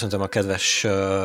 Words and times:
Köszöntöm 0.00 0.22
a 0.22 0.28
kedves 0.28 0.82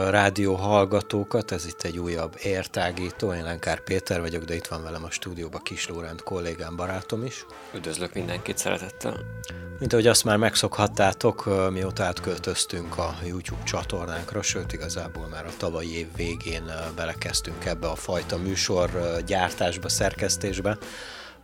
rádió 0.09 0.55
hallgatókat, 0.55 1.51
ez 1.51 1.65
itt 1.65 1.81
egy 1.81 1.97
újabb 1.97 2.35
értágító, 2.43 3.33
én 3.33 3.43
Lenkár 3.43 3.79
Péter 3.79 4.21
vagyok, 4.21 4.43
de 4.43 4.55
itt 4.55 4.67
van 4.67 4.83
velem 4.83 5.03
a 5.03 5.11
stúdióban 5.11 5.61
Kis 5.63 5.87
Lórend 5.87 6.21
kollégám, 6.21 6.75
barátom 6.75 7.25
is. 7.25 7.45
Üdvözlök 7.73 8.13
mindenkit 8.13 8.57
szeretettel. 8.57 9.19
Mint 9.79 9.93
ahogy 9.93 10.07
azt 10.07 10.23
már 10.23 10.37
megszokhattátok, 10.37 11.69
mióta 11.71 12.03
átköltöztünk 12.03 12.97
a 12.97 13.15
YouTube 13.25 13.63
csatornánkra, 13.63 14.41
sőt 14.41 14.73
igazából 14.73 15.27
már 15.27 15.45
a 15.45 15.57
tavalyi 15.57 15.97
év 15.97 16.07
végén 16.15 16.71
belekezdtünk 16.95 17.65
ebbe 17.65 17.87
a 17.87 17.95
fajta 17.95 18.37
műsor 18.37 19.19
gyártásba, 19.25 19.89
szerkesztésbe, 19.89 20.77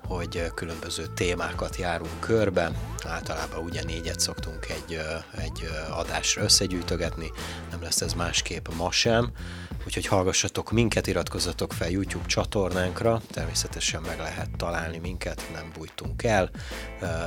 hogy 0.08 0.52
különböző 0.56 1.06
témákat 1.16 1.76
járunk 1.76 2.20
körbe, 2.20 2.72
általában 3.06 3.64
ugye 3.64 3.84
négyet 3.84 4.20
szoktunk 4.20 4.70
egy, 4.70 5.00
egy 5.38 5.70
adásra 5.92 6.44
összegyűjtögetni, 6.44 7.32
nem 7.72 7.82
lesz 7.82 8.02
ez 8.02 8.14
másképp 8.14 8.68
ma 8.78 8.92
sem, 8.92 9.32
úgyhogy 9.86 10.06
hallgassatok 10.06 10.72
minket, 10.72 11.08
iratkozzatok 11.08 11.74
fel 11.74 11.90
YouTube 11.90 12.26
csatornánkra, 12.26 13.22
természetesen 13.32 14.02
meg 14.02 14.18
lehet 14.18 14.50
találni 14.58 14.98
minket, 14.98 15.50
nem 15.54 15.72
bújtunk 15.78 16.24
el. 16.24 16.50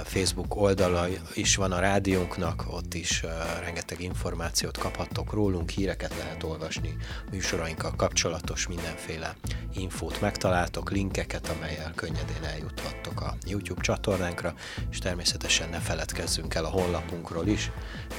Facebook 0.04 0.56
oldala 0.56 1.06
is 1.34 1.56
van 1.56 1.72
a 1.72 1.78
rádiónknak, 1.78 2.64
ott 2.70 2.94
is 2.94 3.24
rengeteg 3.60 4.00
információt 4.00 4.78
kaphattok 4.78 5.32
rólunk, 5.32 5.70
híreket 5.70 6.14
lehet 6.18 6.42
olvasni, 6.42 6.96
műsorainkkal 7.30 7.92
kapcsolatos 7.96 8.66
mindenféle 8.66 9.36
infót 9.74 10.20
megtaláltok, 10.20 10.90
linkeket, 10.90 11.48
amelyel 11.48 11.92
könnyedén 11.94 12.44
eljuthattok 12.64 13.20
a 13.20 13.36
YouTube 13.46 13.80
csatornánkra, 13.80 14.54
és 14.90 14.98
természetesen 14.98 15.68
ne 15.68 15.78
feledkezzünk 15.78 16.54
el 16.54 16.64
a 16.64 16.68
honlapunkról 16.68 17.46
is, 17.46 17.70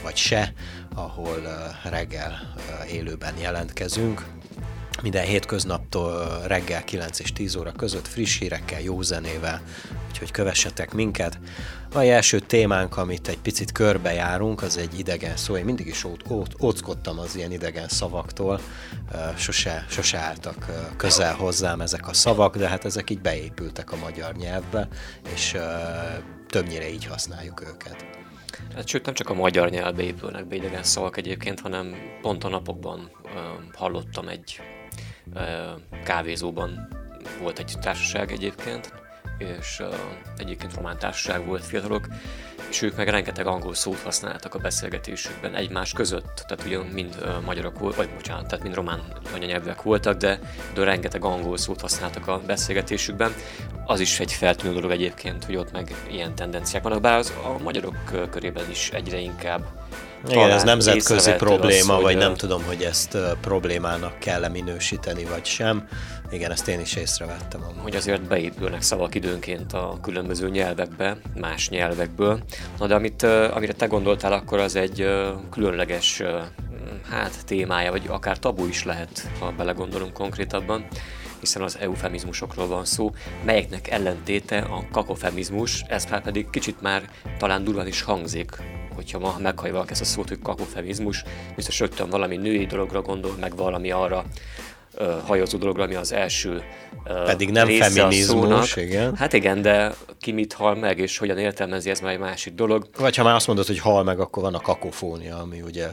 vagy 0.04 0.16
se, 0.16 0.54
ahol 0.96 1.42
reggel 1.84 2.54
élőben 2.92 3.38
jelentkezünk, 3.38 4.26
minden 5.06 5.26
hétköznaptól 5.26 6.42
reggel 6.48 6.84
9 6.84 7.20
és 7.20 7.34
10 7.34 7.56
óra 7.56 7.72
között 7.72 8.08
friss 8.08 8.40
hírekkel, 8.40 8.82
jó 8.82 9.02
zenével, 9.02 9.62
úgyhogy 10.10 10.32
kövessetek 10.32 10.94
minket. 10.94 11.40
A 11.94 12.00
első 12.00 12.40
témánk, 12.40 12.98
amit 12.98 13.28
egy 13.28 13.38
picit 13.38 13.72
körbejárunk, 13.72 14.62
az 14.62 14.78
egy 14.78 15.00
idegen 15.00 15.38
szó. 15.38 15.58
Én 15.58 15.66
mindig 15.66 15.88
is 15.88 16.06
óckodtam 16.60 17.20
az 17.20 17.36
ilyen 17.36 17.52
idegen 17.52 17.88
szavaktól, 17.88 18.60
sose, 19.38 19.86
sose 19.90 20.18
álltak 20.18 20.66
közel 20.98 21.36
hozzám 21.36 21.82
ezek 21.82 22.08
a 22.08 22.14
szavak, 22.14 22.58
de 22.58 22.68
hát 22.68 22.86
ezek 22.86 23.10
így 23.10 23.22
beépültek 23.22 23.92
a 23.92 23.96
magyar 23.96 24.36
nyelvbe, 24.36 24.88
és 25.34 25.58
többnyire 26.48 26.90
így 26.90 27.06
használjuk 27.06 27.62
őket. 27.62 28.06
Hát, 28.76 28.88
sőt, 28.88 29.06
nem 29.06 29.14
csak 29.14 29.30
a 29.30 29.34
magyar 29.34 29.70
nyelvbe 29.70 30.02
épülnek 30.02 30.48
be 30.48 30.56
idegen 30.56 30.84
szavak 30.84 31.18
egyébként, 31.18 31.60
hanem 31.60 31.96
pont 32.22 32.44
a 32.44 32.50
napokban 32.50 33.12
hallottam 33.74 34.28
egy 34.28 34.62
kávézóban 36.04 36.88
volt 37.42 37.60
egy 37.60 37.74
társaság 37.82 38.32
egyébként, 38.32 38.94
és 39.38 39.80
uh, 39.80 39.94
egyébként 40.38 40.76
román 40.76 40.98
társaság 40.98 41.46
volt 41.46 41.66
fiatalok, 41.66 42.08
és 42.70 42.82
ők 42.82 42.96
meg 42.96 43.08
rengeteg 43.08 43.48
angol 43.48 43.74
szót 43.74 44.00
használtak 44.00 44.56
a 44.56 44.60
beszélgetésükben 44.60 45.56
egymás 45.56 45.94
között, 45.94 46.44
tehát 46.48 46.66
ugyan 46.66 46.86
mind 46.86 47.42
magyarok 47.46 47.80
volt, 47.80 47.96
vagy 47.96 48.10
bocsánat, 48.10 48.48
tehát 48.48 48.64
mind 48.64 48.76
román 48.76 49.02
anyanyelvűek 49.34 49.82
voltak, 49.82 50.18
de, 50.18 50.40
de 50.74 50.84
rengeteg 50.84 51.24
angol 51.24 51.58
szót 51.58 51.82
használtak 51.82 52.28
a 52.28 52.42
beszélgetésükben. 52.46 53.34
Az 53.86 54.00
is 54.00 54.20
egy 54.20 54.32
feltűnő 54.32 54.74
dolog 54.74 54.92
egyébként, 54.92 55.44
hogy 55.44 55.56
ott 55.56 55.72
meg 55.72 55.96
ilyen 56.12 56.36
tendenciák 56.36 56.84
vannak, 56.84 57.02
bár 57.02 57.18
az 57.18 57.34
a 57.44 57.64
magyarok 57.64 58.30
körében 58.32 58.70
is 58.70 58.90
egyre 58.90 59.18
inkább 59.18 59.62
igen, 60.30 60.50
ez 60.50 60.64
nemzetközi 60.64 61.32
probléma, 61.32 61.96
az, 61.96 62.02
vagy 62.02 62.18
nem 62.18 62.34
tudom, 62.34 62.64
hogy 62.64 62.82
ezt 62.82 63.18
problémának 63.42 64.20
kell-e 64.20 64.50
minősíteni, 64.50 65.24
vagy 65.24 65.46
sem. 65.46 65.88
Igen, 66.32 66.52
ezt 66.52 66.68
én 66.68 66.80
is 66.80 66.96
észrevettem. 66.96 67.62
Amúgy. 67.64 67.82
Hogy 67.82 67.96
azért 67.96 68.22
beépülnek 68.22 68.82
szavak 68.82 69.16
időnként 69.16 69.74
a 69.74 69.98
különböző 70.02 70.50
nyelvekbe, 70.50 71.18
más 71.40 71.70
nyelvekből. 71.70 72.40
Na 72.80 72.88
de 72.88 72.96
amit, 72.96 73.24
amire 73.24 73.74
te 73.74 73.86
gondoltál, 73.86 74.34
akkor 74.34 74.60
az 74.60 74.76
egy 74.76 75.08
különleges 75.52 76.22
hát 77.10 77.46
témája, 77.46 77.92
vagy 77.92 78.04
akár 78.08 78.40
tabu 78.40 78.66
is 78.66 78.84
lehet, 78.84 79.28
ha 79.40 79.52
belegondolunk 79.58 80.14
konkrétabban 80.14 80.88
hiszen 81.40 81.62
az 81.62 81.78
eufemizmusokról 81.80 82.68
van 82.68 82.86
szó, 82.86 83.12
melyeknek 83.44 83.90
ellentéte 83.90 84.58
a 84.58 84.86
kakofemizmus, 84.92 85.84
ez 85.88 86.06
már 86.06 86.22
pedig 86.22 86.50
kicsit 86.50 86.82
már 86.82 87.10
talán 87.38 87.64
durván 87.64 87.88
is 87.88 88.02
hangzik, 88.02 88.52
hogyha 88.96 89.20
ma 89.20 89.36
meghallja 89.40 89.74
valaki 89.74 89.92
ezt 89.92 90.02
a 90.02 90.06
szót, 90.06 90.28
hogy 90.28 90.40
kakofemizmus, 90.44 91.24
biztos 91.56 91.80
rögtön 91.80 92.10
valami 92.10 92.38
női 92.38 92.66
dologra 92.66 93.02
gondol, 93.02 93.36
meg 93.40 93.56
valami 93.56 93.92
arra 93.92 94.26
hajozó 95.26 95.58
dologra, 95.58 95.84
ami 95.84 95.96
az 95.96 96.12
első 96.12 96.64
Pedig 97.26 97.52
nem 97.52 97.68
feminizmus, 97.68 98.76
igen. 98.76 99.16
Hát 99.16 99.34
igen, 99.34 99.62
de 99.62 99.94
ki 100.20 100.32
mit 100.32 100.54
hal 100.54 100.76
meg, 100.76 101.00
és 101.00 101.18
hogyan 101.18 101.38
értelmezi, 101.38 101.90
ez 101.90 102.00
már 102.00 102.12
egy 102.12 102.20
másik 102.20 102.54
dolog. 102.54 102.88
Vagy 102.98 103.16
ha 103.16 103.24
már 103.24 103.36
azt 103.36 103.48
mondod, 103.48 103.66
hogy 103.66 103.80
hal 103.80 104.04
meg, 104.04 104.20
akkor 104.20 104.44
van 104.44 104.54
a 104.54 104.60
kakofónia, 104.60 105.38
ami 105.38 105.62
ugye 105.62 105.88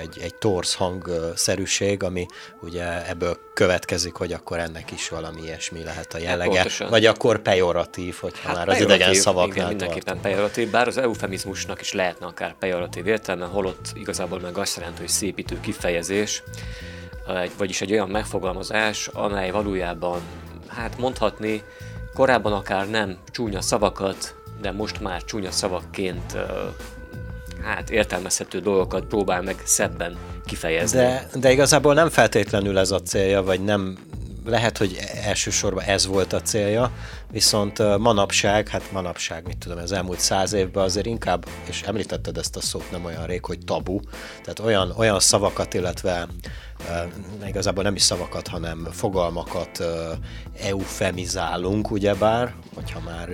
egy, 0.00 0.18
egy 0.22 0.34
torz 0.34 0.74
hangszerűség, 0.74 2.02
ami 2.02 2.26
ugye 2.62 3.08
ebből 3.08 3.36
következik, 3.54 4.14
hogy 4.14 4.32
akkor 4.32 4.58
ennek 4.58 4.90
is 4.90 5.08
valami 5.08 5.42
ilyesmi 5.42 5.82
lehet 5.82 6.14
a 6.14 6.18
jellege. 6.18 6.58
Hát 6.58 6.88
vagy 6.88 7.06
akkor 7.06 7.38
pejoratív, 7.38 8.16
hogyha 8.20 8.48
hát 8.48 8.56
már 8.56 8.68
az 8.68 8.80
idegen 8.80 9.14
szavaknál 9.14 9.56
igen, 9.56 9.68
mindenképpen 9.68 10.20
pejoratív, 10.20 10.70
bár 10.70 10.86
az 10.86 10.96
eufemizmusnak 10.98 11.80
is 11.80 11.92
lehetne 11.92 12.26
akár 12.26 12.54
pejoratív 12.58 13.06
értelme, 13.06 13.44
holott 13.44 13.92
igazából 13.94 14.40
meg 14.40 14.58
azt 14.58 14.76
jelenti, 14.76 15.00
hogy 15.00 15.08
szépítő 15.08 15.60
kifejezés, 15.60 16.42
vagyis 17.56 17.80
egy 17.80 17.92
olyan 17.92 18.08
megfogalmazás, 18.08 19.06
amely 19.06 19.50
valójában, 19.50 20.20
hát 20.66 20.98
mondhatni, 20.98 21.62
korábban 22.14 22.52
akár 22.52 22.88
nem 22.90 23.18
csúnya 23.30 23.60
szavakat, 23.60 24.34
de 24.60 24.72
most 24.72 25.00
már 25.00 25.24
csúnya 25.24 25.50
szavakként 25.50 26.36
hát 27.62 27.90
értelmezhető 27.90 28.60
dolgokat 28.60 29.04
próbál 29.04 29.42
meg 29.42 29.56
szebben 29.64 30.16
kifejezni. 30.44 30.98
De, 30.98 31.28
de 31.34 31.52
igazából 31.52 31.94
nem 31.94 32.08
feltétlenül 32.08 32.78
ez 32.78 32.90
a 32.90 33.02
célja, 33.02 33.42
vagy 33.42 33.64
nem 33.64 33.98
lehet, 34.44 34.78
hogy 34.78 34.98
elsősorban 35.24 35.84
ez 35.84 36.06
volt 36.06 36.32
a 36.32 36.42
célja, 36.42 36.90
viszont 37.30 37.98
manapság, 37.98 38.68
hát 38.68 38.92
manapság, 38.92 39.46
mit 39.46 39.58
tudom, 39.58 39.78
az 39.78 39.92
elmúlt 39.92 40.20
száz 40.20 40.52
évben 40.52 40.84
azért 40.84 41.06
inkább, 41.06 41.46
és 41.68 41.82
említetted 41.82 42.36
ezt 42.36 42.56
a 42.56 42.60
szót 42.60 42.90
nem 42.90 43.04
olyan 43.04 43.26
rég, 43.26 43.44
hogy 43.44 43.58
tabu, 43.64 44.00
tehát 44.42 44.58
olyan, 44.58 44.92
olyan 44.96 45.20
szavakat, 45.20 45.74
illetve 45.74 46.26
igazából 47.46 47.82
nem 47.82 47.94
is 47.94 48.02
szavakat, 48.02 48.48
hanem 48.48 48.88
fogalmakat 48.90 49.84
eufemizálunk, 50.60 51.90
ugyebár, 51.90 52.54
hogyha 52.74 53.00
már 53.00 53.28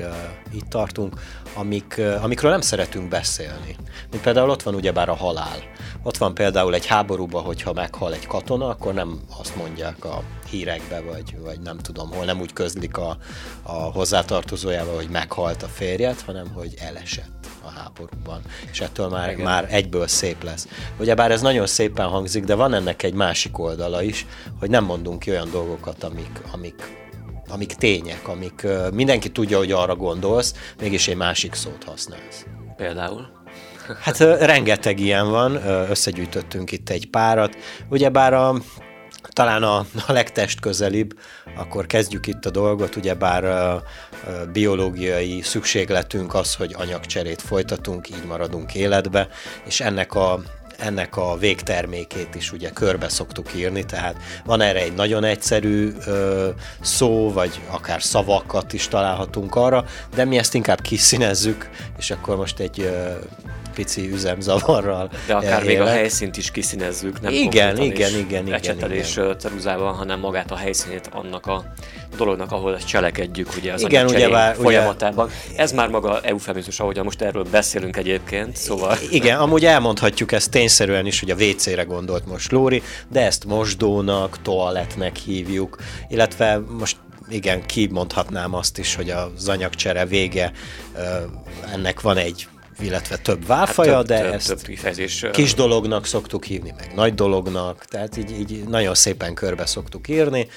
itt 0.52 0.68
tartunk, 0.68 1.20
amik, 1.54 2.00
amikről 2.22 2.50
nem 2.50 2.60
szeretünk 2.60 3.08
beszélni. 3.08 3.76
Mint 4.10 4.22
például 4.22 4.50
ott 4.50 4.62
van 4.62 4.74
ugyebár 4.74 5.08
a 5.08 5.14
halál. 5.14 5.58
Ott 6.02 6.16
van 6.16 6.34
például 6.34 6.74
egy 6.74 6.86
háborúban, 6.86 7.42
hogyha 7.42 7.72
meghal 7.72 8.14
egy 8.14 8.26
katona, 8.26 8.68
akkor 8.68 8.94
nem 8.94 9.20
azt 9.38 9.56
mondják 9.56 10.04
a 10.04 10.22
hírekbe, 10.50 11.00
vagy, 11.00 11.36
vagy 11.40 11.60
nem 11.60 11.78
tudom 11.78 12.10
hol, 12.12 12.24
nem 12.24 12.40
úgy 12.40 12.52
közlik 12.52 12.96
a, 12.96 13.16
a 13.62 13.72
hozzátartozójával, 13.72 14.94
hogy 14.94 15.08
meghalt 15.08 15.62
a 15.62 15.68
férjet, 15.68 16.20
hanem 16.20 16.50
hogy 16.54 16.74
elesett 16.80 17.51
a 17.64 17.70
háborúban, 17.70 18.40
és 18.70 18.80
ettől 18.80 19.08
már, 19.08 19.36
már 19.36 19.66
egyből 19.70 20.06
szép 20.06 20.42
lesz. 20.42 20.68
Ugyebár 20.98 21.30
ez 21.30 21.40
nagyon 21.40 21.66
szépen 21.66 22.06
hangzik, 22.06 22.44
de 22.44 22.54
van 22.54 22.74
ennek 22.74 23.02
egy 23.02 23.14
másik 23.14 23.58
oldala 23.58 24.02
is, 24.02 24.26
hogy 24.58 24.70
nem 24.70 24.84
mondunk 24.84 25.18
ki 25.18 25.30
olyan 25.30 25.50
dolgokat, 25.50 26.04
amik, 26.04 26.40
amik 26.52 27.00
amik 27.48 27.72
tények, 27.74 28.28
amik 28.28 28.60
uh, 28.64 28.90
mindenki 28.92 29.30
tudja, 29.32 29.58
hogy 29.58 29.72
arra 29.72 29.96
gondolsz, 29.96 30.54
mégis 30.80 31.08
egy 31.08 31.16
másik 31.16 31.54
szót 31.54 31.84
használsz. 31.84 32.46
Például? 32.76 33.42
Hát 34.00 34.18
rengeteg 34.18 35.00
ilyen 35.00 35.30
van, 35.30 35.66
összegyűjtöttünk 35.90 36.72
itt 36.72 36.90
egy 36.90 37.10
párat. 37.10 37.56
Ugyebár 37.88 38.34
a 38.34 38.54
talán 39.28 39.62
a, 39.62 39.76
a 40.06 40.12
legtest 40.12 40.60
közelibb, 40.60 41.18
akkor 41.56 41.86
kezdjük 41.86 42.26
itt 42.26 42.46
a 42.46 42.50
dolgot, 42.50 42.96
ugyebár 42.96 43.44
a, 43.44 43.82
biológiai 44.52 45.40
szükségletünk 45.42 46.34
az, 46.34 46.54
hogy 46.54 46.74
anyagcserét 46.78 47.42
folytatunk, 47.42 48.08
így 48.08 48.24
maradunk 48.26 48.74
életbe, 48.74 49.28
és 49.64 49.80
ennek 49.80 50.14
a 50.14 50.40
ennek 50.78 51.16
a 51.16 51.36
végtermékét 51.38 52.34
is 52.34 52.52
ugye 52.52 52.70
körbe 52.70 53.08
szoktuk 53.08 53.54
írni, 53.54 53.84
tehát 53.84 54.16
van 54.44 54.60
erre 54.60 54.80
egy 54.80 54.94
nagyon 54.94 55.24
egyszerű 55.24 55.92
ö, 56.06 56.48
szó, 56.80 57.32
vagy 57.32 57.60
akár 57.70 58.02
szavakat 58.02 58.72
is 58.72 58.88
találhatunk 58.88 59.54
arra, 59.54 59.84
de 60.14 60.24
mi 60.24 60.38
ezt 60.38 60.54
inkább 60.54 60.80
kiszínezzük, 60.80 61.70
és 61.98 62.10
akkor 62.10 62.36
most 62.36 62.58
egy 62.58 62.80
ö, 62.80 63.12
pici 63.74 64.10
üzemzavarral 64.12 65.10
De 65.26 65.34
akár 65.34 65.62
élek. 65.62 65.64
még 65.64 65.80
a 65.80 65.86
helyszínt 65.86 66.36
is 66.36 66.50
kiszínezzük, 66.50 67.20
nem 67.20 67.32
igen, 67.32 67.76
igen, 67.76 68.14
igen, 68.14 68.18
igen, 68.18 68.52
ecsetelés 68.52 69.16
igen. 69.16 69.38
ceruzával, 69.38 69.92
hanem 69.92 70.20
magát 70.20 70.50
a 70.50 70.56
helyszínét 70.56 71.08
annak 71.12 71.46
a 71.46 71.64
dolognak, 72.16 72.52
ahol 72.52 72.74
ezt 72.74 72.86
cselekedjük, 72.86 73.48
ugye 73.56 73.72
az 73.72 73.82
igen, 73.82 74.06
ugye, 74.06 74.28
bár, 74.28 74.54
folyamatában. 74.54 75.26
Ugye... 75.26 75.62
Ez 75.62 75.72
már 75.72 75.88
maga 75.88 76.20
eufemizmus, 76.20 76.80
ahogy 76.80 77.00
most 77.02 77.22
erről 77.22 77.46
beszélünk 77.50 77.96
egyébként, 77.96 78.56
szóval... 78.56 78.96
Igen, 79.10 79.38
amúgy 79.38 79.64
elmondhatjuk 79.64 80.32
ezt 80.32 80.50
tényszerűen 80.50 81.06
is, 81.06 81.20
hogy 81.20 81.30
a 81.30 81.34
WC-re 81.34 81.82
gondolt 81.82 82.26
most 82.26 82.52
Lóri, 82.52 82.82
de 83.08 83.20
ezt 83.20 83.44
mosdónak, 83.44 84.42
toalettnek 84.42 85.16
hívjuk, 85.16 85.76
illetve 86.08 86.60
most 86.78 86.96
igen, 87.28 87.66
kimondhatnám 87.66 88.54
azt 88.54 88.78
is, 88.78 88.94
hogy 88.94 89.10
az 89.10 89.48
anyagcsere 89.48 90.06
vége, 90.06 90.52
ennek 91.72 92.00
van 92.00 92.16
egy 92.16 92.46
illetve 92.82 93.16
több 93.16 93.46
válfaja, 93.46 93.94
hát 93.94 94.06
több, 94.06 94.16
de 94.16 94.22
több, 94.22 94.32
ezt 94.32 94.46
több 94.46 94.62
kifejezés. 94.62 95.26
kis 95.32 95.54
dolognak 95.54 96.06
szoktuk 96.06 96.44
hívni, 96.44 96.74
meg 96.76 96.94
nagy 96.94 97.14
dolognak, 97.14 97.84
tehát 97.84 98.16
így, 98.16 98.30
így 98.30 98.64
nagyon 98.64 98.94
szépen 98.94 99.34
körbe 99.34 99.66
szoktuk 99.66 100.08
írni. 100.08 100.48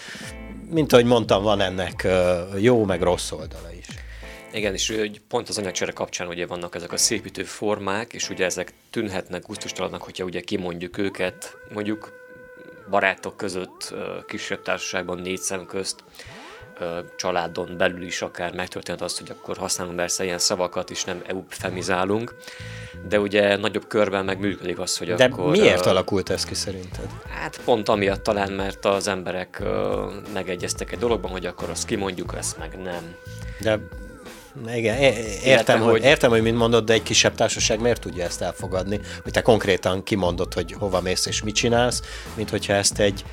Mint 0.70 0.94
ahogy 0.94 1.06
mondtam, 1.06 1.44
van 1.44 1.62
ennek 1.62 2.08
jó, 2.58 2.86
meg 2.86 3.02
rossz 3.02 3.32
oldala 3.32 3.72
is. 3.80 3.86
Igen, 4.54 4.74
és 4.74 4.94
pont 5.28 5.50
az 5.50 5.58
anyagcsere 5.58 5.92
kapcsán 5.92 6.28
ugye 6.28 6.46
vannak 6.46 6.76
ezek 6.76 6.92
a 6.92 6.98
szépítő 6.98 7.44
formák, 7.44 8.14
és 8.14 8.30
ugye 8.30 8.46
ezek 8.46 8.74
tűnhetnek 8.90 9.46
gusztustalannak, 9.46 10.02
hogyha 10.02 10.24
ugye 10.24 10.42
kimondjuk 10.42 10.98
őket, 10.98 11.58
mondjuk 11.74 12.14
barátok 12.90 13.38
között, 13.38 13.94
kisebb 14.28 14.62
társaságban, 14.62 15.20
négy 15.20 15.40
szem 15.40 15.66
közt, 15.66 16.04
családon 17.16 17.76
belül 17.78 18.02
is 18.02 18.22
akár 18.22 18.54
megtörtént 18.54 19.02
az, 19.02 19.18
hogy 19.18 19.32
akkor 19.40 19.58
használunk 19.58 19.96
persze 19.96 20.24
ilyen 20.24 20.40
szavakat 20.40 20.90
is, 20.90 21.04
nem 21.04 21.22
eufemizálunk, 21.28 22.36
de 23.08 23.20
ugye 23.20 23.58
nagyobb 23.58 23.88
körben 23.88 24.26
meg 24.26 24.40
működik 24.40 24.80
az, 24.80 24.98
hogy 24.98 25.14
de 25.14 25.24
akkor... 25.24 25.52
miért 25.52 25.86
uh, 25.86 25.92
alakult 25.92 26.30
ez 26.30 26.46
ki 26.46 26.54
szerinted? 26.54 27.08
Hát 27.30 27.60
pont 27.66 27.90
amiatt 27.90 28.24
talán, 28.24 28.52
mert 28.52 28.86
az 28.86 29.08
emberek 29.08 29.62
uh, 29.62 29.68
megegyeztek 30.34 30.92
egy 30.92 31.00
dologban, 31.00 31.32
hogy 31.32 31.46
akkor 31.46 31.70
azt 31.70 31.86
kimondjuk, 31.86 32.34
ezt 32.38 32.58
meg 32.58 32.78
nem. 32.84 33.16
De 33.60 33.80
igen, 34.76 34.98
értem, 35.44 35.80
hogy, 35.80 35.92
hogy, 35.92 36.04
értem, 36.04 36.30
hogy 36.30 36.42
mint 36.42 36.58
mondod, 36.58 36.86
de 36.86 36.94
egy 36.94 37.04
kisebb 37.04 37.36
társaság 37.36 37.80
miért 37.80 38.02
tudja 38.02 38.24
ezt 38.24 38.42
elfogadni, 38.42 39.00
hogy 39.24 39.32
te 39.32 39.42
konkrétan 39.42 40.04
kimondod, 40.04 40.54
hogy 40.54 40.76
hova 40.80 41.02
mész 41.02 41.26
és 41.26 41.44
mit 41.44 41.56
csinálsz, 41.56 42.02
mint 42.36 42.50
hogyha 42.50 42.74
ezt 42.74 43.00
egy 43.00 43.26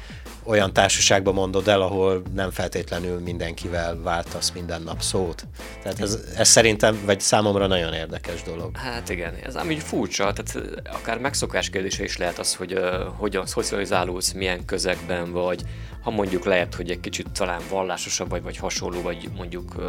olyan 0.44 0.73
társaságban 0.73 1.35
mondod 1.35 1.69
el, 1.69 1.81
ahol 1.81 2.23
nem 2.35 2.50
feltétlenül 2.50 3.21
mindenkivel 3.21 4.00
váltasz 4.03 4.50
minden 4.50 4.83
nap 4.83 5.00
szót. 5.00 5.47
Tehát 5.83 6.00
ez, 6.00 6.19
ez 6.37 6.49
szerintem, 6.49 7.03
vagy 7.05 7.21
számomra 7.21 7.67
nagyon 7.67 7.93
érdekes 7.93 8.43
dolog. 8.43 8.77
Hát 8.77 9.09
igen, 9.09 9.35
ez 9.44 9.56
így 9.71 9.83
furcsa, 9.83 10.33
tehát 10.33 10.83
akár 10.93 11.19
megszokás 11.19 11.71
kérdése 11.71 12.05
is 12.05 12.17
lehet 12.17 12.39
az, 12.39 12.55
hogy 12.55 12.73
uh, 12.73 12.83
hogyan 13.17 13.47
szocializálódsz, 13.47 14.33
milyen 14.33 14.65
közegben 14.65 15.33
vagy, 15.33 15.62
ha 16.03 16.11
mondjuk 16.11 16.44
lehet, 16.44 16.75
hogy 16.75 16.91
egy 16.91 17.00
kicsit 17.00 17.31
talán 17.31 17.61
vallásosabb 17.71 18.31
vagy, 18.31 18.43
vagy 18.43 18.56
hasonló, 18.56 19.03
vagy 19.03 19.29
mondjuk 19.37 19.75
uh, 19.77 19.85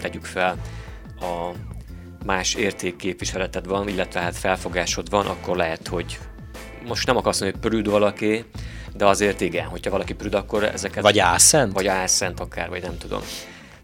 tegyük 0.00 0.24
fel 0.24 0.58
a 1.20 1.50
más 2.24 2.54
értékképviseleted 2.54 3.66
van, 3.66 3.88
illetve 3.88 4.20
hát 4.20 4.36
felfogásod 4.36 5.10
van, 5.10 5.26
akkor 5.26 5.56
lehet, 5.56 5.88
hogy 5.88 6.18
most 6.86 7.06
nem 7.06 7.16
akarsz 7.16 7.40
mondani, 7.40 7.62
hogy 7.62 7.70
prűd 7.70 7.90
valaki, 7.90 8.44
de 8.96 9.06
azért 9.06 9.40
igen, 9.40 9.66
hogyha 9.66 9.90
valaki 9.90 10.14
prüd, 10.14 10.34
akkor 10.34 10.64
ezeket... 10.64 11.02
Vagy 11.02 11.18
álszent? 11.18 11.72
Vagy 11.72 11.86
álszent 11.86 12.40
akár, 12.40 12.68
vagy 12.68 12.82
nem 12.82 12.98
tudom. 12.98 13.20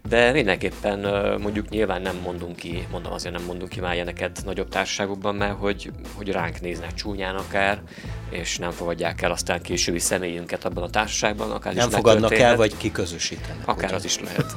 De 0.09 0.31
mindenképpen 0.31 0.99
mondjuk 1.41 1.69
nyilván 1.69 2.01
nem 2.01 2.15
mondunk 2.23 2.55
ki, 2.55 2.87
mondom 2.91 3.13
azért 3.13 3.35
nem 3.35 3.43
mondunk 3.43 3.69
ki 3.69 3.79
már 3.79 3.93
ilyeneket 3.93 4.41
nagyobb 4.45 4.69
társaságokban, 4.69 5.35
mert 5.35 5.57
hogy, 5.57 5.91
hogy 6.15 6.31
ránk 6.31 6.61
néznek 6.61 6.93
csúnyán 6.93 7.35
akár, 7.35 7.81
és 8.29 8.57
nem 8.57 8.71
fogadják 8.71 9.21
el 9.21 9.31
aztán 9.31 9.61
későbbi 9.61 9.99
személyünket 9.99 10.65
abban 10.65 10.83
a 10.83 10.89
társaságban, 10.89 11.51
akár 11.51 11.73
Nem 11.73 11.89
fogadnak 11.89 12.33
el, 12.33 12.55
vagy 12.55 12.77
kiközösítenek. 12.77 13.67
Akár 13.67 13.85
ugye? 13.85 13.95
az 13.95 14.05
is 14.05 14.19
lehet. 14.19 14.53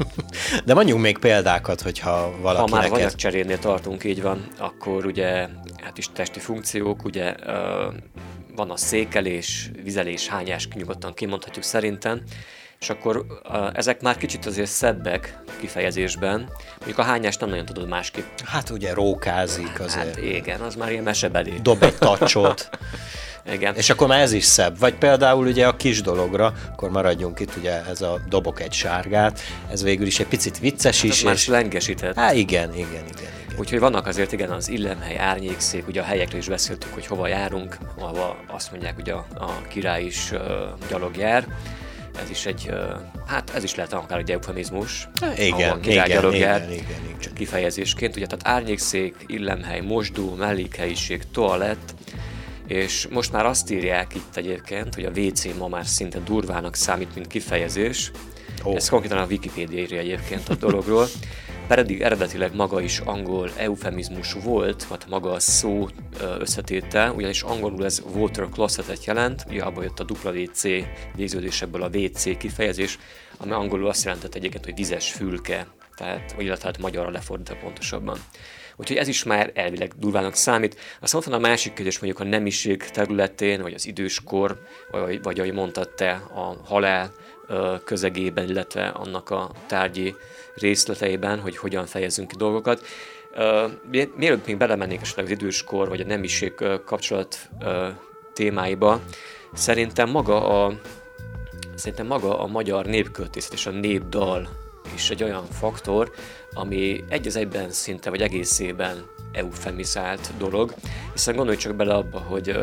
De 0.64 0.74
mondjuk 0.74 0.98
még 0.98 1.18
példákat, 1.18 1.80
hogyha 1.80 2.34
valaki 2.40 2.70
Ha 2.70 2.76
már 2.78 2.90
neked... 2.90 3.14
cserénél 3.14 3.58
tartunk, 3.58 4.04
így 4.04 4.22
van, 4.22 4.46
akkor 4.58 5.06
ugye 5.06 5.48
hát 5.82 5.98
is 5.98 6.08
testi 6.12 6.38
funkciók, 6.38 7.04
ugye 7.04 7.34
van 8.54 8.70
a 8.70 8.76
székelés, 8.76 9.70
vizelés, 9.82 10.28
hányás, 10.28 10.68
nyugodtan 10.68 11.14
kimondhatjuk 11.14 11.64
szerintem, 11.64 12.22
és 12.80 12.90
akkor 12.90 13.26
ezek 13.74 14.02
már 14.02 14.16
kicsit 14.16 14.46
azért 14.46 14.70
szebbek 14.70 15.38
kifejezésben, 15.60 16.48
mondjuk 16.76 16.98
a 16.98 17.02
hányást 17.02 17.40
nem 17.40 17.48
nagyon 17.48 17.64
tudod 17.64 17.88
másképp. 17.88 18.24
Hát 18.44 18.70
ugye 18.70 18.94
rókázik 18.94 19.68
hát 19.68 19.80
azért. 19.80 20.14
Hát 20.14 20.18
igen, 20.18 20.60
az 20.60 20.74
már 20.74 20.90
ilyen 20.90 21.02
mesebeli. 21.02 21.52
Dob 21.62 21.82
egy 21.82 21.94
tacsot. 21.96 22.68
Igen. 23.52 23.74
És 23.74 23.90
akkor 23.90 24.08
már 24.08 24.20
ez 24.20 24.32
is 24.32 24.44
szebb. 24.44 24.78
Vagy 24.78 24.94
például 24.94 25.46
ugye 25.46 25.66
a 25.66 25.76
kis 25.76 26.02
dologra, 26.02 26.52
akkor 26.72 26.90
maradjunk 26.90 27.40
itt, 27.40 27.56
ugye 27.56 27.84
ez 27.84 28.02
a 28.02 28.20
dobok 28.28 28.60
egy 28.60 28.72
sárgát, 28.72 29.40
ez 29.70 29.82
végül 29.82 30.06
is 30.06 30.20
egy 30.20 30.26
picit 30.26 30.58
vicces 30.58 31.00
hát 31.00 31.10
is. 31.10 31.22
Már 31.22 31.34
és... 31.34 31.46
lengesített. 31.46 32.14
Hát 32.14 32.34
igen, 32.34 32.74
igen, 32.74 32.88
igen. 32.88 33.04
igen. 33.16 33.43
Úgyhogy 33.58 33.78
vannak 33.78 34.06
azért 34.06 34.32
igen 34.32 34.50
az 34.50 34.68
illemhely, 34.68 35.18
árnyékszék, 35.18 35.88
ugye 35.88 36.00
a 36.00 36.04
helyekről 36.04 36.40
is 36.40 36.48
beszéltük, 36.48 36.94
hogy 36.94 37.06
hova 37.06 37.26
járunk, 37.26 37.76
ahova 37.98 38.36
azt 38.46 38.70
mondják, 38.70 38.94
hogy 38.94 39.10
a, 39.10 39.26
a 39.34 39.62
király 39.68 40.04
is 40.04 40.30
uh, 40.32 40.40
gyalog 40.88 41.16
jár. 41.16 41.46
Ez 42.22 42.30
is 42.30 42.46
egy, 42.46 42.68
uh, 42.70 42.76
hát 43.26 43.50
ez 43.54 43.62
is 43.62 43.74
lehet 43.74 43.92
akár 43.92 44.18
egy 44.18 44.30
eufemizmus. 44.30 45.08
Igen, 45.36 45.70
a 45.70 45.80
király 45.80 46.06
igen, 46.06 46.20
gyalog 46.20 46.36
jár, 46.36 46.60
igen, 46.60 46.72
igen, 46.72 47.04
igen, 47.04 47.18
Csak 47.18 47.34
kifejezésként, 47.34 48.16
ugye 48.16 48.26
tehát 48.26 48.58
árnyékszék, 48.58 49.14
illemhely, 49.26 49.80
mosdó, 49.80 50.34
mellékhelyiség, 50.34 51.22
toalett, 51.32 51.94
és 52.66 53.08
most 53.10 53.32
már 53.32 53.46
azt 53.46 53.70
írják 53.70 54.14
itt 54.14 54.36
egyébként, 54.36 54.94
hogy 54.94 55.04
a 55.04 55.10
WC 55.20 55.56
ma 55.58 55.68
már 55.68 55.86
szinte 55.86 56.18
durvának 56.18 56.74
számít, 56.74 57.14
mint 57.14 57.26
kifejezés. 57.26 58.10
Oh. 58.62 58.74
Ez 58.74 58.88
konkrétan 58.88 59.18
a 59.18 59.26
Wikipedia 59.26 59.78
írja 59.78 59.98
egyébként 59.98 60.48
a 60.48 60.54
dologról. 60.54 61.06
Pedig 61.68 62.00
eredetileg 62.00 62.54
maga 62.54 62.80
is 62.80 62.98
angol 62.98 63.50
eufemizmus 63.56 64.32
volt, 64.32 64.84
vagy 64.84 65.02
maga 65.08 65.32
a 65.32 65.40
szó 65.40 65.88
összetétel, 66.38 67.12
ugyanis 67.12 67.42
angolul 67.42 67.84
ez 67.84 68.02
water 68.14 68.48
closetet 68.48 69.04
jelent, 69.04 69.44
ugye 69.48 69.62
abból 69.62 69.82
jött 69.82 70.00
a 70.00 70.06
WC 70.24 70.62
végződéseből 71.16 71.82
a 71.82 71.90
WC 71.92 72.36
kifejezés, 72.38 72.98
ami 73.36 73.52
angolul 73.52 73.88
azt 73.88 74.04
jelentett 74.04 74.34
egyébként, 74.34 74.64
hogy 74.64 74.74
vizes 74.74 75.12
fülke, 75.12 75.66
tehát, 75.96 76.34
illetve 76.38 76.66
hát 76.66 76.78
magyarra 76.78 77.10
lefordítva 77.10 77.56
pontosabban. 77.62 78.18
Úgyhogy 78.76 78.96
ez 78.96 79.08
is 79.08 79.22
már 79.22 79.50
elvileg 79.54 79.92
durvának 79.98 80.34
számít. 80.34 80.76
Aztán 81.00 81.20
ott 81.20 81.26
van 81.26 81.38
a 81.44 81.48
másik 81.48 81.72
kérdés 81.72 81.98
mondjuk 81.98 82.26
a 82.26 82.28
nemiség 82.28 82.82
területén, 82.82 83.62
vagy 83.62 83.74
az 83.74 83.86
időskor, 83.86 84.60
vagy, 84.90 85.22
vagy 85.22 85.38
ahogy 85.38 85.52
mondtad 85.52 85.88
te, 85.88 86.10
a 86.34 86.56
halál 86.64 87.12
közegében, 87.84 88.48
illetve 88.48 88.86
annak 88.86 89.30
a 89.30 89.50
tárgyi 89.66 90.14
részleteiben, 90.54 91.40
hogy 91.40 91.56
hogyan 91.56 91.86
fejezünk 91.86 92.28
ki 92.28 92.36
dolgokat. 92.36 92.86
Mielőtt 94.16 94.46
még 94.46 94.56
belemennék 94.56 95.00
esetleg 95.00 95.24
az 95.24 95.30
időskor, 95.30 95.88
vagy 95.88 96.00
a 96.00 96.06
nemiség 96.06 96.54
kapcsolat 96.84 97.48
témáiba, 98.32 99.00
szerintem 99.52 100.10
maga 100.10 100.64
a 100.64 100.78
szerintem 101.74 102.06
maga 102.06 102.38
a 102.38 102.46
magyar 102.46 102.86
népköltészet 102.86 103.52
és 103.52 103.66
a 103.66 103.70
népdal 103.70 104.48
is 104.94 105.10
egy 105.10 105.22
olyan 105.22 105.44
faktor, 105.44 106.12
ami 106.52 107.04
egy 107.08 107.26
az 107.26 107.36
egyben 107.36 107.70
szinte, 107.70 108.10
vagy 108.10 108.22
egészében 108.22 109.06
eufemizált 109.32 110.32
dolog, 110.38 110.74
hiszen 111.12 111.36
gondolj 111.36 111.56
csak 111.56 111.74
bele 111.74 111.94
abba, 111.94 112.18
hogy 112.18 112.58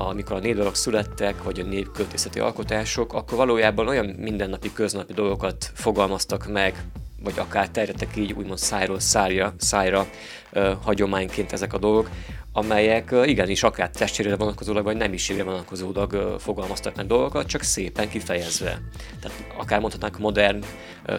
amikor 0.00 0.36
a 0.36 0.38
népdalok 0.38 0.76
születtek, 0.76 1.42
vagy 1.42 1.60
a 1.60 1.64
népköltészeti 1.64 2.38
alkotások, 2.38 3.12
akkor 3.12 3.38
valójában 3.38 3.88
olyan 3.88 4.06
mindennapi, 4.06 4.72
köznapi 4.72 5.12
dolgokat 5.12 5.70
fogalmaztak 5.74 6.46
meg, 6.46 6.84
vagy 7.22 7.38
akár 7.38 7.68
terjedtek 7.68 8.16
így 8.16 8.32
úgymond 8.32 8.58
szájról 8.58 9.00
szájra, 9.00 9.54
szájra 9.56 10.06
uh, 10.52 10.72
hagyományként 10.82 11.52
ezek 11.52 11.72
a 11.72 11.78
dolgok, 11.78 12.10
amelyek 12.52 13.14
igenis 13.24 13.62
akár 13.62 13.90
testére 13.90 14.36
vonatkozólag, 14.36 14.84
vagy 14.84 14.96
nem 14.96 15.12
is 15.12 15.28
vonatkozólag 15.28 16.36
fogalmaztak 16.38 16.96
meg 16.96 17.06
dolgokat, 17.06 17.46
csak 17.46 17.62
szépen 17.62 18.08
kifejezve. 18.08 18.80
Tehát 19.20 19.44
akár 19.56 19.80
mondhatnánk 19.80 20.18
modern 20.18 20.64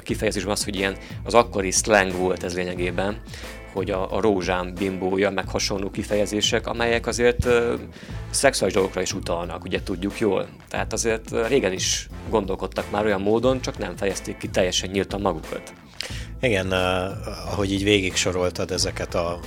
kifejezésben 0.04 0.52
az, 0.52 0.64
hogy 0.64 0.76
ilyen 0.76 0.98
az 1.24 1.34
akkori 1.34 1.72
slang 1.72 2.12
volt 2.12 2.44
ez 2.44 2.56
lényegében, 2.56 3.22
hogy 3.80 3.90
a, 3.90 4.16
a 4.16 4.22
rózsám 4.22 4.74
bimbója, 4.74 5.30
meg 5.30 5.50
hasonló 5.50 5.90
kifejezések, 5.90 6.68
amelyek 6.68 7.08
azért 7.08 7.46
ö, 7.46 7.74
szexuális 8.30 8.76
dolgokra 8.76 9.02
is 9.02 9.14
utalnak, 9.14 9.64
ugye 9.64 9.84
tudjuk 9.84 10.20
jól. 10.20 10.48
Tehát 10.70 10.94
azért 10.94 11.48
régen 11.48 11.74
is 11.74 12.08
gondolkodtak 12.30 12.92
már 12.92 13.06
olyan 13.06 13.22
módon, 13.22 13.62
csak 13.62 13.78
nem 13.78 13.96
fejezték 13.96 14.38
ki 14.38 14.48
teljesen 14.48 14.90
nyíltan 14.90 15.22
magukat. 15.22 15.74
Igen, 16.42 16.72
ahogy 17.52 17.72
így 17.72 17.84
végig 17.84 18.16
soroltad 18.16 18.72
ezeket 18.72 19.16
a 19.16 19.40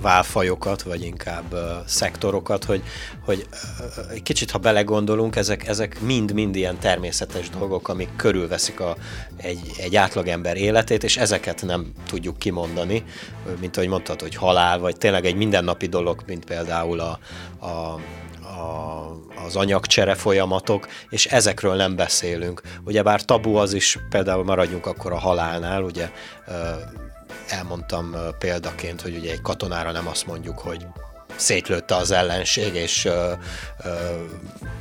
válfajokat, 0.00 0.82
vagy 0.82 1.02
inkább 1.04 1.54
szektorokat, 1.86 2.64
hogy, 2.64 2.82
hogy 3.24 3.46
egy 4.10 4.22
kicsit, 4.22 4.50
ha 4.50 4.58
belegondolunk, 4.58 5.36
ezek, 5.36 5.68
ezek 5.68 6.00
mind-mind 6.00 6.56
ilyen 6.56 6.78
természetes 6.78 7.50
dolgok, 7.50 7.88
amik 7.88 8.16
körülveszik 8.16 8.80
a, 8.80 8.96
egy, 9.36 9.70
egy 9.78 9.96
átlagember 9.96 10.56
életét, 10.56 11.04
és 11.04 11.16
ezeket 11.16 11.62
nem 11.62 11.92
tudjuk 12.06 12.38
kimondani, 12.38 13.04
mint 13.60 13.76
ahogy 13.76 13.88
mondtad, 13.88 14.20
hogy 14.20 14.34
halál, 14.34 14.78
vagy 14.78 14.96
tényleg 14.96 15.24
egy 15.24 15.36
mindennapi 15.36 15.86
dolog, 15.86 16.22
mint 16.26 16.44
például 16.44 17.00
a, 17.00 17.18
a, 17.58 17.66
a, 17.66 19.22
az 19.46 19.56
anyagcsere 19.56 20.14
folyamatok, 20.14 20.88
és 21.08 21.26
ezekről 21.26 21.74
nem 21.74 21.96
beszélünk. 21.96 22.62
Ugyebár 22.84 23.24
tabu 23.24 23.54
az 23.54 23.72
is, 23.72 23.98
például 24.10 24.44
maradjunk 24.44 24.86
akkor 24.86 25.12
a 25.12 25.18
halálnál, 25.18 25.82
ugye 25.82 26.10
elmondtam 27.52 28.16
példaként, 28.38 29.00
hogy 29.00 29.16
ugye 29.16 29.32
egy 29.32 29.42
katonára 29.42 29.92
nem 29.92 30.08
azt 30.08 30.26
mondjuk, 30.26 30.58
hogy 30.58 30.86
szétlőtte 31.36 31.96
az 31.96 32.10
ellenség, 32.10 32.74
és 32.74 33.04
ö, 33.04 33.32
ö, 33.84 33.90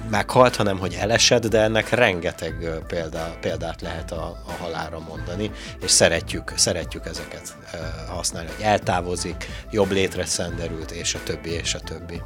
meghalt, 0.10 0.56
hanem 0.56 0.78
hogy 0.78 0.94
elesett, 1.00 1.48
de 1.48 1.62
ennek 1.62 1.90
rengeteg 1.90 2.82
példá, 2.88 3.34
példát 3.42 3.82
lehet 3.82 4.12
a, 4.12 4.42
a 4.48 4.52
halára 4.52 5.00
mondani, 5.00 5.52
és 5.82 5.92
szeretjük, 5.92 6.54
szeretjük 6.56 7.06
ezeket 7.06 7.56
ö, 7.74 7.78
használni, 8.14 8.50
hogy 8.56 8.66
eltávozik, 8.66 9.48
jobb 9.72 9.92
létre 9.92 10.26
szenderült, 10.26 10.92
és 10.92 11.16
a 11.16 11.20
többi, 11.24 11.50
és 11.50 11.74
a 11.74 11.80
többi. 11.80 12.22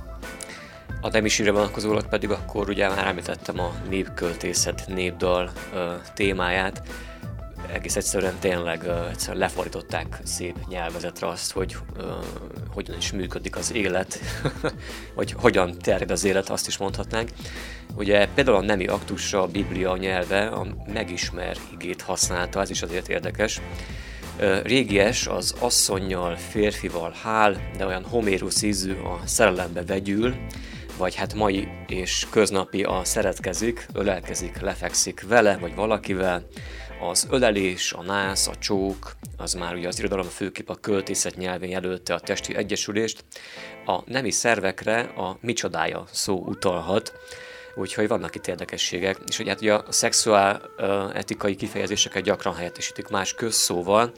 A 1.01 1.09
nemisire 1.09 1.51
vonatkozólag 1.51 2.07
pedig 2.07 2.29
akkor 2.29 2.69
ugye 2.69 2.89
már 2.89 3.07
említettem 3.07 3.59
a 3.59 3.73
népköltészet, 3.89 4.83
népdal 4.87 5.51
ö, 5.73 5.93
témáját, 6.13 6.81
egész 7.73 7.95
egyszerűen 7.95 8.35
tényleg 8.39 8.87
egyszerűen 9.09 9.37
lefordították 9.37 10.19
szép 10.23 10.55
nyelvezetre 10.67 11.27
azt, 11.27 11.51
hogy 11.51 11.75
uh, 11.97 12.03
hogyan 12.73 12.97
is 12.97 13.11
működik 13.11 13.55
az 13.55 13.73
élet, 13.73 14.19
vagy 15.15 15.31
hogyan 15.37 15.77
terjed 15.77 16.11
az 16.11 16.23
élet, 16.23 16.49
azt 16.49 16.67
is 16.67 16.77
mondhatnánk. 16.77 17.29
Ugye 17.95 18.27
például 18.33 18.57
a 18.57 18.61
nemi 18.61 18.87
aktusra 18.87 19.41
a 19.41 19.47
Biblia 19.47 19.97
nyelve 19.97 20.47
a 20.47 20.67
megismer 20.93 21.57
igét 21.73 22.01
használta, 22.01 22.61
ez 22.61 22.69
is 22.69 22.81
azért 22.81 23.09
érdekes. 23.09 23.61
Uh, 24.39 24.61
régies 24.63 25.27
az 25.27 25.55
asszonynal, 25.59 26.35
férfival 26.35 27.13
hál, 27.23 27.57
de 27.77 27.85
olyan 27.85 28.05
homérus 28.05 28.61
ízű 28.61 28.93
a 28.93 29.19
szerelembe 29.25 29.83
vegyül, 29.85 30.35
vagy 30.97 31.15
hát 31.15 31.33
mai 31.33 31.67
és 31.87 32.27
köznapi 32.29 32.83
a 32.83 33.01
szeretkezik, 33.03 33.87
ölelkezik, 33.93 34.59
lefekszik 34.59 35.25
vele, 35.27 35.57
vagy 35.57 35.75
valakivel, 35.75 36.47
az 36.99 37.27
ölelés, 37.29 37.93
a 37.93 38.01
nász, 38.01 38.47
a 38.47 38.55
csók, 38.55 39.15
az 39.37 39.53
már 39.53 39.75
ugye 39.75 39.87
az 39.87 39.99
irodalom 39.99 40.27
főkép 40.27 40.69
a 40.69 40.75
költészet 40.75 41.35
nyelvén 41.37 41.69
jelölte 41.69 42.13
a 42.13 42.19
testi 42.19 42.55
egyesülést. 42.55 43.23
A 43.85 43.99
nemi 44.05 44.31
szervekre 44.31 44.99
a 44.99 45.37
micsodája 45.41 46.05
szó 46.11 46.43
utalhat, 46.45 47.13
úgyhogy 47.75 48.07
vannak 48.07 48.35
itt 48.35 48.47
érdekességek. 48.47 49.17
És 49.27 49.37
hogy 49.37 49.47
hát 49.47 49.61
ugye 49.61 49.73
a 49.73 49.91
szexuál 49.91 50.61
etikai 51.13 51.55
kifejezéseket 51.55 52.23
gyakran 52.23 52.55
helyettesítik 52.55 53.07
más 53.07 53.33
közszóval, 53.33 54.11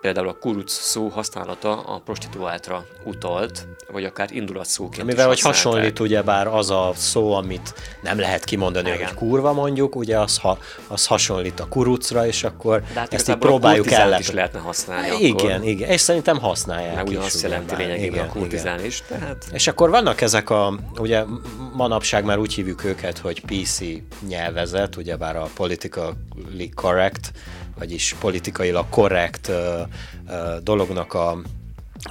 például 0.00 0.28
a 0.28 0.32
kuruc 0.32 0.72
szó 0.72 1.08
használata 1.08 1.80
a 1.80 2.00
prostituáltra 2.04 2.86
utalt, 3.04 3.66
vagy 3.92 4.04
akár 4.04 4.28
indulatszóként 4.32 5.06
Mivel 5.06 5.26
hogy 5.26 5.40
hasonlít 5.40 6.00
ugyebár 6.00 6.46
az 6.46 6.70
a 6.70 6.92
szó, 6.96 7.32
amit 7.32 7.74
nem 8.02 8.18
lehet 8.18 8.44
kimondani, 8.44 8.90
Igen. 8.90 9.06
hogy 9.06 9.14
kurva 9.14 9.52
mondjuk, 9.52 9.96
ugye 9.96 10.18
az, 10.18 10.38
ha, 10.38 10.58
az 10.86 11.06
hasonlít 11.06 11.60
a 11.60 11.68
kurucra, 11.68 12.26
és 12.26 12.44
akkor 12.44 12.82
hát 12.94 13.14
ezt 13.14 13.28
így 13.28 13.36
próbáljuk 13.36 13.90
el. 13.90 14.18
is 14.20 14.30
lehetne 14.30 14.58
használni. 14.58 15.08
Hát 15.08 15.18
igen, 15.20 15.56
akkor. 15.56 15.68
igen, 15.68 15.88
és 15.88 16.00
szerintem 16.00 16.38
használják 16.38 16.94
Mert 16.94 17.08
ugyanazt 17.08 17.42
jelenti 17.42 17.76
lényegében 17.76 18.28
a 18.28 18.28
kurtizán 18.28 18.84
is. 18.84 19.02
Tehát... 19.08 19.44
És 19.52 19.66
akkor 19.66 19.90
vannak 19.90 20.20
ezek 20.20 20.50
a, 20.50 20.78
ugye 20.98 21.24
manapság 21.72 22.24
már 22.24 22.38
úgy 22.38 22.54
hívjuk 22.54 22.84
őket, 22.84 23.18
hogy 23.18 23.40
PC 23.40 23.80
nyelvezet, 24.28 24.96
ugyebár 24.96 25.36
a 25.36 25.48
politically 25.54 26.68
correct, 26.74 27.32
vagyis 27.78 28.14
politikailag 28.20 28.88
korrekt 28.90 29.48
ö, 29.48 29.80
ö, 30.28 30.56
dolognak 30.62 31.14
a, 31.14 31.38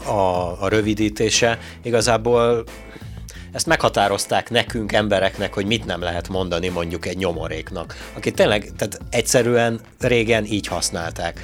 a, 0.05 0.61
a 0.63 0.67
rövidítése. 0.67 1.59
Igazából 1.81 2.63
ezt 3.51 3.65
meghatározták 3.65 4.49
nekünk, 4.49 4.91
embereknek, 4.91 5.53
hogy 5.53 5.65
mit 5.65 5.85
nem 5.85 6.01
lehet 6.01 6.29
mondani 6.29 6.67
mondjuk 6.67 7.05
egy 7.05 7.17
nyomoréknak, 7.17 7.95
aki 8.13 8.31
tényleg, 8.31 8.71
tehát 8.77 8.99
egyszerűen 9.09 9.79
régen 9.99 10.45
így 10.45 10.67
használták. 10.67 11.39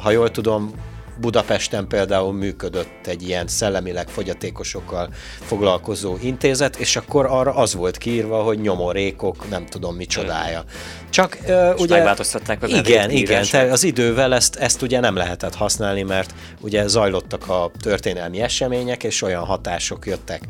Ha 0.00 0.10
jól 0.10 0.30
tudom, 0.30 0.74
Budapesten 1.20 1.88
például 1.88 2.32
működött 2.32 3.06
egy 3.06 3.28
ilyen 3.28 3.46
szellemileg 3.46 4.08
fogyatékosokkal 4.08 5.08
foglalkozó 5.40 6.16
intézet, 6.22 6.76
és 6.76 6.96
akkor 6.96 7.26
arra 7.26 7.54
az 7.54 7.74
volt 7.74 7.98
kiírva, 7.98 8.42
hogy 8.42 8.60
nyomorékok, 8.60 9.48
nem 9.48 9.66
tudom 9.66 9.96
micsodája. 9.96 10.64
Csak 11.10 11.38
uh, 11.42 11.74
ugye... 11.78 11.94
megváltoztatták 11.94 12.62
a 12.62 12.66
Igen, 12.66 13.10
igen, 13.10 13.44
te 13.50 13.72
az 13.72 13.84
idővel 13.84 14.34
ezt, 14.34 14.56
ezt 14.56 14.82
ugye 14.82 15.00
nem 15.00 15.16
lehetett 15.16 15.54
használni, 15.54 16.02
mert 16.02 16.34
ugye 16.60 16.86
zajlottak 16.86 17.48
a 17.48 17.70
történelmi 17.80 18.40
események, 18.40 19.04
és 19.04 19.22
olyan 19.22 19.44
hatások 19.44 20.06
jöttek 20.06 20.42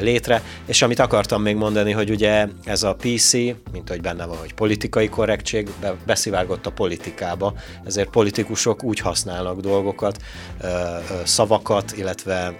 létre, 0.00 0.42
és 0.66 0.82
amit 0.82 0.98
akartam 0.98 1.42
még 1.42 1.56
mondani, 1.56 1.92
hogy 1.92 2.10
ugye 2.10 2.46
ez 2.64 2.82
a 2.82 2.94
PC, 2.94 3.32
mint 3.72 3.88
hogy 3.88 4.00
benne 4.00 4.26
van, 4.26 4.36
hogy 4.36 4.54
politikai 4.54 5.08
korrektség, 5.08 5.68
be, 5.80 5.94
beszivárgott 6.06 6.66
a 6.66 6.70
politikába, 6.70 7.54
ezért 7.84 8.08
politikusok 8.08 8.82
úgy 8.82 8.98
használnak 8.98 9.60
dolgokat, 9.60 10.01
uh, 10.08 10.68
szavakat, 11.24 11.92
illetve 11.96 12.54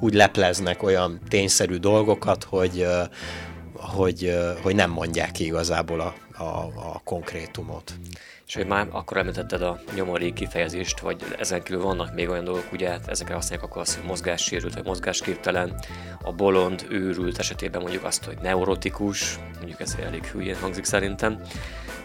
úgy 0.00 0.14
lepleznek 0.14 0.82
olyan 0.82 1.20
tényszerű 1.28 1.76
dolgokat, 1.76 2.44
hogy, 2.44 2.86
hogy, 3.74 4.38
hogy 4.62 4.74
nem 4.74 4.90
mondják 4.90 5.30
ki 5.32 5.44
igazából 5.44 6.00
a, 6.00 6.14
a, 6.40 6.72
a 6.92 7.00
konkrétumot. 7.04 7.92
És 8.46 8.54
hogy 8.54 8.66
már 8.66 8.88
akkor 8.90 9.16
említetted 9.16 9.62
a 9.62 9.80
nyomori 9.94 10.32
kifejezést, 10.32 11.00
vagy 11.00 11.24
ezen 11.38 11.62
kívül 11.62 11.82
vannak 11.82 12.14
még 12.14 12.28
olyan 12.28 12.44
dolgok, 12.44 12.72
ugye 12.72 12.98
ezekre 13.06 13.34
használják 13.34 13.66
akkor 13.66 13.80
azt, 13.80 13.94
hogy 13.94 14.04
mozgássérült, 14.06 14.74
vagy 14.74 14.84
mozgásképtelen, 14.84 15.74
a 16.22 16.32
bolond, 16.32 16.86
őrült 16.88 17.38
esetében 17.38 17.80
mondjuk 17.80 18.04
azt, 18.04 18.24
hogy 18.24 18.38
neurotikus, 18.42 19.38
mondjuk 19.56 19.80
ez 19.80 19.96
elég 20.02 20.24
hülyén 20.24 20.56
hangzik 20.56 20.84
szerintem, 20.84 21.40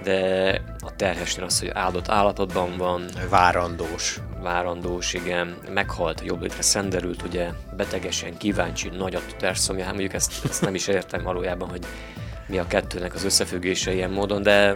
de 0.04 0.62
a 0.80 0.96
terhesnél 0.96 1.46
az, 1.46 1.60
hogy 1.60 1.70
áldott 1.74 2.08
állapotban 2.08 2.78
van. 2.78 3.06
Várandós. 3.30 4.20
Várandós, 4.42 5.14
igen. 5.14 5.58
Meghalt, 5.74 6.22
jobb 6.26 6.42
létre 6.42 6.62
szenderült, 6.62 7.22
ugye 7.22 7.50
betegesen, 7.78 8.38
kíváncsi, 8.38 8.90
nagy 8.90 9.16
a 9.16 9.20
terszomja. 9.38 9.84
Hát 9.84 9.94
mondjuk 9.94 10.14
ezt, 10.14 10.46
ezt 10.46 10.62
nem 10.62 10.76
is 10.76 10.88
értem 10.88 11.24
valójában, 11.24 11.70
hogy 11.70 11.86
mi 12.48 12.58
a 12.58 12.68
kettőnek 12.68 13.14
az 13.14 13.24
összefüggése 13.24 13.94
ilyen 13.94 14.12
módon, 14.12 14.42
de 14.42 14.76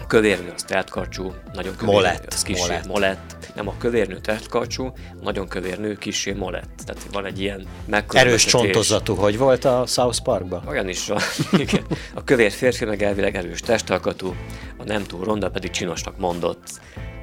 a 0.00 0.06
kövérnő 0.06 0.52
az 0.54 0.62
teltkarcsú, 0.62 1.34
nagyon 1.52 1.72
kövérnő, 1.76 1.92
molett, 1.92 2.32
az 2.32 2.42
kisé 2.42 2.60
molett. 2.60 2.86
molett. 2.86 3.36
Nem, 3.54 3.68
a 3.68 3.74
kövérnő 3.78 4.18
teltkarcsú, 4.18 4.92
nagyon 5.22 5.48
kövérnő, 5.48 5.94
kisé 5.94 6.32
molett. 6.32 6.82
Tehát 6.84 7.02
van 7.12 7.24
egy 7.24 7.40
ilyen 7.40 7.66
Erős 8.08 8.44
csontozatú, 8.44 9.14
hogy 9.14 9.38
volt 9.38 9.64
a 9.64 9.84
South 9.86 10.22
Parkban? 10.22 10.62
Olyan 10.68 10.88
is 10.88 11.06
van, 11.06 11.20
igen. 11.60 11.84
A 12.14 12.24
kövér 12.24 12.50
férfi 12.50 12.84
meg 12.84 13.02
elvileg 13.02 13.36
erős 13.36 13.60
testalkatú, 13.60 14.34
a 14.76 14.84
nem 14.84 15.02
túl 15.04 15.24
ronda 15.24 15.50
pedig 15.50 15.70
csinosnak 15.70 16.18
mondott. 16.18 16.80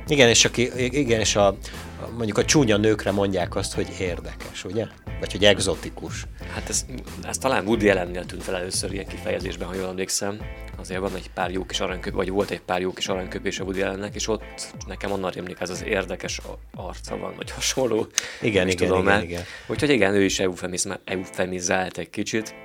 Igen, 0.10 0.30
és, 0.30 0.46
aki, 0.46 0.70
igen, 1.00 1.20
és 1.20 1.36
a, 1.36 1.58
mondjuk 2.16 2.38
a 2.38 2.46
csúnya 2.46 2.78
nőkre 2.78 3.12
mondják 3.12 3.56
azt, 3.56 3.74
hogy 3.74 3.88
érdekes, 4.00 4.64
ugye? 4.64 4.86
Vagy 5.20 5.32
hogy 5.32 5.46
egzotikus. 5.46 6.26
Hát 6.54 6.70
ez, 6.70 6.86
ez 7.24 7.38
talán 7.38 7.66
Woody 7.66 7.90
Allennél 7.90 8.26
tűnt 8.26 8.44
fel 8.44 8.56
először 8.56 8.94
ilyen 8.94 9.08
kifejezésben, 9.08 9.68
ha 9.68 9.76
jól 9.76 9.88
emlékszem. 9.88 10.40
Azért 10.78 11.00
van 11.00 11.16
egy 11.16 11.30
pár 11.34 11.52
jó 11.52 11.66
kis 11.66 11.80
aranyköp, 11.80 12.14
vagy 12.14 12.30
volt 12.30 12.50
egy 12.50 12.62
pár 12.62 12.82
jó 12.82 12.94
kis 12.94 13.08
aranyköpés 13.08 13.60
a 13.60 13.64
Woody 13.64 13.82
Allennek, 13.82 14.16
és 14.16 14.28
ott 14.28 14.74
nekem 14.88 15.12
onnan 15.12 15.32
rémlik 15.32 15.60
ez 15.60 15.70
az 15.70 15.84
érdekes 15.84 16.42
arca 16.76 17.18
van, 17.18 17.34
vagy 17.36 17.52
hasonló. 17.52 18.08
Igen, 18.42 18.68
igen, 18.68 18.88
tudom 18.88 19.08
igen, 19.08 19.24
igen. 19.24 19.44
Úgyhogy 19.68 19.90
igen, 19.90 20.14
ő 20.14 20.24
is 20.24 20.40
eufemizált 21.06 21.98
egy 21.98 22.10
kicsit. 22.10 22.56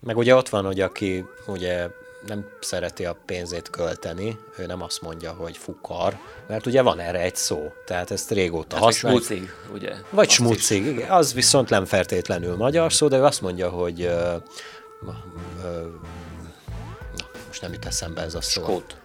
Meg 0.00 0.16
ugye 0.16 0.34
ott 0.34 0.48
van, 0.48 0.64
hogy 0.64 0.80
aki 0.80 1.24
ugye 1.46 1.88
nem 2.26 2.46
szereti 2.60 3.04
a 3.04 3.16
pénzét 3.26 3.70
költeni, 3.70 4.38
ő 4.58 4.66
nem 4.66 4.82
azt 4.82 5.02
mondja, 5.02 5.32
hogy 5.32 5.56
fukar, 5.56 6.18
mert 6.46 6.66
ugye 6.66 6.82
van 6.82 6.98
erre 6.98 7.20
egy 7.20 7.36
szó, 7.36 7.72
tehát 7.86 8.10
ezt 8.10 8.30
régóta 8.30 8.76
hát 8.76 8.84
használjuk. 8.84 9.28
Vagy 9.28 9.36
smucig, 9.36 9.54
ugye? 9.72 9.94
Vagy 10.10 10.26
azt 10.26 10.34
smucig, 10.34 10.86
igen, 10.86 11.10
az 11.10 11.34
viszont 11.34 11.68
nem 11.68 11.84
feltétlenül 11.84 12.56
magyar 12.56 12.92
szó, 12.92 13.08
de 13.08 13.16
ő 13.16 13.24
azt 13.24 13.40
mondja, 13.40 13.68
hogy 13.68 14.02
uh, 14.02 14.34
uh, 15.02 15.14
na, 17.16 17.24
most 17.46 17.62
nem 17.62 17.72
jut 17.72 17.84
eszembe 17.84 18.22
ez 18.22 18.34
a 18.34 18.40
szó. 18.40 18.62
Skót. 18.62 18.96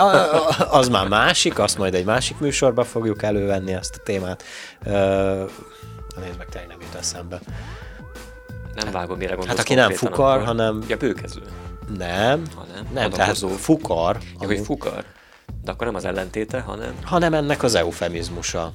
az 0.78 0.88
már 0.88 1.08
másik, 1.08 1.58
azt 1.58 1.78
majd 1.78 1.94
egy 1.94 2.04
másik 2.04 2.38
műsorba 2.38 2.84
fogjuk 2.84 3.22
elővenni 3.22 3.72
ezt 3.72 3.96
a 3.98 4.02
témát. 4.02 4.42
Uh, 4.86 4.92
nézd 6.20 6.38
meg, 6.38 6.48
tényleg 6.48 6.68
nem 6.68 6.80
jut 6.80 6.94
eszembe. 6.94 7.40
Nem 8.74 8.92
vágom, 8.92 9.18
mire 9.18 9.34
gondolsz 9.34 9.50
Hát 9.50 9.58
aki 9.58 9.74
nem 9.74 9.90
fukar, 9.90 10.34
akkor... 10.34 10.46
hanem... 10.46 10.82
Ja, 10.88 10.96
bőkező. 10.96 11.42
Nem, 11.96 12.42
hanem 12.56 12.86
nem, 12.92 13.10
tehát 13.10 13.38
fukar. 13.38 14.18
Ja, 14.40 14.46
hogy 14.46 14.60
fukar. 14.60 15.04
De 15.64 15.70
akkor 15.70 15.86
nem 15.86 15.96
az 15.96 16.04
ellentéte, 16.04 16.60
hanem... 16.60 16.94
Hanem 17.04 17.34
ennek 17.34 17.62
az 17.62 17.74
eufemizmusa. 17.74 18.72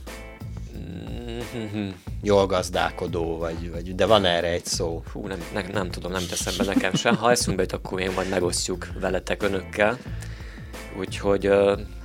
Mm-hmm. 1.58 1.90
Jól 2.22 2.46
gazdálkodó, 2.46 3.38
vagy, 3.38 3.72
vagy, 3.72 3.96
de 3.96 4.06
van 4.06 4.26
erre 4.26 4.48
egy 4.48 4.66
szó. 4.66 5.04
Fú, 5.12 5.28
nem, 5.28 5.44
ne, 5.54 5.62
nem 5.62 5.90
tudom, 5.90 6.12
nem 6.12 6.26
teszem 6.30 6.54
be 6.58 6.74
nekem 6.74 6.94
sem. 6.94 7.16
Ha 7.16 7.32
eszünkbe 7.32 7.62
jut, 7.62 7.72
akkor 7.72 8.00
én 8.00 8.12
majd 8.12 8.30
megosztjuk 8.30 8.88
veletek 9.00 9.44
önökkel. 9.44 9.98
Úgyhogy 10.98 11.50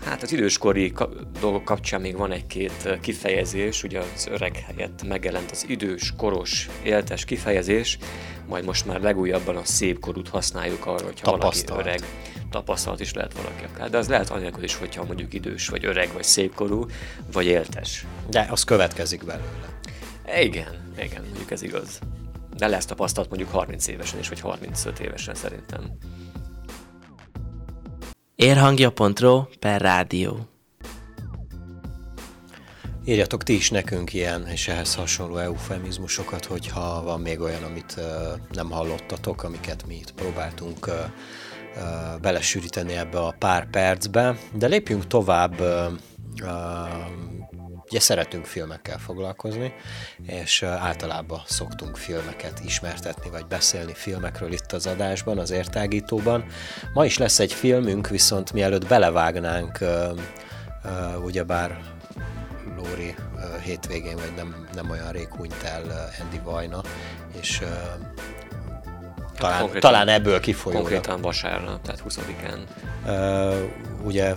hát 0.05 0.23
az 0.23 0.33
időskori 0.33 0.93
dolgok 1.41 1.65
kapcsán 1.65 2.01
még 2.01 2.17
van 2.17 2.33
egy-két 2.33 2.99
kifejezés, 3.01 3.83
ugye 3.83 4.01
az 4.15 4.27
öreg 4.31 4.57
helyett 4.57 5.03
megjelent 5.09 5.51
az 5.51 5.65
idős, 5.69 6.13
koros, 6.17 6.69
éltes 6.83 7.25
kifejezés, 7.25 7.99
majd 8.49 8.65
most 8.65 8.87
már 8.87 9.01
legújabban 9.01 9.57
a 9.57 9.65
szép 9.65 10.01
korút 10.01 10.29
használjuk 10.29 10.87
arra, 10.87 11.05
hogyha 11.05 11.31
Tapasztalt. 11.31 11.69
valaki 11.69 11.89
öreg, 11.89 12.09
tapasztalat 12.51 13.01
is 13.01 13.13
lehet 13.13 13.33
valaki 13.33 13.65
akár, 13.75 13.91
de 13.91 13.99
az 13.99 14.09
lehet 14.09 14.31
anélkül 14.31 14.63
is, 14.63 14.75
hogyha 14.75 15.05
mondjuk 15.05 15.35
idős, 15.35 15.69
vagy 15.69 15.85
öreg, 15.85 16.13
vagy 16.13 16.25
szépkorú, 16.25 16.87
vagy 17.33 17.47
éltes. 17.47 18.07
De 18.31 18.47
az 18.51 18.65
következik 18.65 19.25
belőle. 19.25 19.79
Igen, 20.41 20.93
igen, 20.99 21.23
mondjuk 21.25 21.51
ez 21.51 21.63
igaz. 21.63 21.99
De 22.57 22.67
lesz 22.67 22.85
tapasztalat 22.85 23.29
mondjuk 23.29 23.51
30 23.51 23.87
évesen 23.87 24.19
is, 24.19 24.29
vagy 24.29 24.41
35 24.41 25.01
évesen 25.01 25.35
szerintem. 25.35 25.99
Érhangja.ro 28.37 29.43
per 29.59 29.81
rádió. 29.81 30.49
Írjatok 33.05 33.43
ti 33.43 33.55
is 33.55 33.71
nekünk 33.71 34.13
ilyen 34.13 34.47
és 34.47 34.69
ehhez 34.69 34.95
hasonló 34.95 35.37
eufemizmusokat, 35.37 36.45
hogyha 36.45 37.03
van 37.03 37.21
még 37.21 37.41
olyan, 37.41 37.63
amit 37.63 38.01
nem 38.53 38.71
hallottatok, 38.71 39.43
amiket 39.43 39.87
mi 39.87 39.95
itt 39.95 40.13
próbáltunk 40.13 40.91
belesűríteni 42.21 42.93
ebbe 42.93 43.19
a 43.19 43.35
pár 43.39 43.71
percbe. 43.71 44.39
De 44.53 44.67
lépjünk 44.67 45.07
tovább 45.07 45.55
Ugye 47.95 48.03
szeretünk 48.03 48.45
filmekkel 48.45 48.99
foglalkozni, 48.99 49.75
és 50.27 50.63
általában 50.63 51.43
szoktunk 51.47 51.97
filmeket 51.97 52.61
ismertetni, 52.65 53.31
vagy 53.31 53.47
beszélni 53.47 53.93
filmekről 53.95 54.53
itt 54.53 54.73
az 54.73 54.87
adásban, 54.87 55.39
az 55.39 55.51
értágítóban. 55.51 56.45
Ma 56.93 57.05
is 57.05 57.19
lesz 57.19 57.39
egy 57.39 57.53
filmünk, 57.53 58.09
viszont 58.09 58.53
mielőtt 58.53 58.87
belevágnánk, 58.87 59.79
ugyebár 61.25 61.81
Lóri 62.77 63.15
hétvégén, 63.63 64.17
vagy 64.17 64.33
nem, 64.37 64.67
nem 64.75 64.91
olyan 64.91 65.13
rég 65.13 65.29
hunyt 65.29 65.63
el 65.63 66.11
Andy 66.21 66.41
Vajna, 66.45 66.81
és 67.41 67.63
talán, 69.37 69.61
konkrétan, 69.61 69.91
talán 69.91 70.09
ebből 70.09 70.41
kifolyólag. 70.41 70.87
Konkrétan 70.87 71.21
vasárnap, 71.21 71.83
tehát 71.83 72.03
20-án. 72.09 72.59
Uh, 73.05 74.07
ugye 74.07 74.35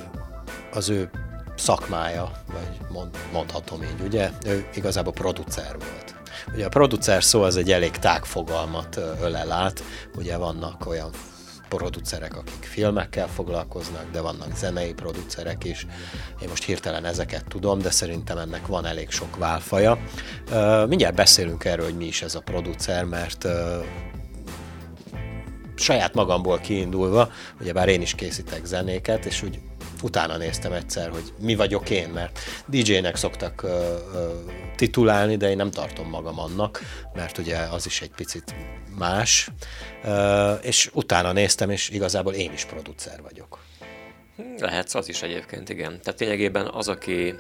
az 0.72 0.90
ő 0.90 1.10
szakmája, 1.58 2.32
vagy 2.54 2.78
mond, 2.90 3.18
mondhatom 3.32 3.84
így, 3.84 4.02
ugye? 4.06 4.30
Ő 4.46 4.70
igazából 4.76 5.14
producer 5.14 5.78
volt. 5.80 6.16
Ugye 6.54 6.66
a 6.66 6.70
producer 6.70 7.24
szó 7.24 7.42
az 7.42 7.56
egy 7.56 7.72
elég 7.72 7.92
tág 7.92 8.26
fogalmat 8.26 9.00
ölel 9.22 9.52
át, 9.52 9.84
ugye 10.16 10.38
vannak 10.38 10.88
olyan 10.88 11.10
producerek, 11.70 12.38
akik 12.38 12.64
filmekkel 12.64 13.28
foglalkoznak, 13.28 14.06
de 14.12 14.22
vannak 14.22 14.58
zenei 14.58 14.94
producerek 14.94 15.64
is. 15.64 15.88
Én 16.42 16.50
most 16.50 16.64
hirtelen 16.64 17.06
ezeket 17.06 17.46
tudom, 17.48 17.80
de 17.80 17.92
szerintem 17.92 18.38
ennek 18.38 18.68
van 18.68 18.86
elég 18.86 19.10
sok 19.10 19.38
válfaja. 19.38 19.98
Mindjárt 20.88 21.16
beszélünk 21.16 21.66
erről, 21.66 21.86
hogy 21.86 21.98
mi 21.98 22.06
is 22.06 22.22
ez 22.22 22.36
a 22.36 22.42
producer, 22.42 23.04
mert 23.04 23.48
saját 25.76 26.14
magamból 26.14 26.58
kiindulva, 26.58 27.30
ugye 27.62 27.74
bár 27.74 27.88
én 27.88 28.02
is 28.02 28.16
készítek 28.16 28.66
zenéket, 28.66 29.26
és 29.26 29.44
úgy 29.44 29.60
utána 30.04 30.38
néztem 30.38 30.72
egyszer, 30.72 31.10
hogy 31.10 31.34
mi 31.40 31.56
vagyok 31.56 31.90
én, 31.90 32.10
mert 32.10 32.40
DJ-nek 32.66 33.16
szoktak 33.16 33.64
uh, 33.64 33.72
titulálni, 34.76 35.38
de 35.38 35.50
én 35.50 35.56
nem 35.56 35.72
tartom 35.72 36.10
magam 36.10 36.40
annak, 36.40 36.82
mert 37.14 37.38
ugye 37.38 37.58
az 37.58 37.86
is 37.86 38.02
egy 38.02 38.12
picit 38.16 38.56
más, 38.98 39.50
uh, 40.04 40.52
és 40.62 40.90
utána 40.94 41.32
néztem, 41.32 41.70
és 41.70 41.90
igazából 41.90 42.34
én 42.34 42.52
is 42.54 42.66
producer 42.66 43.22
vagyok. 43.22 43.60
Lehetsz 44.58 44.96
az 44.96 45.10
is 45.10 45.22
egyébként, 45.22 45.70
igen. 45.70 46.00
Tehát 46.04 46.20
lényegében 46.20 46.68
az, 46.68 46.88
aki 46.88 47.36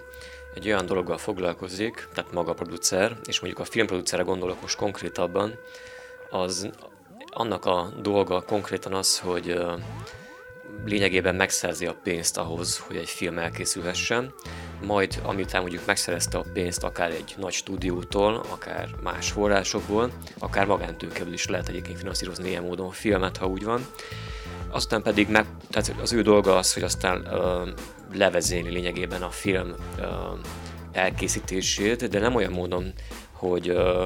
egy 0.55 0.67
olyan 0.67 0.85
dologgal 0.85 1.17
foglalkozik, 1.17 2.07
tehát 2.13 2.31
maga 2.31 2.51
a 2.51 2.53
producer, 2.53 3.17
és 3.25 3.39
mondjuk 3.39 3.67
a 3.67 3.69
filmproducerre 3.71 4.23
gondolok 4.23 4.61
most 4.61 4.77
konkrétabban, 4.77 5.53
az 6.29 6.69
annak 7.29 7.65
a 7.65 7.93
dolga 8.01 8.41
konkrétan 8.41 8.93
az, 8.93 9.19
hogy 9.19 9.59
lényegében 10.85 11.35
megszerzi 11.35 11.85
a 11.85 11.95
pénzt 12.03 12.37
ahhoz, 12.37 12.77
hogy 12.77 12.95
egy 12.95 13.09
film 13.09 13.37
elkészülhessen, 13.37 14.33
majd 14.85 15.19
amiután 15.23 15.61
mondjuk 15.61 15.85
megszerezte 15.85 16.37
a 16.37 16.45
pénzt 16.53 16.83
akár 16.83 17.11
egy 17.11 17.35
nagy 17.37 17.53
stúdiótól, 17.53 18.45
akár 18.49 18.89
más 19.03 19.31
forrásokból, 19.31 20.11
akár 20.39 20.65
magántőkeből 20.65 21.33
is 21.33 21.47
lehet 21.47 21.69
egyébként 21.69 21.97
finanszírozni 21.97 22.49
ilyen 22.49 22.63
módon 22.63 22.91
filmet, 22.91 23.37
ha 23.37 23.45
úgy 23.45 23.63
van. 23.63 23.85
Aztán 24.69 25.01
pedig 25.01 25.29
meg, 25.29 25.45
tehát 25.69 25.95
az 26.01 26.13
ő 26.13 26.21
dolga 26.21 26.57
az, 26.57 26.73
hogy 26.73 26.83
aztán 26.83 27.25
ö, 27.25 27.69
levezéli 28.13 28.69
lényegében 28.69 29.21
a 29.21 29.29
film 29.29 29.75
ö, 29.99 30.05
elkészítését, 30.91 32.09
de 32.09 32.19
nem 32.19 32.35
olyan 32.35 32.51
módon, 32.51 32.93
hogy 33.31 33.69
ö, 33.69 34.05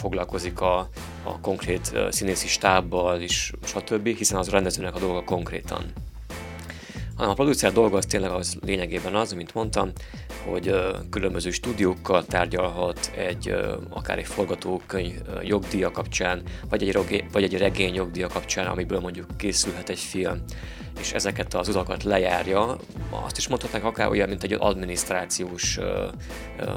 foglalkozik 0.00 0.60
a, 0.60 0.88
a 1.22 1.40
konkrét 1.40 1.92
színészi 2.10 2.46
stábbal 2.46 3.20
is, 3.20 3.52
stb., 3.64 4.06
hiszen 4.06 4.38
az 4.38 4.48
a 4.48 4.50
rendezőnek 4.50 4.94
a 4.94 4.98
dolga 4.98 5.24
konkrétan. 5.24 5.84
Hanem 7.16 7.30
a 7.30 7.34
producer 7.34 7.72
dolga 7.72 7.96
az 7.96 8.06
tényleg 8.06 8.30
az 8.30 8.56
lényegében 8.64 9.14
az, 9.14 9.32
mint 9.32 9.54
mondtam, 9.54 9.92
hogy 10.50 10.74
különböző 11.10 11.50
stúdiókkal 11.50 12.24
tárgyalhat 12.24 13.12
egy, 13.16 13.54
akár 13.88 14.18
egy 14.18 14.26
forgatókönyv 14.26 15.14
jogdíja 15.42 15.90
kapcsán, 15.90 16.42
vagy 16.68 16.88
egy, 16.88 17.24
vagy 17.32 17.42
egy 17.42 17.58
regény 17.58 17.94
jogdíja 17.94 18.28
kapcsán, 18.28 18.66
amiből 18.66 19.00
mondjuk 19.00 19.26
készülhet 19.36 19.88
egy 19.88 19.98
film 19.98 20.42
és 21.00 21.12
ezeket 21.12 21.54
az 21.54 21.68
utakat 21.68 22.02
lejárja, 22.02 22.76
azt 23.10 23.36
is 23.36 23.48
mondhatnánk 23.48 23.84
akár 23.84 24.08
olyan, 24.08 24.28
mint 24.28 24.42
egy 24.42 24.52
adminisztrációs 24.58 25.78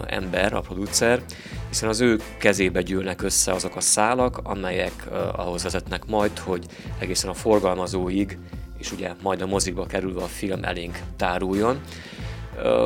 ember, 0.08 0.54
a 0.54 0.62
producer, 0.62 1.22
hiszen 1.68 1.90
az 1.90 2.00
ő 2.02 2.20
kezébe 2.38 2.82
gyűlnek 2.82 3.22
össze 3.22 3.52
azok 3.52 3.76
a 3.76 3.82
szálak, 3.82 4.40
amelyek 4.44 5.08
ahhoz 5.36 5.64
vezetnek 5.64 6.06
majd, 6.06 6.38
hogy 6.38 6.66
egészen 7.00 7.30
a 7.30 7.34
forgalmazóig, 7.34 8.38
és 8.78 8.92
ugye 8.92 9.14
majd 9.22 9.42
a 9.42 9.46
mozikba 9.46 9.86
kerülve 9.86 10.22
a 10.22 10.28
film 10.28 10.64
elénk 10.64 11.00
táruljon. 11.16 11.82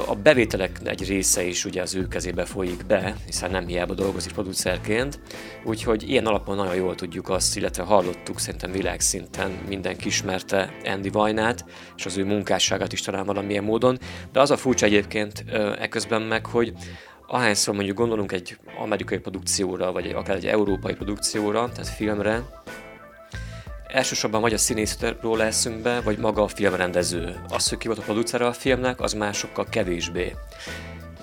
A 0.07 0.15
bevételek 0.15 0.79
egy 0.83 1.07
része 1.07 1.43
is 1.43 1.65
ugye 1.65 1.81
az 1.81 1.95
ő 1.95 2.07
kezébe 2.07 2.45
folyik 2.45 2.85
be, 2.85 3.15
hiszen 3.25 3.51
nem 3.51 3.67
hiába 3.67 3.93
dolgozik 3.93 4.31
producerként, 4.31 5.19
úgyhogy 5.63 6.09
ilyen 6.09 6.25
alapon 6.25 6.55
nagyon 6.55 6.75
jól 6.75 6.95
tudjuk 6.95 7.29
azt, 7.29 7.57
illetve 7.57 7.83
hallottuk 7.83 8.39
szerintem 8.39 8.71
világszinten 8.71 9.51
mindenki 9.67 10.07
ismerte 10.07 10.73
Andy 10.85 11.09
Vajnát, 11.09 11.65
és 11.95 12.05
az 12.05 12.17
ő 12.17 12.25
munkásságát 12.25 12.93
is 12.93 13.01
talán 13.01 13.25
valamilyen 13.25 13.63
módon, 13.63 13.97
de 14.31 14.39
az 14.39 14.51
a 14.51 14.57
furcsa 14.57 14.85
egyébként 14.85 15.45
eközben 15.79 16.21
meg, 16.21 16.45
hogy 16.45 16.73
ahányszor 17.27 17.73
mondjuk 17.73 17.97
gondolunk 17.97 18.31
egy 18.31 18.57
amerikai 18.79 19.17
produkcióra, 19.17 19.91
vagy 19.91 20.11
akár 20.11 20.35
egy 20.35 20.47
európai 20.47 20.93
produkcióra, 20.93 21.69
tehát 21.69 21.87
filmre, 21.87 22.41
elsősorban 23.93 24.41
vagy 24.41 24.53
a 24.53 24.57
színészről 24.57 25.37
leszünk 25.37 25.81
be, 25.81 26.01
vagy 26.01 26.17
maga 26.17 26.43
a 26.43 26.47
filmrendező. 26.47 27.41
Az, 27.49 27.69
hogy 27.69 27.77
ki 27.77 27.87
volt 27.87 27.99
a 27.99 28.03
producer 28.03 28.41
a 28.41 28.53
filmnek, 28.53 28.99
az 28.99 29.13
másokkal 29.13 29.65
kevésbé. 29.69 30.35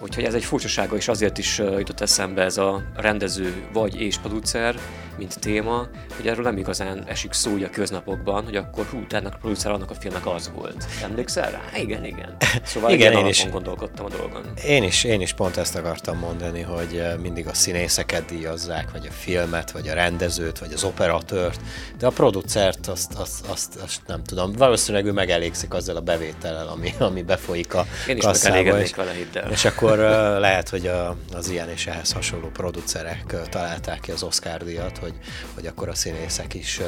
Úgyhogy 0.02 0.24
ez 0.24 0.34
egy 0.34 0.44
furcsasága, 0.44 0.96
és 0.96 1.08
azért 1.08 1.38
is 1.38 1.58
jutott 1.58 2.00
eszembe 2.00 2.42
ez 2.42 2.56
a 2.56 2.82
rendező 2.96 3.54
vagy 3.72 4.00
és 4.00 4.18
producer, 4.18 4.74
mint 5.20 5.38
téma, 5.40 5.88
hogy 6.16 6.26
erről 6.28 6.44
nem 6.44 6.56
igazán 6.56 7.04
esik 7.06 7.32
szó 7.32 7.54
a 7.64 7.70
köznapokban, 7.70 8.44
hogy 8.44 8.56
akkor 8.56 8.84
hú, 8.84 9.04
ennek 9.10 9.34
a 9.34 9.36
producer 9.40 9.70
annak 9.70 9.90
a 9.90 9.94
filmnek 9.94 10.26
az 10.26 10.50
volt. 10.54 10.84
Emlékszel 11.02 11.50
rá? 11.50 11.60
Igen, 11.78 12.04
igen. 12.04 12.36
Szóval 12.62 12.90
igen, 12.90 13.12
én 13.12 13.26
is 13.26 13.48
gondolkodtam 13.50 14.04
a 14.04 14.08
dolgon. 14.08 14.42
Én 14.66 14.82
is, 14.82 15.04
én 15.04 15.20
is 15.20 15.32
pont 15.32 15.56
ezt 15.56 15.76
akartam 15.76 16.18
mondani, 16.18 16.60
hogy 16.60 17.02
mindig 17.22 17.46
a 17.46 17.54
színészeket 17.54 18.24
díjazzák, 18.24 18.90
vagy 18.92 19.06
a 19.08 19.12
filmet, 19.12 19.70
vagy 19.70 19.88
a 19.88 19.94
rendezőt, 19.94 20.58
vagy 20.58 20.72
az 20.72 20.84
operatőrt, 20.84 21.60
de 21.98 22.06
a 22.06 22.10
producert 22.10 22.86
azt, 22.86 23.14
azt, 23.14 23.46
azt, 23.46 23.76
azt 23.76 24.00
nem 24.06 24.22
tudom. 24.22 24.52
Valószínűleg 24.52 25.06
ő 25.06 25.12
megelégszik 25.12 25.74
azzal 25.74 25.96
a 25.96 26.00
bevétellel, 26.00 26.68
ami, 26.68 26.94
ami 26.98 27.22
befolyik 27.22 27.74
a 27.74 27.86
Én 28.08 28.16
is 28.16 28.24
kasszába, 28.24 28.80
és, 28.80 28.94
vele, 28.94 29.12
hidd 29.12 29.38
el. 29.38 29.50
És 29.50 29.64
akkor 29.64 29.89
lehet, 30.38 30.68
hogy 30.68 30.86
a, 30.86 31.16
az 31.32 31.48
ilyen 31.48 31.68
és 31.68 31.86
ehhez 31.86 32.12
hasonló 32.12 32.48
producerek 32.48 33.36
találták 33.48 34.00
ki 34.00 34.10
az 34.10 34.22
Oscar 34.22 34.64
díjat, 34.64 34.98
hogy, 34.98 35.14
hogy 35.54 35.66
akkor 35.66 35.88
a 35.88 35.94
színészek 35.94 36.54
is, 36.54 36.80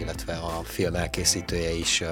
illetve 0.00 0.32
a 0.32 0.62
film 0.64 0.94
elkészítője 0.94 1.70
is 1.70 2.02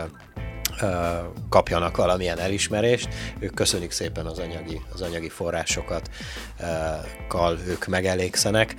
kapjanak 1.48 1.96
valamilyen 1.96 2.38
elismerést. 2.38 3.08
Ők 3.38 3.54
köszönjük 3.54 3.90
szépen 3.90 4.26
az 4.26 4.38
anyagi, 4.38 4.80
az 4.92 5.00
anyagi 5.00 5.28
forrásokat, 5.28 6.10
kal 7.28 7.58
ők 7.66 7.86
megelégszenek. 7.86 8.74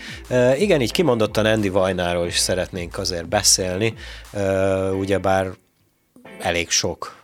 Igen, 0.57 0.81
így 0.81 0.91
kimondottan 0.91 1.45
Andy 1.45 1.69
Vajnáról 1.69 2.27
is 2.27 2.37
szeretnénk 2.37 2.97
azért 2.97 3.27
beszélni, 3.27 3.93
ugyebár 4.99 5.51
elég 6.39 6.69
sok 6.69 7.16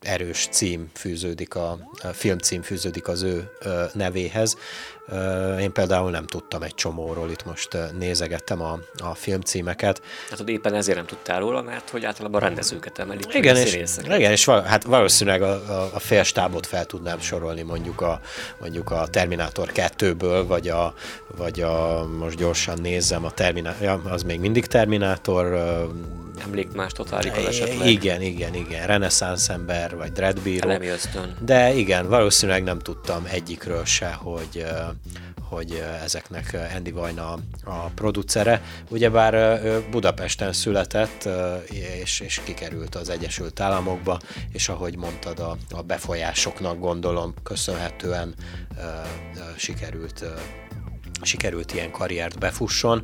erős 0.00 0.48
cím 0.50 0.90
fűződik, 0.94 1.54
a, 1.54 1.78
a 2.02 2.06
filmcím 2.06 2.62
fűződik 2.62 3.08
az 3.08 3.22
ő 3.22 3.50
nevéhez. 3.92 4.56
Én 5.60 5.72
például 5.72 6.10
nem 6.10 6.26
tudtam 6.26 6.62
egy 6.62 6.74
csomóról, 6.74 7.30
itt 7.30 7.44
most 7.44 7.76
nézegettem 7.98 8.62
a, 8.62 8.78
a 8.98 9.14
filmcímeket. 9.14 10.02
Hát 10.30 10.48
éppen 10.48 10.74
ezért 10.74 10.96
nem 10.96 11.06
tudtál 11.06 11.40
róla, 11.40 11.62
mert 11.62 11.90
hogy 11.90 12.04
általában 12.04 12.40
rendezőket 12.40 12.98
emelik. 12.98 13.34
Igen, 13.34 13.56
és, 13.56 13.78
igen, 14.04 14.30
és 14.30 14.44
val, 14.44 14.62
hát 14.62 14.84
valószínűleg 14.84 15.42
a, 15.42 15.52
a, 15.52 15.90
a 15.92 15.98
félstábot 15.98 16.66
fel 16.66 16.84
tudnám 16.84 17.20
sorolni 17.20 17.62
mondjuk 17.62 18.00
a, 18.00 18.20
mondjuk 18.60 18.90
a 18.90 19.06
Terminátor 19.06 19.70
2-ből, 19.74 20.44
vagy 20.46 20.68
a, 20.68 20.94
vagy 21.36 21.60
a 21.60 22.06
most 22.18 22.36
gyorsan 22.36 22.80
nézzem, 22.80 23.24
a 23.24 23.30
Terminátor, 23.30 23.82
ja, 23.82 24.00
az 24.04 24.22
még 24.22 24.40
mindig 24.40 24.66
Terminátor, 24.66 25.58
más 26.74 26.92
Total 26.92 27.20
esetleg. 27.20 27.88
Igen, 27.88 28.22
igen, 28.22 28.54
igen. 28.54 28.86
Reneszánsz 28.86 29.48
ember, 29.48 29.96
vagy 29.96 30.12
Dreadbíró. 30.12 30.72
De 31.40 31.74
igen, 31.74 32.08
valószínűleg 32.08 32.62
nem 32.62 32.78
tudtam 32.78 33.26
egyikről 33.30 33.84
se, 33.84 34.12
hogy 34.12 34.66
hogy 35.50 35.82
ezeknek 36.02 36.56
Andy 36.76 36.90
Vajna 36.90 37.32
a 37.64 37.88
producere. 37.94 38.62
Ugyebár 38.88 39.60
Budapesten 39.90 40.52
született, 40.52 41.28
és, 42.02 42.20
és 42.20 42.40
kikerült 42.44 42.94
az 42.94 43.08
Egyesült 43.08 43.60
Államokba, 43.60 44.20
és 44.52 44.68
ahogy 44.68 44.96
mondtad, 44.96 45.38
a, 45.38 45.56
a 45.70 45.82
befolyásoknak 45.82 46.78
gondolom 46.78 47.34
köszönhetően 47.42 48.34
sikerült, 49.56 50.24
sikerült 51.22 51.72
ilyen 51.72 51.90
karriert 51.90 52.38
befusson. 52.38 53.02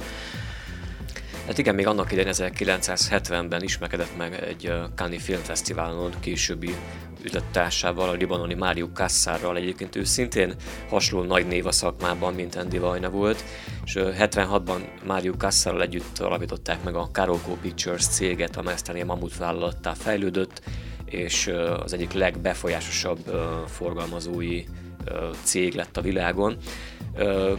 Hát 1.46 1.58
igen, 1.58 1.74
még 1.74 1.86
annak 1.86 2.12
idején 2.12 2.32
1970-ben 2.34 3.62
ismerkedett 3.62 4.16
meg 4.16 4.32
egy 4.32 4.72
Cannes 4.94 5.22
Filmfesztiválon 5.22 6.12
későbbi 6.20 6.74
üzlettársával, 7.22 8.08
a 8.08 8.12
libanoni 8.12 8.54
Mário 8.54 8.88
Kassárral 8.92 9.56
egyébként 9.56 9.96
ő 9.96 10.04
szintén 10.04 10.54
hasonló 10.88 11.26
nagy 11.26 11.46
név 11.46 11.66
a 11.66 11.72
szakmában, 11.72 12.34
mint 12.34 12.54
Andy 12.54 12.78
Vajna 12.78 13.10
volt, 13.10 13.44
és 13.84 13.94
76-ban 13.98 14.78
Mário 15.06 15.36
Kassárral 15.36 15.82
együtt 15.82 16.18
alapították 16.18 16.82
meg 16.82 16.94
a 16.94 17.08
Karolko 17.12 17.56
Pictures 17.62 18.06
céget, 18.06 18.56
amely 18.56 18.74
aztán 18.74 18.94
ilyen 18.94 19.06
mamut 19.06 19.36
vállalattá 19.36 19.92
fejlődött, 19.92 20.62
és 21.04 21.52
az 21.82 21.92
egyik 21.92 22.12
legbefolyásosabb 22.12 23.18
forgalmazói 23.66 24.64
cég 25.42 25.74
lett 25.74 25.96
a 25.96 26.00
világon. 26.00 26.56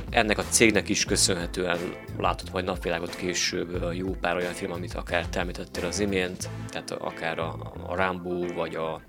Ennek 0.09 0.37
a 0.37 0.43
cégnek 0.43 0.89
is 0.89 1.05
köszönhetően 1.05 1.79
látott 2.17 2.51
majd 2.51 2.65
napvilágot 2.65 3.15
később 3.15 3.93
jó 3.93 4.15
pár 4.21 4.35
olyan 4.35 4.53
film, 4.53 4.71
amit 4.71 4.93
akár 4.93 5.27
te 5.27 5.39
említettél 5.39 5.85
az 5.85 5.99
imént, 5.99 6.49
tehát 6.69 6.91
akár 6.91 7.39
a, 7.39 7.73
a 7.87 7.95
Rambo, 7.95 8.53
vagy 8.53 8.75
a 8.75 9.01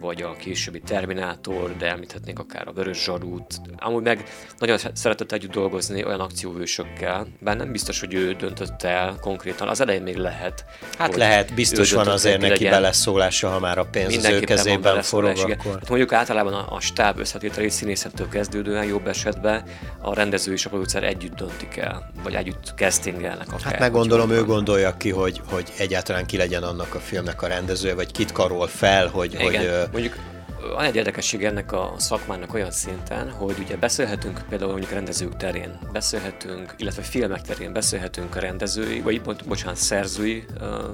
vagy 0.00 0.22
a 0.22 0.36
későbbi 0.36 0.80
Terminátor, 0.80 1.76
de 1.76 1.90
említhetnénk 1.90 2.38
akár 2.38 2.68
a 2.68 2.72
Vörös 2.72 3.04
Zsarút. 3.04 3.60
Amúgy 3.76 4.02
meg 4.02 4.24
nagyon 4.58 4.78
szeretett 4.92 5.32
együtt 5.32 5.50
dolgozni 5.50 6.04
olyan 6.04 6.20
akcióhősökkel, 6.20 7.26
bár 7.40 7.56
nem 7.56 7.72
biztos, 7.72 8.00
hogy 8.00 8.14
ő 8.14 8.32
döntött 8.32 8.82
el 8.82 9.18
konkrétan, 9.20 9.68
az 9.68 9.80
elején 9.80 10.02
még 10.02 10.16
lehet. 10.16 10.64
Hát 10.98 11.16
lehet, 11.16 11.54
biztos 11.54 11.92
van 11.92 12.08
azért 12.08 12.40
neki 12.40 12.52
legyen. 12.52 12.70
beleszólása, 12.70 13.48
ha 13.48 13.58
már 13.58 13.78
a 13.78 13.84
pénz 13.84 14.16
az 14.16 14.24
ő 14.24 14.40
kezében 14.40 15.02
forog, 15.02 15.38
akkor... 15.38 15.72
Hát 15.72 15.88
mondjuk 15.88 16.12
általában 16.12 16.52
a, 16.52 16.74
a 16.74 16.80
stáb 16.80 17.18
összetételét 17.18 17.70
színészettől 17.70 18.28
kezdődően 18.28 18.84
jobb 18.84 19.06
esetben 19.06 19.64
a 20.00 20.14
rendező 20.14 20.52
és 20.52 20.66
a 20.66 20.68
producer 20.68 21.04
együtt 21.04 21.34
döntik 21.34 21.76
el, 21.76 22.10
vagy 22.22 22.34
együtt 22.34 22.72
castingelnek 22.76 23.52
akár. 23.52 23.62
Hát 23.62 23.78
meg 23.78 23.92
gondolom, 23.92 24.30
ő 24.30 24.44
gondolja 24.44 24.96
ki, 24.96 25.10
hogy, 25.10 25.40
hogy 25.50 25.72
egyáltalán 25.78 26.26
ki 26.26 26.36
legyen 26.36 26.62
annak 26.62 26.94
a 26.94 26.98
filmnek 26.98 27.42
a 27.42 27.46
rendezője, 27.46 27.94
vagy 27.94 28.12
kit 28.12 28.32
karol 28.32 28.66
fel, 28.66 29.06
hogy, 29.06 29.34
Igen. 29.34 29.44
hogy 29.44 29.87
Mondjuk 29.92 30.16
van 30.60 30.84
egy 30.84 30.96
érdekesség 30.96 31.44
ennek 31.44 31.72
a 31.72 31.94
szakmának 31.96 32.54
olyan 32.54 32.70
szinten, 32.70 33.30
hogy 33.30 33.58
ugye 33.58 33.76
beszélhetünk 33.76 34.44
például 34.48 34.70
mondjuk 34.70 34.92
rendezők 34.92 35.36
terén, 35.36 35.78
beszélhetünk, 35.92 36.74
illetve 36.76 37.02
filmek 37.02 37.40
terén 37.40 37.72
beszélhetünk 37.72 38.36
a 38.36 38.40
rendezői, 38.40 39.00
vagy 39.00 39.20
bocsánat, 39.46 39.76
szerzői 39.76 40.44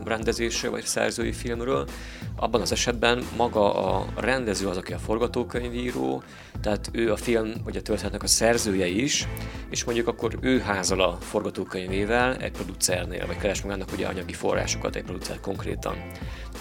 rendezésről, 0.05 0.71
vagy 0.71 0.85
szerzői 0.85 1.33
filmről. 1.33 1.87
Abban 2.37 2.61
az 2.61 2.73
esetben 2.73 3.25
maga 3.37 3.97
a 3.97 4.07
rendező 4.17 4.69
az, 4.69 4.77
aki 4.77 4.93
a 4.93 4.99
forgatókönyvíró, 4.99 6.23
tehát 6.61 6.89
ő 6.93 7.13
a 7.13 7.17
film, 7.17 7.53
vagy 7.65 7.77
a 7.77 7.83
történetnek 7.83 8.23
a 8.23 8.27
szerzője 8.27 8.87
is, 8.87 9.29
és 9.71 9.85
mondjuk 9.85 10.09
akkor 10.09 10.39
ő 10.41 10.61
házal 10.61 11.01
a 11.01 11.19
forgatókönyvével 11.21 12.37
egy 12.37 12.53
producernél, 12.53 13.27
vagy 13.27 13.37
keres 13.37 13.63
magának 13.63 13.93
ugye 13.93 14.07
anyagi 14.07 14.33
forrásokat 14.33 14.97
egy 14.97 15.05
producer 15.05 15.41
konkrétan 15.41 15.97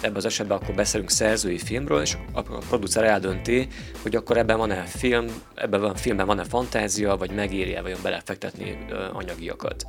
ebben 0.04 0.16
az 0.16 0.24
esetben 0.24 0.56
akkor 0.56 0.74
beszélünk 0.74 1.10
szerzői 1.10 1.58
filmről, 1.58 2.00
és 2.00 2.16
a 2.32 2.42
producer 2.42 2.93
eldönti, 3.02 3.68
hogy 4.02 4.16
akkor 4.16 4.36
ebben 4.36 4.56
van-e 4.56 4.82
film, 4.82 5.26
ebben 5.54 5.82
a 5.82 5.94
filmben 5.94 6.26
van-e 6.26 6.44
fantázia, 6.44 7.16
vagy 7.16 7.30
megéri-e 7.30 7.82
vajon 7.82 8.00
belefektetni 8.02 8.78
anyagiakat. 9.12 9.86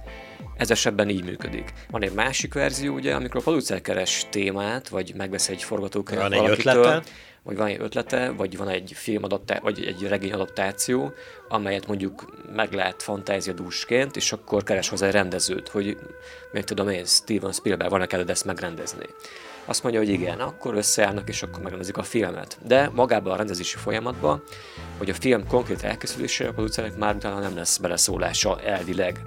Ez 0.58 0.72
esetben 0.72 1.10
így 1.10 1.24
működik. 1.24 1.74
Van 1.90 2.04
egy 2.04 2.14
másik 2.14 2.54
verzió, 2.54 2.94
ugye, 2.94 3.16
amikor 3.16 3.40
a 3.40 3.44
producer 3.44 3.82
keres 3.82 4.26
témát, 4.30 4.90
vagy 4.90 5.14
megvesz 5.18 5.50
egy 5.50 5.64
forgatókönyvet 5.64 6.36
van 6.36 6.44
egy 6.46 6.50
ötlete? 6.50 7.04
Vagy 7.46 7.58
van 7.58 7.68
egy 7.68 7.82
ötlete, 7.82 8.30
vagy 8.30 8.58
van 8.58 8.70
egy 8.70 8.92
film 8.96 9.24
adaptá- 9.24 9.62
vagy 9.62 9.84
egy 9.86 10.08
regény 10.08 10.34
adaptáció, 10.34 11.14
amelyet 11.48 11.88
mondjuk 11.88 12.26
meg 12.56 12.74
lehet 12.74 13.04
fantáziadúsként, 13.04 14.16
és 14.16 14.32
akkor 14.32 14.64
keres 14.64 14.90
hozzá 14.90 15.08
egy 15.08 15.14
rendezőt, 15.14 15.68
hogy 15.68 15.98
még 16.52 16.64
tudom 16.64 16.90
én, 16.90 17.06
Steven 17.06 17.52
Spielberg 17.52 17.90
van 17.90 18.00
neked 18.00 18.30
ezt 18.30 18.46
megrendezni. 18.46 19.06
Azt 19.66 19.84
mondja, 19.84 20.02
hogy 20.02 20.10
igen, 20.10 20.40
akkor 20.40 20.76
összeállnak, 20.76 21.30
és 21.30 21.44
akkor 21.44 21.62
megrendezik 21.62 21.98
a 21.98 22.04
filmet. 22.04 22.58
De 22.68 22.90
magában 22.94 23.34
a 23.34 23.38
rendezési 23.38 23.78
folyamatban, 23.78 24.44
hogy 24.98 25.10
a 25.10 25.14
film 25.14 25.48
konkrét 25.48 25.84
elkészülésére 25.84 26.50
a 26.50 26.54
producerek 26.54 26.98
már 26.98 27.16
utána 27.16 27.40
nem 27.40 27.56
lesz 27.56 27.78
beleszólása 27.78 28.62
elvileg. 28.62 29.20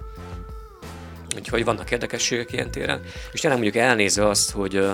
Úgyhogy 1.36 1.64
vannak 1.64 1.90
érdekességek 1.90 2.52
ilyen 2.52 2.70
téren. 2.70 3.00
És 3.32 3.40
tényleg 3.40 3.60
mondjuk 3.60 3.84
elnézve 3.84 4.28
azt, 4.28 4.50
hogy 4.50 4.84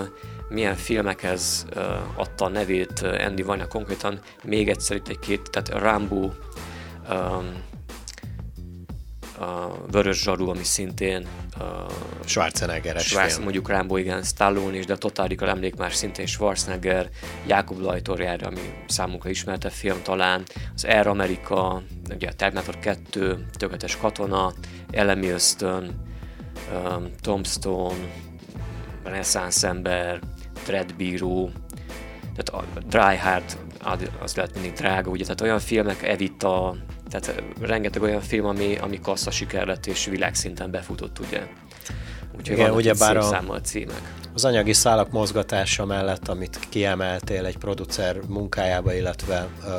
milyen 0.49 0.75
filmekhez 0.75 1.65
uh, 1.75 2.19
adta 2.19 2.45
a 2.45 2.49
nevét 2.49 3.01
uh, 3.01 3.25
Andy 3.25 3.41
Vajna 3.41 3.67
konkrétan, 3.67 4.19
még 4.43 4.69
egyszer 4.69 4.95
itt 4.95 5.07
egy 5.07 5.19
két, 5.19 5.49
tehát 5.49 5.83
Rambo, 5.83 6.29
um, 7.09 7.63
a 9.39 9.71
Vörös 9.91 10.21
Zsaru, 10.21 10.49
ami 10.49 10.63
szintén 10.63 11.27
a 11.59 11.91
Schwarzeneggeres 12.25 13.05
Schwarz, 13.05 13.31
film. 13.31 13.43
Mondjuk 13.43 13.67
Rambo, 13.67 13.97
igen, 13.97 14.23
Stallone 14.23 14.77
is, 14.77 14.85
de 14.85 14.93
a 14.93 14.97
Totálikal 14.97 15.49
emlék 15.49 15.75
már 15.75 15.93
szintén 15.93 16.25
Schwarzenegger, 16.25 17.09
Jakob 17.47 17.79
Lajtorjára, 17.79 18.47
ami 18.47 18.83
számunkra 18.87 19.29
ismerte 19.29 19.69
film 19.69 20.01
talán, 20.03 20.43
az 20.75 20.85
Air 20.85 21.07
America, 21.07 21.81
ugye 22.09 22.27
a 22.27 22.33
Terminator 22.33 22.79
2, 22.79 23.45
Tökéletes 23.57 23.97
Katona, 23.97 24.53
Elemi 24.91 25.27
Ösztön, 25.29 26.01
um, 26.73 27.11
Tombstone, 27.21 27.95
Renaissance 29.03 29.67
ember, 29.67 30.19
Dreadbíró, 30.65 31.51
tehát 32.35 32.65
a 32.65 32.79
Dry 32.79 33.17
Hard, 33.17 33.57
az 34.21 34.35
lehet 34.35 34.53
mindig 34.53 34.73
drága, 34.73 35.09
ugye, 35.09 35.23
tehát 35.23 35.41
olyan 35.41 35.59
filmek, 35.59 36.03
Evita, 36.03 36.75
tehát 37.09 37.43
rengeteg 37.61 38.01
olyan 38.01 38.21
film, 38.21 38.45
ami, 38.45 38.77
ami 38.77 38.99
kassza 38.99 39.31
siker 39.31 39.65
lett 39.65 39.85
és 39.85 40.05
világszinten 40.05 40.71
befutott, 40.71 41.19
ugye. 41.19 41.47
Úgyhogy 42.37 42.57
Igen, 42.57 42.71
ugye 42.71 42.93
bár 42.93 43.17
a, 43.17 43.61
címek. 43.61 44.13
Az 44.33 44.45
anyagi 44.45 44.73
szálak 44.73 45.11
mozgatása 45.11 45.85
mellett, 45.85 46.27
amit 46.27 46.59
kiemeltél 46.69 47.45
egy 47.45 47.57
producer 47.57 48.19
munkájába, 48.27 48.93
illetve 48.93 49.47
uh, 49.63 49.71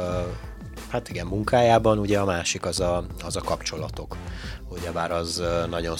hát 0.88 1.08
igen, 1.08 1.26
munkájában, 1.26 1.98
ugye 1.98 2.18
a 2.18 2.24
másik 2.24 2.64
az 2.64 2.80
a, 2.80 3.04
az 3.24 3.36
a 3.36 3.40
kapcsolatok. 3.40 4.16
Ugyebár 4.68 5.12
az, 5.12 5.42
nagyon, 5.70 5.96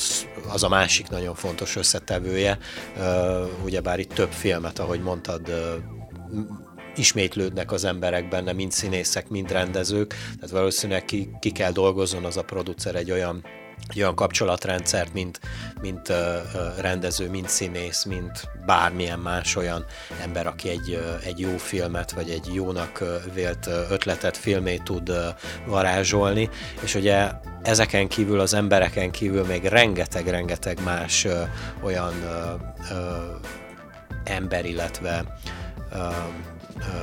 az 0.49 0.63
a 0.63 0.69
másik 0.69 1.09
nagyon 1.09 1.35
fontos 1.35 1.77
összetevője. 1.77 2.59
Ugyebár 3.65 3.99
itt 3.99 4.13
több 4.13 4.31
filmet, 4.31 4.79
ahogy 4.79 5.03
mondtad, 5.03 5.51
ismétlődnek 6.97 7.73
az 7.73 7.85
emberek 7.85 8.29
benne, 8.29 8.53
mind 8.53 8.73
színészek, 8.73 9.29
mind 9.29 9.51
rendezők, 9.51 10.09
tehát 10.09 10.51
valószínűleg 10.51 11.05
ki, 11.05 11.31
ki 11.41 11.51
kell 11.51 11.73
dolgozzon 11.73 12.25
az 12.25 12.37
a 12.37 12.43
producer 12.43 12.95
egy 12.95 13.11
olyan 13.11 13.45
egy 13.89 14.01
olyan 14.01 14.15
kapcsolatrendszert, 14.15 15.13
mint, 15.13 15.41
mint 15.81 16.09
uh, 16.09 16.17
rendező, 16.79 17.31
mint 17.31 17.49
színész, 17.49 18.05
mint 18.05 18.49
bármilyen 18.67 19.19
más 19.19 19.57
olyan 19.57 19.85
ember, 20.23 20.47
aki 20.47 20.69
egy, 20.69 21.05
egy 21.25 21.39
jó 21.39 21.57
filmet, 21.57 22.13
vagy 22.13 22.31
egy 22.31 22.51
jónak 22.55 23.05
vélt 23.35 23.67
ötletet, 23.91 24.37
filmét 24.37 24.83
tud 24.83 25.13
varázsolni, 25.67 26.49
és 26.83 26.95
ugye 26.95 27.31
ezeken 27.63 28.09
kívül, 28.09 28.41
az 28.41 28.55
embereken 28.55 29.11
kívül 29.11 29.45
még 29.45 29.65
rengeteg-rengeteg 29.65 30.83
más 30.85 31.25
uh, 31.25 31.33
olyan 31.83 32.15
uh, 32.15 32.97
ember, 34.25 34.65
illetve 34.65 35.25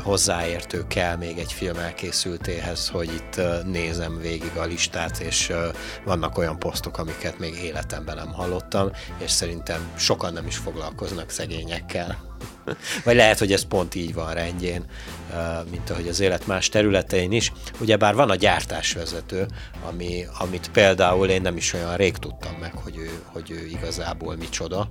hozzáértő 0.04 0.88
kell 0.88 1.16
még 1.16 1.38
egy 1.38 1.54
film 1.54 1.78
elkészültéhez, 1.78 2.90
hogy 2.90 3.14
itt 3.14 3.42
nézem 3.66 4.18
végig 4.18 4.52
a 4.58 4.64
listát, 4.64 5.20
és 5.20 5.54
vannak 6.06 6.38
olyan 6.38 6.60
posztok, 6.60 6.98
amiket 6.98 7.40
még 7.40 7.56
életemben 7.64 8.16
nem 8.16 8.34
hallottam, 8.34 8.92
és 9.18 9.32
szerintem 9.32 9.92
sokan 9.96 10.34
nem 10.34 10.48
is 10.48 10.58
foglalkoznak 10.58 11.30
szegényekkel. 11.30 12.18
Vagy 13.04 13.16
lehet, 13.16 13.40
hogy 13.40 13.52
ez 13.52 13.66
pont 13.66 13.96
így 13.96 14.14
van 14.14 14.34
rendjén, 14.34 14.86
mint 15.72 15.90
ahogy 15.90 16.08
az 16.08 16.20
élet 16.20 16.48
más 16.48 16.70
területein 16.70 17.32
is. 17.32 17.52
Ugyebár 17.80 18.16
van 18.16 18.30
a 18.30 18.36
gyártásvezető, 18.36 19.46
ami, 19.90 20.26
amit 20.40 20.70
például 20.72 21.30
én 21.30 21.42
nem 21.42 21.58
is 21.58 21.74
olyan 21.74 21.96
rég 21.96 22.18
tudtam 22.18 22.54
meg, 22.60 22.74
hogy 22.74 22.98
ő, 22.98 23.10
hogy 23.26 23.52
ő 23.52 23.66
igazából 23.66 24.36
micsoda. 24.36 24.88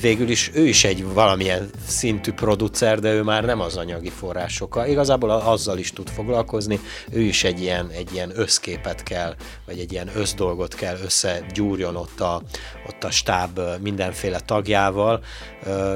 Végül 0.00 0.28
is 0.28 0.50
ő 0.54 0.66
is 0.66 0.84
egy 0.84 1.04
valamilyen 1.04 1.70
szintű 1.86 2.32
producer, 2.32 2.98
de 2.98 3.12
ő 3.12 3.22
már 3.22 3.44
nem 3.44 3.60
az 3.60 3.76
anyagi 3.76 4.10
forrásokkal. 4.10 4.86
Igazából 4.86 5.30
azzal 5.30 5.78
is 5.78 5.92
tud 5.92 6.08
foglalkozni, 6.08 6.80
ő 7.10 7.20
is 7.20 7.44
egy 7.44 7.60
ilyen, 7.60 7.90
egy 7.90 8.12
ilyen 8.12 8.32
összképet 8.34 9.02
kell, 9.02 9.34
vagy 9.66 9.78
egy 9.78 9.92
ilyen 9.92 10.10
összdolgot 10.14 10.74
kell 10.74 10.96
összegyúrjon 11.04 11.96
ott 11.96 12.20
a, 12.20 12.42
ott 12.88 13.04
a 13.04 13.10
stáb 13.10 13.60
mindenféle 13.80 14.40
tagjával, 14.40 15.24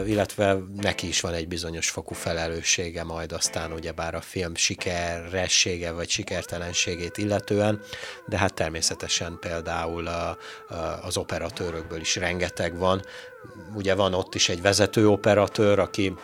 illetve 0.06 0.58
neki 0.90 1.08
is 1.08 1.20
van 1.20 1.32
egy 1.32 1.48
bizonyos 1.48 1.90
fokú 1.90 2.14
felelőssége 2.14 3.04
majd 3.04 3.32
aztán 3.32 3.72
ugyebár 3.72 4.14
a 4.14 4.20
film 4.20 4.54
sikeressége 4.54 5.92
vagy 5.92 6.08
sikertelenségét 6.08 7.18
illetően, 7.18 7.80
de 8.26 8.38
hát 8.38 8.54
természetesen 8.54 9.38
például 9.40 10.06
a, 10.06 10.38
a, 10.68 10.74
az 11.02 11.16
operatőrökből 11.16 12.00
is 12.00 12.16
rengeteg 12.16 12.78
van. 12.78 13.02
Ugye 13.74 13.94
van 13.94 14.14
ott 14.14 14.34
is 14.34 14.48
egy 14.48 14.62
vezető 14.62 15.08
operatőr, 15.08 15.78
aki 15.78 16.14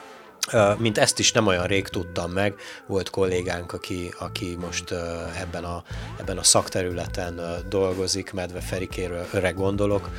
mint 0.79 0.99
ezt 0.99 1.19
is 1.19 1.33
nem 1.33 1.47
olyan 1.47 1.67
rég 1.67 1.89
tudtam 1.89 2.31
meg, 2.31 2.55
volt 2.87 3.11
kollégánk, 3.11 3.73
aki, 3.73 4.15
aki 4.19 4.57
most 4.61 4.95
ebben 5.41 5.65
a, 5.65 5.83
ebben 6.21 6.39
a 6.39 6.43
szakterületen 6.43 7.41
dolgozik, 7.69 8.33
Medve 8.33 8.61
Ferikéről 8.61 9.27
öreg 9.33 9.55
gondolok, 9.55 10.11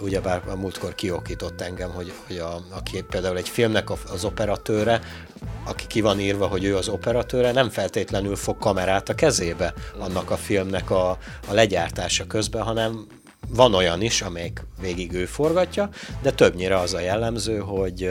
ugyebár 0.00 0.42
a 0.46 0.56
múltkor 0.56 0.94
kiokított 0.94 1.60
engem, 1.60 1.90
hogy, 1.90 2.12
hogy 2.26 2.38
a, 2.38 2.64
aki 2.70 3.02
például 3.02 3.36
egy 3.36 3.48
filmnek 3.48 3.90
az 3.90 4.24
operatőre, 4.24 5.00
aki 5.64 5.86
ki 5.86 6.00
van 6.00 6.20
írva, 6.20 6.46
hogy 6.46 6.64
ő 6.64 6.76
az 6.76 6.88
operatőre, 6.88 7.52
nem 7.52 7.70
feltétlenül 7.70 8.36
fog 8.36 8.58
kamerát 8.58 9.08
a 9.08 9.14
kezébe 9.14 9.74
annak 9.98 10.30
a 10.30 10.36
filmnek 10.36 10.90
a, 10.90 11.10
a 11.48 11.52
legyártása 11.52 12.26
közben, 12.26 12.62
hanem 12.62 13.06
van 13.48 13.74
olyan 13.74 14.02
is, 14.02 14.22
amelyik 14.22 14.62
végig 14.80 15.12
ő 15.12 15.24
forgatja, 15.24 15.88
de 16.22 16.30
többnyire 16.30 16.78
az 16.78 16.94
a 16.94 17.00
jellemző, 17.00 17.58
hogy, 17.58 18.10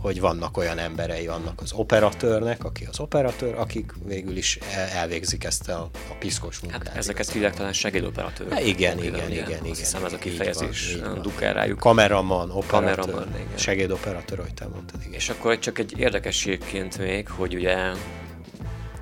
hogy 0.00 0.20
vannak 0.20 0.56
olyan 0.56 0.78
emberei 0.78 1.26
annak 1.26 1.60
az 1.60 1.72
operatőrnek, 1.72 2.64
aki 2.64 2.84
az 2.84 3.00
operatőr, 3.00 3.54
akik 3.54 3.92
végül 4.06 4.36
is 4.36 4.58
elvégzik 4.94 5.44
ezt 5.44 5.68
a, 5.68 5.90
a 6.10 6.14
piszkos 6.18 6.54
hát 6.54 6.62
munkát. 6.62 6.88
Hát 6.88 6.96
ezeket 6.96 7.30
hívják 7.30 7.54
talán 7.54 7.72
segédoperatőrök. 7.72 8.52
Hát 8.52 8.62
igen, 8.62 8.98
igen, 8.98 9.14
igen, 9.14 9.30
igen, 9.30 9.48
igen. 9.48 9.70
Azt 9.70 9.78
hiszem 9.78 10.04
ez 10.04 10.12
a 10.12 10.18
kifejezés 10.18 10.96
dukál 11.22 11.54
rájuk. 11.54 11.78
Kameraman, 11.78 12.50
operatőr, 12.50 12.96
Kameraman, 12.96 13.28
igen. 13.34 13.56
segédoperatőr, 13.56 14.38
ahogy 14.38 14.54
te 14.54 14.66
mondtad. 14.66 15.00
Igen. 15.00 15.12
És 15.12 15.28
akkor 15.28 15.58
csak 15.58 15.78
egy 15.78 15.98
érdekességként 15.98 16.98
még, 16.98 17.28
hogy 17.28 17.54
ugye 17.54 17.92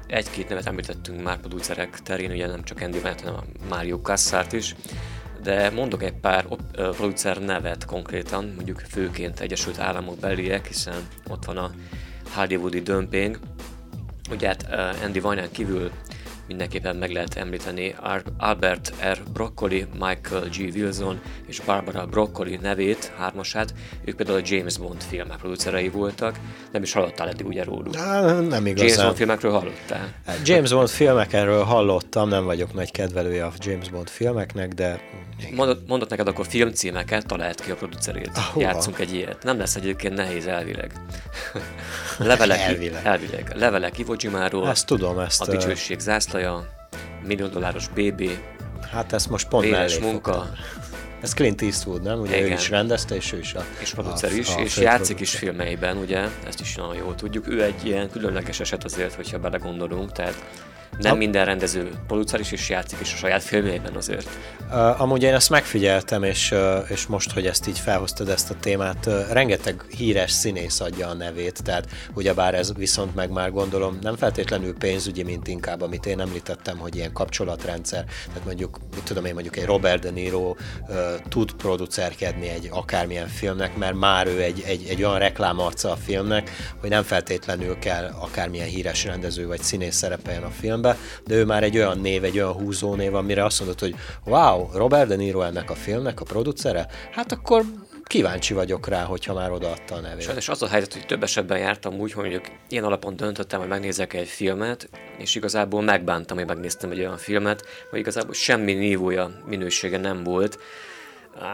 egy-két 0.07 0.49
nevet 0.49 0.67
említettünk 0.67 1.23
már 1.23 1.39
producerek 1.39 2.01
terén, 2.03 2.31
ugye 2.31 2.47
nem 2.47 2.65
csak 2.65 2.81
Andy 2.81 3.01
Matt, 3.03 3.21
hanem 3.21 3.35
a 3.35 3.45
Mario 3.69 4.01
Kassart 4.01 4.53
is 4.53 4.75
de 5.49 5.71
mondok 5.71 6.03
egy 6.03 6.13
pár 6.13 6.47
producer 6.73 7.39
nevet 7.39 7.85
konkrétan, 7.85 8.53
mondjuk 8.55 8.83
főként 8.89 9.41
Egyesült 9.41 9.79
Államok 9.79 10.19
beliek, 10.19 10.67
hiszen 10.67 11.09
ott 11.29 11.45
van 11.45 11.57
a 11.57 11.71
Hollywoodi 12.35 12.81
dömping. 12.81 13.39
Ugye 14.31 14.47
hát 14.47 14.69
Andy 15.05 15.21
Vajnán 15.21 15.51
kívül 15.51 15.91
mindenképpen 16.49 16.97
meg 16.97 17.11
lehet 17.11 17.35
említeni 17.35 17.95
Albert 18.39 18.93
R. 19.13 19.19
Broccoli, 19.33 19.87
Michael 19.93 20.49
G. 20.49 20.75
Wilson 20.75 21.21
és 21.47 21.61
Barbara 21.61 22.07
Broccoli 22.07 22.59
nevét, 22.63 23.13
hármasát. 23.19 23.75
Ők 24.05 24.17
például 24.17 24.39
a 24.39 24.43
James 24.45 24.79
Bond 24.79 25.03
filmek 25.03 25.37
producerei 25.37 25.89
voltak. 25.89 26.39
Nem 26.73 26.83
is 26.83 26.93
hallottál 26.93 27.29
eddig 27.29 27.47
ugye 27.47 27.65
róluk? 27.65 27.95
Nem 28.49 28.67
igazán. 28.67 28.87
James 28.89 28.97
Bond 28.97 29.17
filmekről 29.17 29.53
hallottál? 29.53 30.15
James 30.45 30.71
Bond 30.73 30.89
filmekről 30.89 31.63
hallottam, 31.63 32.29
nem 32.29 32.45
vagyok 32.45 32.75
nagy 32.75 32.91
kedvelője 32.91 33.45
a 33.45 33.53
James 33.59 33.89
Bond 33.89 34.09
filmeknek, 34.09 34.73
de... 34.73 35.01
Mondott, 35.55 35.89
mondott 35.89 36.11
neked 36.11 36.29
akkor 36.29 36.47
filmcímeket, 36.47 37.27
talált 37.27 37.61
ki 37.61 37.71
a 37.71 37.75
producerét. 37.75 38.31
Ah, 38.35 38.61
Játszunk 38.61 38.99
egy 38.99 39.15
ilyet. 39.15 39.43
Nem 39.43 39.59
lesz 39.59 39.77
egyébként 39.77 40.15
nehéz 40.15 40.47
elvileg. 40.47 40.93
Levelek, 42.19 42.59
elvileg. 42.59 43.05
elvileg. 43.05 43.53
Levelek 43.55 43.99
Iwo 43.99 44.15
Jimáról. 44.19 44.69
Ezt 44.69 44.87
tudom, 44.87 45.19
ezt. 45.19 45.41
A 45.41 45.47
dicsőség 45.51 45.99
zászlaja, 46.39 46.67
millió 47.27 47.47
dolláros 47.47 47.89
BB. 47.89 48.31
Hát 48.93 49.13
ezt 49.13 49.31
most 49.31 49.49
pont 49.49 49.71
mellé 49.71 49.99
munka. 49.99 50.33
Fogtam. 50.33 50.55
Ez 51.23 51.35
Clint 51.35 51.63
Eastwood, 51.63 52.03
nem? 52.03 52.21
Ugye 52.21 52.37
Igen. 52.37 52.51
ő 52.51 52.53
is 52.53 52.71
rendezte, 52.71 53.15
és 53.15 53.33
ő 53.33 53.39
is 53.39 53.55
a... 53.55 53.65
És 53.81 53.91
producer 53.91 54.33
is, 54.33 54.55
a 54.55 54.61
és 54.61 54.77
játszik 54.77 55.21
is 55.21 55.37
filmeiben, 55.37 55.97
ugye? 55.97 56.25
Ezt 56.47 56.61
is 56.61 56.75
nagyon 56.75 56.95
jól 56.95 57.15
tudjuk. 57.15 57.49
Ő 57.49 57.63
egy 57.63 57.87
ilyen 57.87 58.11
különleges 58.11 58.61
eset 58.61 58.85
azért, 58.85 59.15
hogyha 59.15 59.39
belegondolunk, 59.39 60.13
tehát 60.13 60.45
nem 60.99 61.13
ha. 61.13 61.19
minden 61.19 61.45
rendező 61.45 61.91
producer 62.07 62.41
is, 62.41 62.53
és 62.53 62.69
játszik 62.69 62.99
is 63.01 63.13
a 63.13 63.17
saját 63.17 63.43
filmjeiben 63.43 63.95
azért. 63.95 64.29
Uh, 64.71 65.01
amúgy 65.01 65.23
én 65.23 65.35
ezt 65.35 65.51
megfigyeltem, 65.51 66.23
és, 66.23 66.51
uh, 66.51 66.91
és 66.91 67.07
most, 67.07 67.33
hogy 67.33 67.47
ezt 67.47 67.69
így 67.69 67.79
felhoztad 67.79 68.29
ezt 68.29 68.51
a 68.51 68.55
témát, 68.61 69.07
uh, 69.07 69.33
rengeteg 69.33 69.85
híres 69.97 70.31
színész 70.31 70.81
adja 70.81 71.09
a 71.09 71.15
nevét, 71.15 71.63
tehát 71.63 71.87
ugyebár 72.15 72.55
ez 72.55 72.73
viszont 72.75 73.15
meg 73.15 73.31
már 73.31 73.53
gondolom 73.53 73.99
nem 74.03 74.17
feltétlenül 74.17 74.75
pénzügyi, 74.75 75.23
mint 75.23 75.49
inkább, 75.49 75.83
amit 75.83 76.07
én 76.07 76.21
említettem, 76.21 76.79
hogy 76.79 76.97
ilyen 76.97 77.13
kapcsolatrendszer, 77.13 78.05
tehát 78.27 78.45
mondjuk, 78.45 78.79
mit 78.95 79.05
tudom 79.05 79.25
én, 79.25 79.35
mondjuk 79.35 79.57
egy 79.57 79.65
Robert 79.65 80.03
De 80.03 80.11
Niro 80.11 80.49
uh, 80.51 80.57
tud 81.29 81.53
producerkedni 81.53 82.49
egy 82.49 82.69
akármilyen 82.73 83.29
filmnek, 83.29 83.77
mert 83.77 83.95
már 83.95 84.27
ő 84.27 84.43
egy, 84.43 84.63
egy, 84.67 84.87
egy 84.89 85.03
olyan 85.03 85.19
reklámarca 85.19 85.91
a 85.91 85.97
filmnek, 85.97 86.51
hogy 86.81 86.91
nem 86.91 87.03
feltétlenül 87.03 87.79
kell 87.79 88.11
akármilyen 88.21 88.67
híres 88.69 89.05
rendező 89.05 89.47
vagy 89.47 89.61
színész 89.61 89.97
szerepeljen 89.97 90.43
a 90.43 90.51
filmben, 90.51 90.78
filmbe, 90.81 90.97
de 91.27 91.35
ő 91.35 91.45
már 91.45 91.63
egy 91.63 91.77
olyan 91.77 91.99
név, 91.99 92.25
egy 92.25 92.39
olyan 92.39 92.53
húzó 92.53 92.95
név, 92.95 93.15
amire 93.15 93.45
azt 93.45 93.59
mondod, 93.59 93.81
hogy 93.81 93.95
wow, 94.25 94.69
Robert 94.75 95.09
De 95.09 95.17
Niro 95.17 95.41
ennek 95.41 95.71
a 95.71 95.75
filmnek 95.75 96.21
a 96.21 96.25
producere, 96.25 96.87
hát 97.13 97.33
akkor 97.33 97.63
kíváncsi 98.05 98.55
vagyok 98.55 98.89
rá, 98.89 99.03
hogyha 99.03 99.35
már 99.35 99.51
odaadta 99.51 99.95
a 99.95 100.01
nevét. 100.01 100.23
Sajnos 100.23 100.49
az 100.49 100.63
a 100.63 100.69
helyzet, 100.69 100.93
hogy 100.93 101.07
több 101.07 101.23
esetben 101.23 101.59
jártam 101.59 101.95
úgy, 101.95 102.13
hogy 102.13 102.23
mondjuk 102.23 102.55
ilyen 102.69 102.85
alapon 102.85 103.17
döntöttem, 103.17 103.61
hogy 103.61 103.69
megnézek 103.69 104.15
egy 104.15 104.29
filmet, 104.29 104.89
és 105.19 105.35
igazából 105.35 105.83
megbántam, 105.83 106.37
hogy 106.37 106.47
megnéztem 106.47 106.91
egy 106.91 106.99
olyan 106.99 107.17
filmet, 107.17 107.65
hogy 107.91 107.99
igazából 107.99 108.35
semmi 108.35 108.73
nívója, 108.73 109.31
minősége 109.47 109.99
nem 109.99 110.25
volt. 110.25 110.59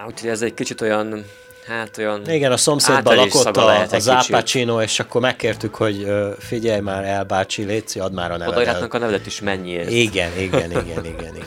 Úgyhogy 0.06 0.28
ez 0.28 0.42
egy 0.42 0.54
kicsit 0.54 0.80
olyan 0.80 1.24
hát 1.66 1.98
olyan... 1.98 2.30
Igen, 2.30 2.52
a 2.52 2.56
szomszédban 2.56 3.16
lakott 3.16 3.56
a, 3.56 3.80
a 3.90 3.98
Zápácsino, 3.98 4.82
és 4.82 5.00
akkor 5.00 5.20
megkértük, 5.20 5.74
hogy 5.74 6.06
figyelj 6.38 6.80
már 6.80 7.04
el, 7.04 7.24
bácsi, 7.24 7.64
létszi, 7.64 8.00
add 8.00 8.12
már 8.12 8.30
a 8.30 8.36
nevedet. 8.36 8.54
Odaírhatnak 8.54 8.94
a 8.94 8.98
nevedet 8.98 9.26
is 9.26 9.40
mennyiért. 9.40 9.90
Igen, 9.90 10.38
igen, 10.38 10.70
igen, 10.70 10.86
igen, 10.86 11.04
igen, 11.04 11.34
igen. 11.34 11.46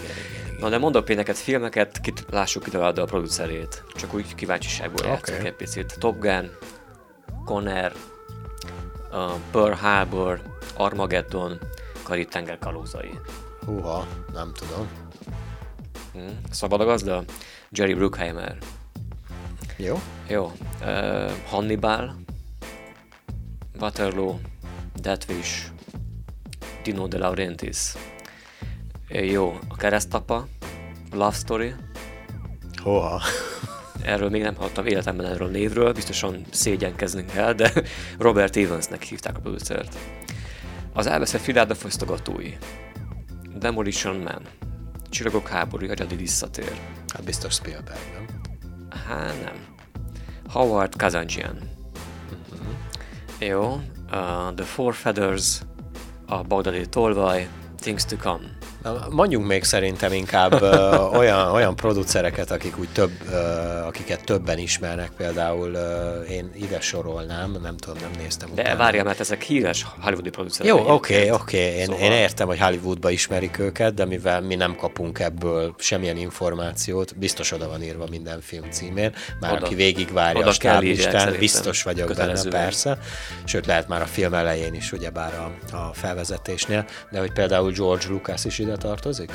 Na 0.60 0.70
de 0.70 0.78
mondok 0.78 1.06
például 1.06 1.28
neked 1.28 1.44
filmeket, 1.44 2.00
kit, 2.02 2.26
lássuk 2.30 2.64
ki 2.64 2.76
a 2.76 2.92
producerét. 2.92 3.84
Csak 3.96 4.14
úgy 4.14 4.36
kíváncsiságból 4.36 5.06
okay. 5.06 5.12
játszok 5.12 5.46
egy 5.46 5.56
picit. 5.56 5.96
Top 6.00 6.20
Gun, 6.20 6.52
Conner, 7.46 7.94
uh, 9.12 9.32
Pearl 9.52 9.74
Harbor, 9.74 10.42
Armageddon, 10.78 11.60
Karib-tenger 12.04 12.58
kalózai. 12.58 13.20
Húha, 13.66 14.08
nem 14.34 14.52
tudom. 14.54 14.88
Hmm. 16.14 16.40
Szabad 16.52 16.82
a 16.82 16.86
gazda? 16.86 17.24
Jerry 17.70 17.94
Bruckheimer. 17.94 18.58
Jó. 19.78 20.02
Jó. 20.28 20.52
Uh, 20.82 21.32
Hannibal, 21.46 22.16
Waterloo, 23.80 24.40
Deathwish, 24.96 25.66
Tino 26.82 27.08
De 27.08 27.18
Laurentiis. 27.18 27.94
Jó, 29.10 29.60
a 29.68 29.76
keresztapa, 29.76 30.48
Love 31.12 31.36
Story. 31.36 31.74
Hoha. 32.84 33.22
Erről 34.02 34.30
még 34.30 34.42
nem 34.42 34.56
hallottam 34.56 34.86
életemben 34.86 35.26
erről 35.26 35.48
a 35.48 35.52
névről, 35.52 35.94
biztosan 35.94 36.46
szégyenkezni 36.52 37.26
kell, 37.26 37.54
de 37.54 37.72
Robert 38.20 38.58
Evansnek 38.58 39.04
hívták 39.04 39.38
a 39.38 39.40
producert. 39.40 39.98
Az 40.94 41.08
elveszett 41.08 41.42
filárda 41.42 41.76
fosztogatói. 41.76 42.54
Demolition 43.56 44.16
Man. 44.16 44.42
Csillagok 45.10 45.48
háborúja, 45.48 45.94
Jedi 45.98 46.16
visszatér. 46.16 46.80
Hát 47.08 47.24
biztos 47.24 47.54
Spielberg, 47.54 48.00
nem? 48.14 48.26
Hát 48.90 49.44
nem. 49.44 49.66
Howard 50.50 50.96
Kazanjian. 50.96 51.58
Jó. 53.40 53.82
Uh, 54.12 54.54
The 54.56 54.64
Four 54.64 54.94
Feathers, 54.94 55.62
a 56.28 56.42
Bagdadi 56.44 56.86
tolvaj, 56.90 57.48
Things 57.76 58.06
to 58.06 58.16
Come. 58.16 58.57
Mondjunk 59.10 59.48
még 59.48 59.64
szerintem 59.64 60.14
inkább 60.14 60.62
ö, 60.62 60.96
olyan, 60.98 61.52
olyan 61.52 61.76
producereket, 61.76 62.52
akik 62.52 62.80
úgy 62.80 62.90
több, 62.94 63.12
ö, 63.32 63.36
akiket 63.86 64.24
többen 64.24 64.58
ismernek, 64.58 65.10
például 65.18 65.74
ö, 65.74 66.22
én 66.22 66.52
ide 66.56 66.80
sorolnám, 66.80 67.58
nem 67.62 67.78
tudom, 67.78 67.98
nem 68.02 68.12
néztem 68.22 68.50
De 68.56 68.62
utána. 68.62 68.78
várjál, 68.78 69.04
mert 69.04 69.20
ezek 69.20 69.42
híres 69.42 69.86
hollywoodi 70.00 70.30
producerek. 70.30 70.68
Jó, 70.72 70.94
oké, 70.94 71.30
oké, 71.30 71.58
én, 71.58 71.86
Szóval- 71.86 72.02
én 72.02 72.12
értem, 72.12 72.48
hogy 72.48 72.60
Hollywoodba 72.60 73.10
ismerik 73.10 73.60
őket, 73.60 73.94
de 73.94 74.06
mivel 74.06 74.42
mi 74.42 74.56
nem 74.56 74.76
kapunk 74.76 75.20
ebből 75.20 75.76
semmilyen 75.78 76.18
információt, 76.18 77.18
biztos 77.18 77.52
oda 77.52 77.68
van 77.70 77.84
írva 77.84 78.06
minden 78.10 78.42
film 78.42 78.70
címén, 78.70 79.14
már 79.40 79.52
Oda. 79.54 79.66
aki 79.66 79.76
végigvárja 79.76 80.40
Oda 80.40 80.50
a 80.50 80.54
stáblistán, 80.54 81.36
biztos 81.40 81.84
vagyok 81.84 82.14
benne, 82.16 82.42
persze. 82.50 82.98
Sőt, 83.46 83.66
lehet 83.66 83.88
már 83.88 84.02
a 84.02 84.06
film 84.06 84.34
elején 84.34 84.74
is, 84.74 84.92
ugyebár 84.92 85.34
a, 85.72 85.76
a 85.78 85.94
felvezetésnél, 85.94 86.86
de 87.12 87.20
hogy 87.20 87.32
például 87.32 87.72
George 87.72 88.06
Lucas 88.10 88.46
is 88.46 88.60
ide 88.60 88.77
tartozik? 88.78 89.32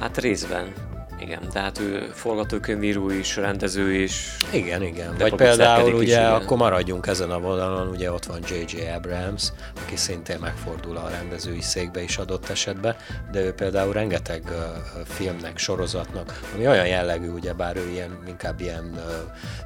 Hát 0.00 0.18
részben. 0.18 0.72
Igen, 1.20 1.40
de 1.52 1.60
hát 1.60 1.80
ő 1.80 2.10
forgatókönyvíró 2.12 3.10
is, 3.10 3.36
rendező 3.36 3.94
is. 3.94 4.36
Igen, 4.52 4.82
igen. 4.82 5.14
Vagy 5.18 5.34
például 5.34 5.88
is, 5.88 5.94
ugye, 5.94 6.18
igen. 6.18 6.32
akkor 6.32 6.56
maradjunk 6.56 7.06
ezen 7.06 7.30
a 7.30 7.38
vonalon, 7.38 7.88
ugye 7.88 8.12
ott 8.12 8.24
van 8.24 8.40
J.J. 8.48 8.88
Abrams, 8.94 9.52
aki 9.82 9.96
szintén 9.96 10.38
megfordul 10.40 10.96
a 10.96 11.08
rendezői 11.08 11.60
székbe 11.60 12.02
is 12.02 12.16
adott 12.18 12.48
esetben, 12.48 12.96
de 13.32 13.40
ő 13.40 13.52
például 13.52 13.92
rengeteg 13.92 14.42
uh, 14.44 15.04
filmnek, 15.04 15.58
sorozatnak, 15.58 16.40
ami 16.54 16.66
olyan 16.66 16.86
jellegű, 16.86 17.28
ugye 17.28 17.52
bár 17.52 17.76
ő 17.76 17.90
ilyen, 17.90 18.18
inkább 18.26 18.60
ilyen 18.60 18.92
uh, 18.94 19.02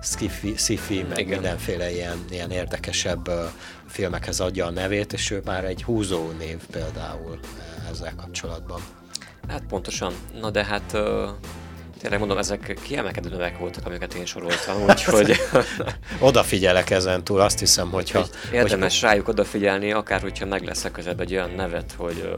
skifi, 0.03 0.55
sci-fi, 0.57 1.07
meg 1.09 1.19
Igen. 1.19 1.33
mindenféle 1.41 1.91
ilyen, 1.91 2.25
ilyen 2.31 2.51
érdekesebb 2.51 3.29
uh, 3.29 3.35
filmekhez 3.87 4.41
adja 4.41 4.67
a 4.67 4.71
nevét, 4.71 5.13
és 5.13 5.31
ő 5.31 5.43
már 5.45 5.65
egy 5.65 5.83
húzó 5.83 6.31
név 6.39 6.59
például 6.71 7.39
ezzel 7.91 8.15
kapcsolatban. 8.17 8.81
Hát 9.49 9.63
pontosan. 9.69 10.13
Na 10.41 10.51
de 10.51 10.65
hát 10.65 10.97
tényleg 12.01 12.19
mondom, 12.19 12.39
ezek 12.39 12.79
kiemelkedő 12.83 13.29
nevek 13.29 13.59
voltak, 13.59 13.87
amiket 13.87 14.15
én 14.15 14.27
soroltam, 14.27 14.83
úgyhogy 14.89 15.37
Odafigyelek 16.19 16.91
ezen 16.91 17.25
túl, 17.25 17.41
azt 17.41 17.59
hiszem, 17.59 17.91
hogyha... 17.91 18.19
hogy 18.19 18.31
érdemes 18.53 19.03
rájuk 19.03 19.29
odafigyelni, 19.29 19.93
akár 19.93 20.21
hogyha 20.21 20.47
meg 20.47 20.65
lesz 20.65 20.87
közelebb 20.93 21.21
egy 21.21 21.33
olyan 21.33 21.51
nevet, 21.51 21.95
hogy 21.97 22.29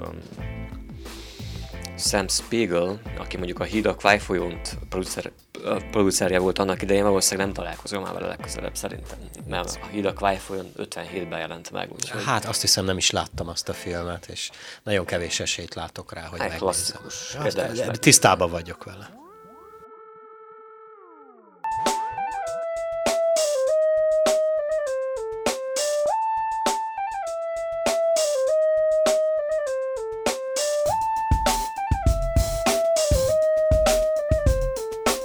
Sam 1.97 2.29
Spiegel, 2.29 3.01
aki 3.19 3.37
mondjuk 3.37 3.61
a 3.61 3.65
Híd 3.65 3.87
a 3.87 3.95
Kvájfolyónt 3.95 4.79
producer, 4.89 5.33
producerje 5.91 6.39
volt 6.39 6.59
annak 6.59 6.83
idején, 6.83 7.03
valószínűleg 7.03 7.47
nem 7.47 7.55
találkozom 7.55 8.03
már 8.03 8.13
vele 8.13 8.27
legközelebb 8.27 8.77
szerintem. 8.77 9.19
Mert 9.49 9.79
a 9.83 9.87
Híd 9.87 10.05
a 10.05 10.13
Kvájfolyón 10.13 10.73
57-ben 10.79 11.39
jelent 11.39 11.71
meg, 11.71 11.93
úgyhogy 11.93 12.25
Hát 12.25 12.45
azt 12.45 12.61
hiszem 12.61 12.85
nem 12.85 12.97
is 12.97 13.11
láttam 13.11 13.49
azt 13.49 13.69
a 13.69 13.73
filmet, 13.73 14.27
és 14.27 14.51
nagyon 14.83 15.05
kevés 15.05 15.41
esélyt 15.41 15.75
látok 15.75 16.13
rá, 16.13 16.27
hogy 16.27 16.39
Hát, 17.39 17.55
de 17.55 17.63
megnézni. 17.63 17.99
Tisztában 17.99 18.51
vagyok 18.51 18.85
vele. 18.85 19.23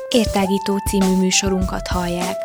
Értágító 0.09 0.77
című 0.77 1.15
műsorunkat 1.15 1.87
hallják. 1.87 2.37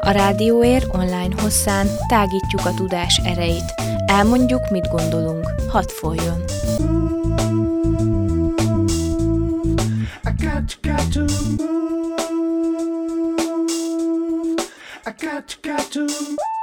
A 0.00 0.10
Rádióér 0.10 0.86
online 0.92 1.42
hosszán 1.42 1.86
tágítjuk 2.08 2.66
a 2.66 2.74
tudás 2.74 3.20
erejét. 3.24 3.74
Elmondjuk, 4.06 4.70
mit 4.70 4.88
gondolunk. 4.88 5.54
Hadd 5.68 5.88
folyjon! 5.88 6.44
I 10.24 10.32
got 10.44 10.66
to, 10.66 10.76
got 10.82 11.12
to 11.12 11.20
move. 11.20 11.76
I 15.06 15.12
got 15.20 15.46
to, 15.46 15.56
got 15.62 15.92
to. 15.92 16.55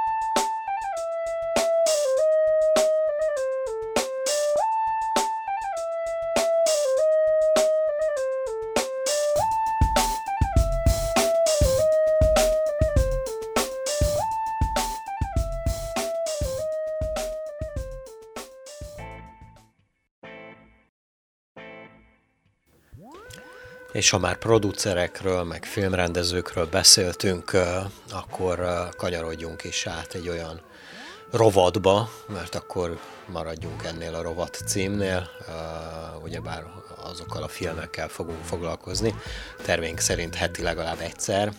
És 23.94 24.10
ha 24.10 24.18
már 24.18 24.36
producerekről, 24.36 25.42
meg 25.42 25.64
filmrendezőkről 25.64 26.66
beszéltünk, 26.66 27.50
akkor 28.10 28.88
kanyarodjunk 28.96 29.64
is 29.64 29.86
át 29.86 30.14
egy 30.14 30.28
olyan 30.28 30.60
rovatba, 31.30 32.10
mert 32.26 32.54
akkor 32.54 32.98
maradjunk 33.26 33.84
ennél 33.84 34.14
a 34.14 34.22
rovat 34.22 34.62
címnél, 34.66 35.28
ugyebár 36.22 36.64
azokkal 37.02 37.42
a 37.42 37.48
filmekkel 37.48 38.08
fogunk 38.08 38.44
foglalkozni. 38.44 39.14
Tervénk 39.64 39.98
szerint 39.98 40.34
heti 40.34 40.62
legalább 40.62 41.00
egyszer, 41.00 41.52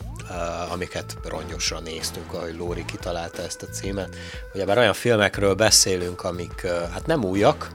amiket 0.72 1.18
rongyosra 1.24 1.80
néztünk, 1.80 2.34
ahogy 2.34 2.56
Lóri 2.56 2.86
kitalálta 2.86 3.42
ezt 3.42 3.62
a 3.62 3.68
címet. 3.68 4.16
Ugyebár 4.54 4.78
olyan 4.78 4.94
filmekről 4.94 5.54
beszélünk, 5.54 6.24
amik 6.24 6.68
hát 6.68 7.06
nem 7.06 7.24
újak, 7.24 7.70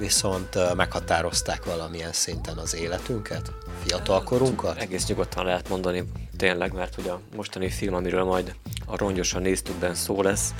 viszont 0.00 0.74
meghatározták 0.76 1.64
valamilyen 1.64 2.12
szinten 2.12 2.56
az 2.56 2.74
életünket, 2.74 3.52
fiatalkorunkat. 3.84 4.80
Egész 4.80 5.06
nyugodtan 5.06 5.44
lehet 5.44 5.68
mondani 5.68 6.04
tényleg, 6.36 6.72
mert 6.72 6.98
ugye 6.98 7.10
a 7.10 7.20
mostani 7.36 7.68
film, 7.68 7.94
amiről 7.94 8.24
majd 8.24 8.54
a 8.86 8.96
rongyosan 8.96 9.42
néztükben 9.42 9.94
szó 9.94 10.22
lesz, 10.22 10.54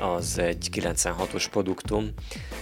az 0.00 0.38
egy 0.38 0.68
96-os 0.72 1.46
produktum, 1.50 2.12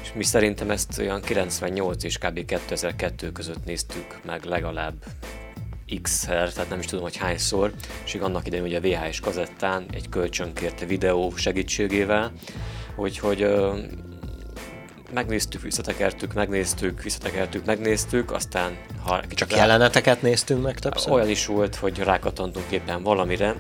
és 0.03 0.13
mi 0.15 0.23
szerintem 0.23 0.71
ezt 0.71 0.99
olyan 0.99 1.21
98 1.21 2.05
és 2.05 2.19
kb. 2.19 2.45
2002 2.45 3.33
között 3.33 3.65
néztük 3.65 4.21
meg 4.25 4.45
legalább 4.45 4.95
x-szer, 6.03 6.53
tehát 6.53 6.71
nem 6.71 6.79
is 6.79 6.87
tudom, 6.87 7.05
hogy 7.05 7.17
hányszor, 7.17 7.73
és 8.05 8.15
annak 8.15 8.47
idején 8.47 8.65
ugye 8.65 8.81
VHS 8.81 9.21
kazettán 9.21 9.87
egy 9.93 10.09
kölcsönkért 10.09 10.87
videó 10.87 11.33
segítségével, 11.37 12.33
úgyhogy 12.97 13.47
megnéztük, 15.15 15.63
visszatekertük, 15.63 16.35
megnéztük, 16.35 17.03
visszatekertük, 17.03 17.65
megnéztük, 17.65 18.33
aztán 18.33 18.77
ha 19.05 19.21
Csak 19.35 19.51
rá- 19.51 19.59
jeleneteket 19.59 20.23
néztünk 20.23 20.63
meg 20.63 20.79
többször? 20.79 21.13
olyan 21.13 21.29
is 21.29 21.47
volt, 21.47 21.75
hogy 21.75 21.99
rákatantunk 21.99 22.71
éppen 22.71 23.03
valamire. 23.03 23.55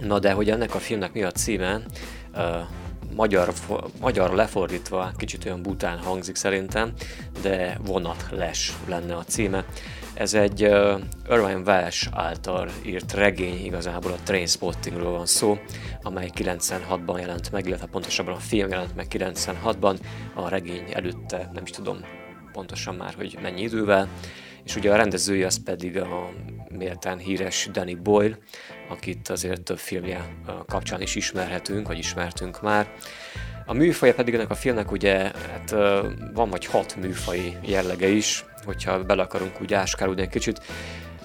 Na 0.00 0.18
de 0.18 0.32
hogy 0.32 0.50
ennek 0.50 0.74
a 0.74 0.78
filmnek 0.78 1.12
mi 1.12 1.22
a 1.22 1.30
címe, 1.30 1.80
uh, 2.34 2.42
magyar, 3.14 3.52
magyar 4.00 4.34
lefordítva 4.34 5.12
kicsit 5.16 5.44
olyan 5.44 5.62
bután 5.62 5.98
hangzik 5.98 6.36
szerintem, 6.36 6.92
de 7.42 7.78
vonat 7.84 8.26
les 8.30 8.72
lenne 8.88 9.16
a 9.16 9.24
címe. 9.24 9.64
Ez 10.20 10.34
egy 10.34 10.64
uh, 10.64 11.00
Irvine 11.28 11.62
Welsh 11.64 12.08
által 12.12 12.68
írt 12.86 13.12
regény, 13.12 13.64
igazából 13.64 14.12
a 14.12 14.22
Trainspottingról 14.24 15.12
van 15.12 15.26
szó, 15.26 15.58
amely 16.02 16.30
96-ban 16.34 17.18
jelent 17.18 17.52
meg, 17.52 17.66
illetve 17.66 17.86
pontosabban 17.86 18.34
a 18.34 18.38
film 18.38 18.68
jelent 18.68 18.94
meg 18.96 19.06
96-ban, 19.10 19.98
a 20.34 20.48
regény 20.48 20.84
előtte 20.92 21.50
nem 21.52 21.62
is 21.62 21.70
tudom 21.70 22.00
pontosan 22.52 22.94
már, 22.94 23.14
hogy 23.14 23.38
mennyi 23.42 23.62
idővel, 23.62 24.08
és 24.64 24.76
ugye 24.76 24.92
a 24.92 24.96
rendezője 24.96 25.46
az 25.46 25.62
pedig 25.62 25.96
a 25.96 26.30
méltán 26.68 27.18
híres 27.18 27.68
Danny 27.72 28.02
Boyle, 28.02 28.38
akit 28.88 29.28
azért 29.28 29.62
több 29.62 29.78
filmje 29.78 30.36
kapcsán 30.66 31.00
is 31.00 31.14
ismerhetünk, 31.14 31.86
vagy 31.86 31.98
ismertünk 31.98 32.62
már. 32.62 32.92
A 33.70 33.74
műfaja 33.74 34.14
pedig 34.14 34.34
ennek 34.34 34.50
a 34.50 34.54
filmnek 34.54 34.92
ugye 34.92 35.16
hát, 35.18 35.70
van 36.34 36.50
vagy 36.50 36.66
hat 36.66 36.96
műfai 36.96 37.56
jellege 37.62 38.08
is, 38.08 38.44
hogyha 38.64 39.04
bele 39.04 39.22
akarunk 39.22 39.60
úgy 39.60 39.74
áskálódni 39.74 40.22
egy 40.22 40.28
kicsit. 40.28 40.60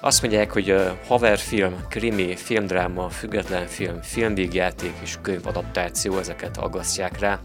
Azt 0.00 0.22
mondják, 0.22 0.52
hogy 0.52 0.74
haverfilm, 1.06 1.86
krimi, 1.88 2.36
filmdráma, 2.36 3.08
független 3.08 3.66
film, 3.66 4.02
filmvégjáték 4.02 4.92
és 5.02 5.16
könyvadaptáció, 5.22 6.18
ezeket 6.18 6.56
aggasztják 6.56 7.18
rá. 7.18 7.40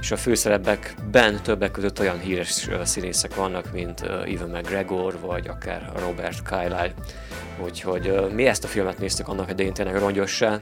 És 0.00 0.10
a 0.10 0.16
főszerepekben 0.16 1.42
többek 1.42 1.70
között 1.70 2.00
olyan 2.00 2.20
híres 2.20 2.68
színészek 2.82 3.34
vannak, 3.34 3.72
mint 3.72 4.00
Evan 4.02 4.50
McGregor, 4.50 5.18
vagy 5.20 5.48
akár 5.48 5.92
Robert 5.96 6.42
Carlyle. 6.44 6.94
Úgyhogy 7.64 8.32
mi 8.34 8.46
ezt 8.46 8.64
a 8.64 8.68
filmet 8.68 8.98
néztük 8.98 9.28
annak 9.28 9.50
idején 9.50 9.72
tényleg 9.72 9.98
rongyosá, 9.98 10.60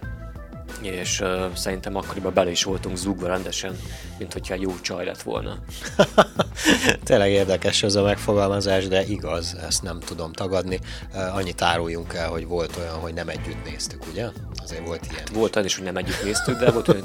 és 0.81 1.21
uh, 1.21 1.55
szerintem 1.55 1.97
akkoriban 1.97 2.35
bele 2.35 2.51
is 2.51 2.64
voltunk 2.64 2.97
zúgva 2.97 3.27
rendesen, 3.27 3.77
mint 4.18 4.33
hogyha 4.33 4.55
jó 4.55 4.81
csaj 4.81 5.05
lett 5.05 5.23
volna. 5.23 5.59
Tényleg 7.05 7.31
érdekes 7.31 7.83
ez 7.83 7.95
a 7.95 8.03
megfogalmazás, 8.03 8.89
de 8.89 9.05
igaz, 9.05 9.57
ezt 9.66 9.83
nem 9.83 10.01
tudom 10.01 10.33
tagadni. 10.33 10.81
Uh, 11.14 11.37
annyit 11.37 11.62
áruljunk 11.62 12.14
el, 12.14 12.29
hogy 12.29 12.47
volt 12.47 12.77
olyan, 12.77 12.95
hogy 12.95 13.14
nem 13.14 13.29
együtt 13.29 13.64
néztük, 13.64 14.07
ugye? 14.12 14.27
Azért 14.62 14.87
volt 14.87 15.07
ilyen. 15.11 15.25
Volt 15.33 15.57
olyan 15.57 15.66
is, 15.66 15.75
hogy 15.75 15.85
nem 15.85 15.97
együtt 15.97 16.25
néztük, 16.25 16.59
de 16.59 16.71
volt, 16.71 16.87
hogy 16.87 17.05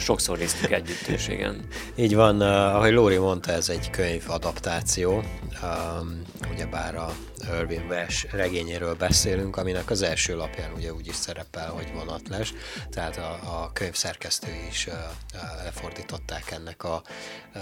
sokszor 0.00 0.38
néztük 0.38 0.70
együtt 0.70 1.08
is, 1.08 1.28
igen. 1.28 1.66
Így 1.94 2.14
van, 2.14 2.36
uh, 2.36 2.74
ahogy 2.74 2.92
Lóri 2.92 3.16
mondta, 3.16 3.52
ez 3.52 3.68
egy 3.68 3.90
könyv 3.90 4.24
adaptáció, 4.26 5.22
um, 5.62 6.22
ugyebár 6.52 6.96
a 6.96 7.12
Irving 7.58 7.90
Welsh 7.90 8.32
regényéről 8.32 8.94
beszélünk, 8.94 9.56
aminek 9.56 9.90
az 9.90 10.02
első 10.02 10.36
lapján 10.36 10.72
ugye 10.72 10.92
úgy 10.92 11.06
is 11.06 11.14
szerepel, 11.14 11.68
hogy 11.68 11.92
vonatles, 11.94 12.52
tehát 12.90 13.16
a, 13.16 13.30
a 13.62 13.70
könyv 13.72 13.94
szerkesztői 13.94 14.66
is 14.68 14.86
uh, 14.86 14.94
uh, 14.94 15.64
lefordították 15.64 16.50
ennek 16.50 16.84
a 16.84 17.02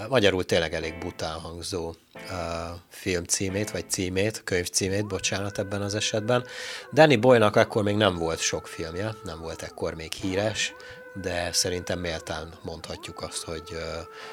magyarul 0.09 0.45
tényleg 0.45 0.73
elég 0.73 0.97
bután 0.97 1.39
hangzó 1.39 1.95
film 2.89 3.23
címét, 3.23 3.71
vagy 3.71 3.89
címét, 3.89 4.41
könyv 4.43 4.69
címét, 4.69 5.07
bocsánat 5.07 5.59
ebben 5.59 5.81
az 5.81 5.95
esetben. 5.95 6.45
Danny 6.93 7.19
Boynak 7.19 7.55
akkor 7.55 7.83
még 7.83 7.95
nem 7.95 8.15
volt 8.15 8.39
sok 8.39 8.67
filmje, 8.67 9.15
nem 9.23 9.39
volt 9.41 9.61
ekkor 9.61 9.95
még 9.95 10.11
híres, 10.11 10.73
de 11.13 11.49
szerintem 11.51 11.99
méltán 11.99 12.53
mondhatjuk 12.61 13.21
azt, 13.21 13.43
hogy 13.43 13.77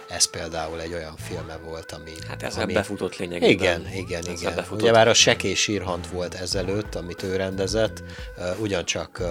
ez 0.09 0.25
például 0.25 0.81
egy 0.81 0.93
olyan 0.93 1.17
filme 1.17 1.57
volt, 1.57 1.93
ami... 1.93 2.13
Hát 2.29 2.43
ezzel 2.43 2.63
ami... 2.63 2.73
befutott 2.73 3.17
lényegében. 3.17 3.81
Igen, 3.81 3.93
igen, 3.95 4.21
Ezzel 4.21 4.35
igen. 4.35 4.55
befutott. 4.55 4.83
Ugye 4.83 4.93
már 4.93 5.09
a 5.09 5.15
Seké 5.15 5.55
sírhant 5.55 6.07
volt 6.07 6.35
ezelőtt, 6.35 6.95
amit 6.95 7.23
ő 7.23 7.37
rendezett, 7.37 8.03
ugyancsak, 8.59 9.23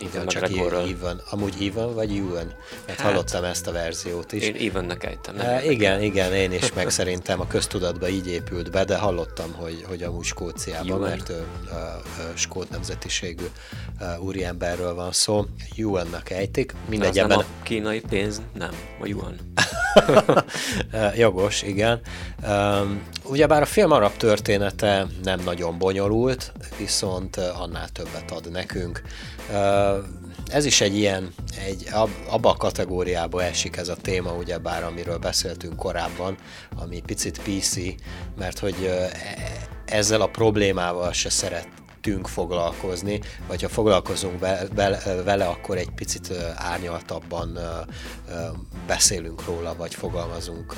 ugyancsak. 0.00 0.50
Even, 0.50 1.20
amúgy 1.30 1.54
Even 1.66 1.94
vagy 1.94 2.16
Ewan? 2.16 2.54
Mert 2.86 3.00
Hát, 3.00 3.10
hallottam 3.10 3.44
ezt 3.44 3.66
a 3.66 3.72
verziót 3.72 4.32
is. 4.32 4.42
Én 4.48 4.68
Evennek 4.68 5.04
ejtem. 5.04 5.38
Evennek. 5.38 5.64
igen, 5.64 6.02
igen, 6.02 6.32
én 6.32 6.52
is, 6.52 6.72
meg 6.72 6.90
szerintem 6.90 7.40
a 7.40 7.46
köztudatba 7.46 8.08
így 8.08 8.26
épült 8.28 8.70
be, 8.70 8.84
de 8.84 8.96
hallottam, 8.96 9.52
hogy, 9.52 9.84
hogy 9.88 10.02
amúgy 10.02 10.24
Skóciában, 10.24 10.88
Ewan. 10.88 11.08
mert 11.08 11.28
ő 11.28 11.46
skót 12.34 12.70
nemzetiségű 12.70 13.46
úriemberről 14.18 14.94
van 14.94 15.12
szó, 15.12 15.44
Ewannak 15.76 16.30
ejtik, 16.30 16.74
Mindegy, 16.88 17.14
nem 17.14 17.24
ebben 17.24 17.38
a 17.38 17.44
kínai 17.62 18.00
pénz, 18.00 18.42
nem, 18.54 18.70
a 19.00 19.06
yuan. 19.06 19.34
Uh, 20.92 21.18
Jogos, 21.18 21.62
igen. 21.62 22.00
Ugyebár 23.24 23.62
a 23.62 23.66
film 23.66 23.90
arab 23.90 24.16
története 24.16 25.06
nem 25.22 25.40
nagyon 25.44 25.78
bonyolult, 25.78 26.52
viszont 26.78 27.36
uh, 27.36 27.60
annál 27.60 27.88
többet 27.88 28.30
ad 28.30 28.50
nekünk. 28.50 29.02
Uh, 29.50 30.04
ez 30.50 30.64
is 30.64 30.80
egy 30.80 30.96
ilyen, 30.96 31.34
egy, 31.66 31.88
ab- 31.92 32.28
abba 32.28 32.50
a 32.50 32.56
kategóriába 32.56 33.42
esik 33.42 33.76
ez 33.76 33.88
a 33.88 33.96
téma, 33.96 34.32
ugyebár 34.32 34.84
amiről 34.84 35.18
beszéltünk 35.18 35.76
korábban, 35.76 36.36
ami 36.76 37.02
picit 37.06 37.40
PC, 37.42 37.76
mert 38.38 38.58
hogy 38.58 38.84
e- 38.84 39.10
ezzel 39.84 40.20
a 40.20 40.26
problémával 40.26 41.12
se 41.12 41.30
szeret 41.30 41.68
tünk 42.06 42.28
foglalkozni, 42.28 43.20
vagy 43.46 43.62
ha 43.62 43.68
foglalkozunk 43.68 44.38
ve- 44.40 45.14
vele, 45.24 45.44
akkor 45.44 45.76
egy 45.76 45.90
picit 45.90 46.32
árnyaltabban 46.56 47.58
beszélünk 48.86 49.44
róla, 49.44 49.74
vagy 49.76 49.94
fogalmazunk 49.94 50.74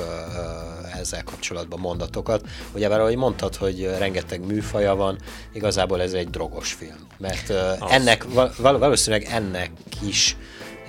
ezzel 0.98 1.24
kapcsolatban 1.24 1.80
mondatokat. 1.80 2.46
Ugye 2.74 2.88
már 2.88 3.00
ahogy 3.00 3.16
mondtad, 3.16 3.56
hogy 3.56 3.90
rengeteg 3.98 4.46
műfaja 4.46 4.94
van, 4.94 5.18
igazából 5.52 6.00
ez 6.02 6.12
egy 6.12 6.28
drogos 6.30 6.72
film. 6.72 7.06
Mert 7.18 7.52
ennek, 7.88 8.24
val- 8.32 8.56
val- 8.56 8.78
valószínűleg 8.78 9.28
ennek 9.30 9.70
is 10.06 10.36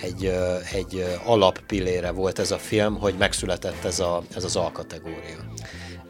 egy, 0.01 0.25
egy 0.73 1.17
alappillére 1.25 2.11
volt 2.11 2.39
ez 2.39 2.51
a 2.51 2.57
film, 2.57 2.97
hogy 2.99 3.15
megszületett 3.17 3.83
ez, 3.83 3.99
a, 3.99 4.23
ez 4.35 4.43
az 4.43 4.55
alkategória. 4.55 5.37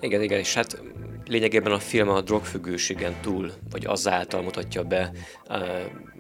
Igen, 0.02 0.22
igen, 0.22 0.40
és 0.40 0.54
hát 0.54 0.82
lényegében 1.30 1.72
a 1.72 1.80
film 1.80 2.10
a 2.10 2.22
drogfüggőségen 2.22 3.16
túl, 3.22 3.52
vagy 3.72 3.86
azáltal 3.86 4.42
mutatja 4.42 4.84
be 4.84 5.12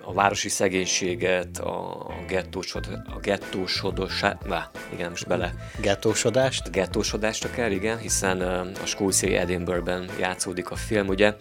a 0.03 0.13
városi 0.13 0.49
szegénységet, 0.49 1.57
a, 1.57 2.07
gettósod, 2.27 2.87
a 3.15 3.19
gettósodosát, 3.19 4.41
vá, 4.47 4.71
igen, 4.93 5.09
most 5.09 5.27
bele 5.27 5.53
Gettósodást? 5.81 6.71
gettósodást 6.71 7.45
akár, 7.45 7.71
igen, 7.71 7.97
hiszen 7.97 8.41
a 8.83 8.85
skóciai 8.85 9.35
Edinburghben 9.35 10.09
játszódik 10.19 10.71
a 10.71 10.75
film, 10.75 11.07
ugye. 11.07 11.35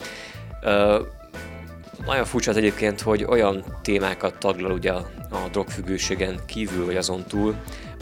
Nagyon 2.06 2.24
furcsa 2.24 2.50
az 2.50 2.56
egyébként, 2.56 3.00
hogy 3.00 3.24
olyan 3.24 3.64
témákat 3.82 4.38
taglal 4.38 4.70
ugye 4.70 4.92
a 4.92 5.48
drogfüggőségen 5.50 6.40
kívül 6.46 6.84
vagy 6.84 6.96
azon 6.96 7.24
túl, 7.24 7.54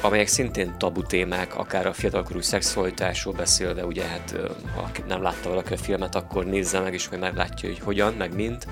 amelyek 0.02 0.26
szintén 0.26 0.74
tabu 0.78 1.02
témák, 1.02 1.56
akár 1.56 1.86
a 1.86 1.92
fiatalkorú 1.92 2.40
szexualitásról 2.40 3.34
beszélve, 3.34 3.84
ugye 3.84 4.04
hát 4.04 4.36
ha 4.74 4.90
nem 5.08 5.22
látta 5.22 5.48
valaki 5.48 5.72
a 5.72 5.76
filmet, 5.76 6.14
akkor 6.14 6.44
nézze 6.44 6.80
meg, 6.80 6.94
és 6.94 7.08
majd 7.08 7.22
meglátja, 7.22 7.68
hogy 7.68 7.78
hogyan, 7.78 8.12
meg 8.12 8.34
mint. 8.34 8.66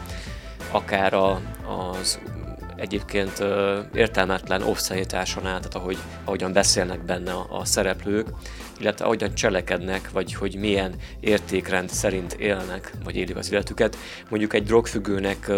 Akár 0.70 1.14
a, 1.14 1.40
az 1.66 2.18
egyébként 2.76 3.44
értelmetlen 3.94 4.62
off-szanitáson 4.62 5.46
át, 5.46 5.58
tehát 5.58 5.74
ahogy, 5.74 5.98
ahogyan 6.24 6.52
beszélnek 6.52 7.04
benne 7.04 7.32
a, 7.32 7.46
a 7.50 7.64
szereplők, 7.64 8.28
illetve 8.80 9.04
ahogyan 9.04 9.34
cselekednek, 9.34 10.10
vagy 10.10 10.34
hogy 10.34 10.56
milyen 10.56 10.94
értékrend 11.20 11.90
szerint 11.90 12.32
élnek, 12.32 12.92
vagy 13.04 13.16
élik 13.16 13.36
az 13.36 13.52
életüket. 13.52 13.96
Mondjuk 14.28 14.54
egy 14.54 14.64
drogfüggőnek 14.64 15.48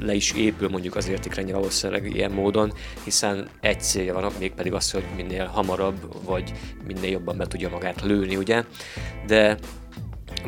le 0.00 0.14
is 0.14 0.32
épül 0.32 0.68
mondjuk 0.68 0.96
az 0.96 1.08
értékrendje 1.08 1.54
valószínűleg 1.54 2.14
ilyen 2.14 2.30
módon, 2.30 2.72
hiszen 3.04 3.48
egy 3.60 3.80
célja 3.80 4.14
van, 4.14 4.32
mégpedig 4.38 4.72
az, 4.72 4.90
hogy 4.90 5.04
minél 5.16 5.46
hamarabb, 5.46 6.24
vagy 6.24 6.52
minél 6.86 7.10
jobban 7.10 7.36
be 7.36 7.46
tudja 7.46 7.68
magát 7.68 8.02
lőni, 8.02 8.36
ugye. 8.36 8.64
De 9.26 9.58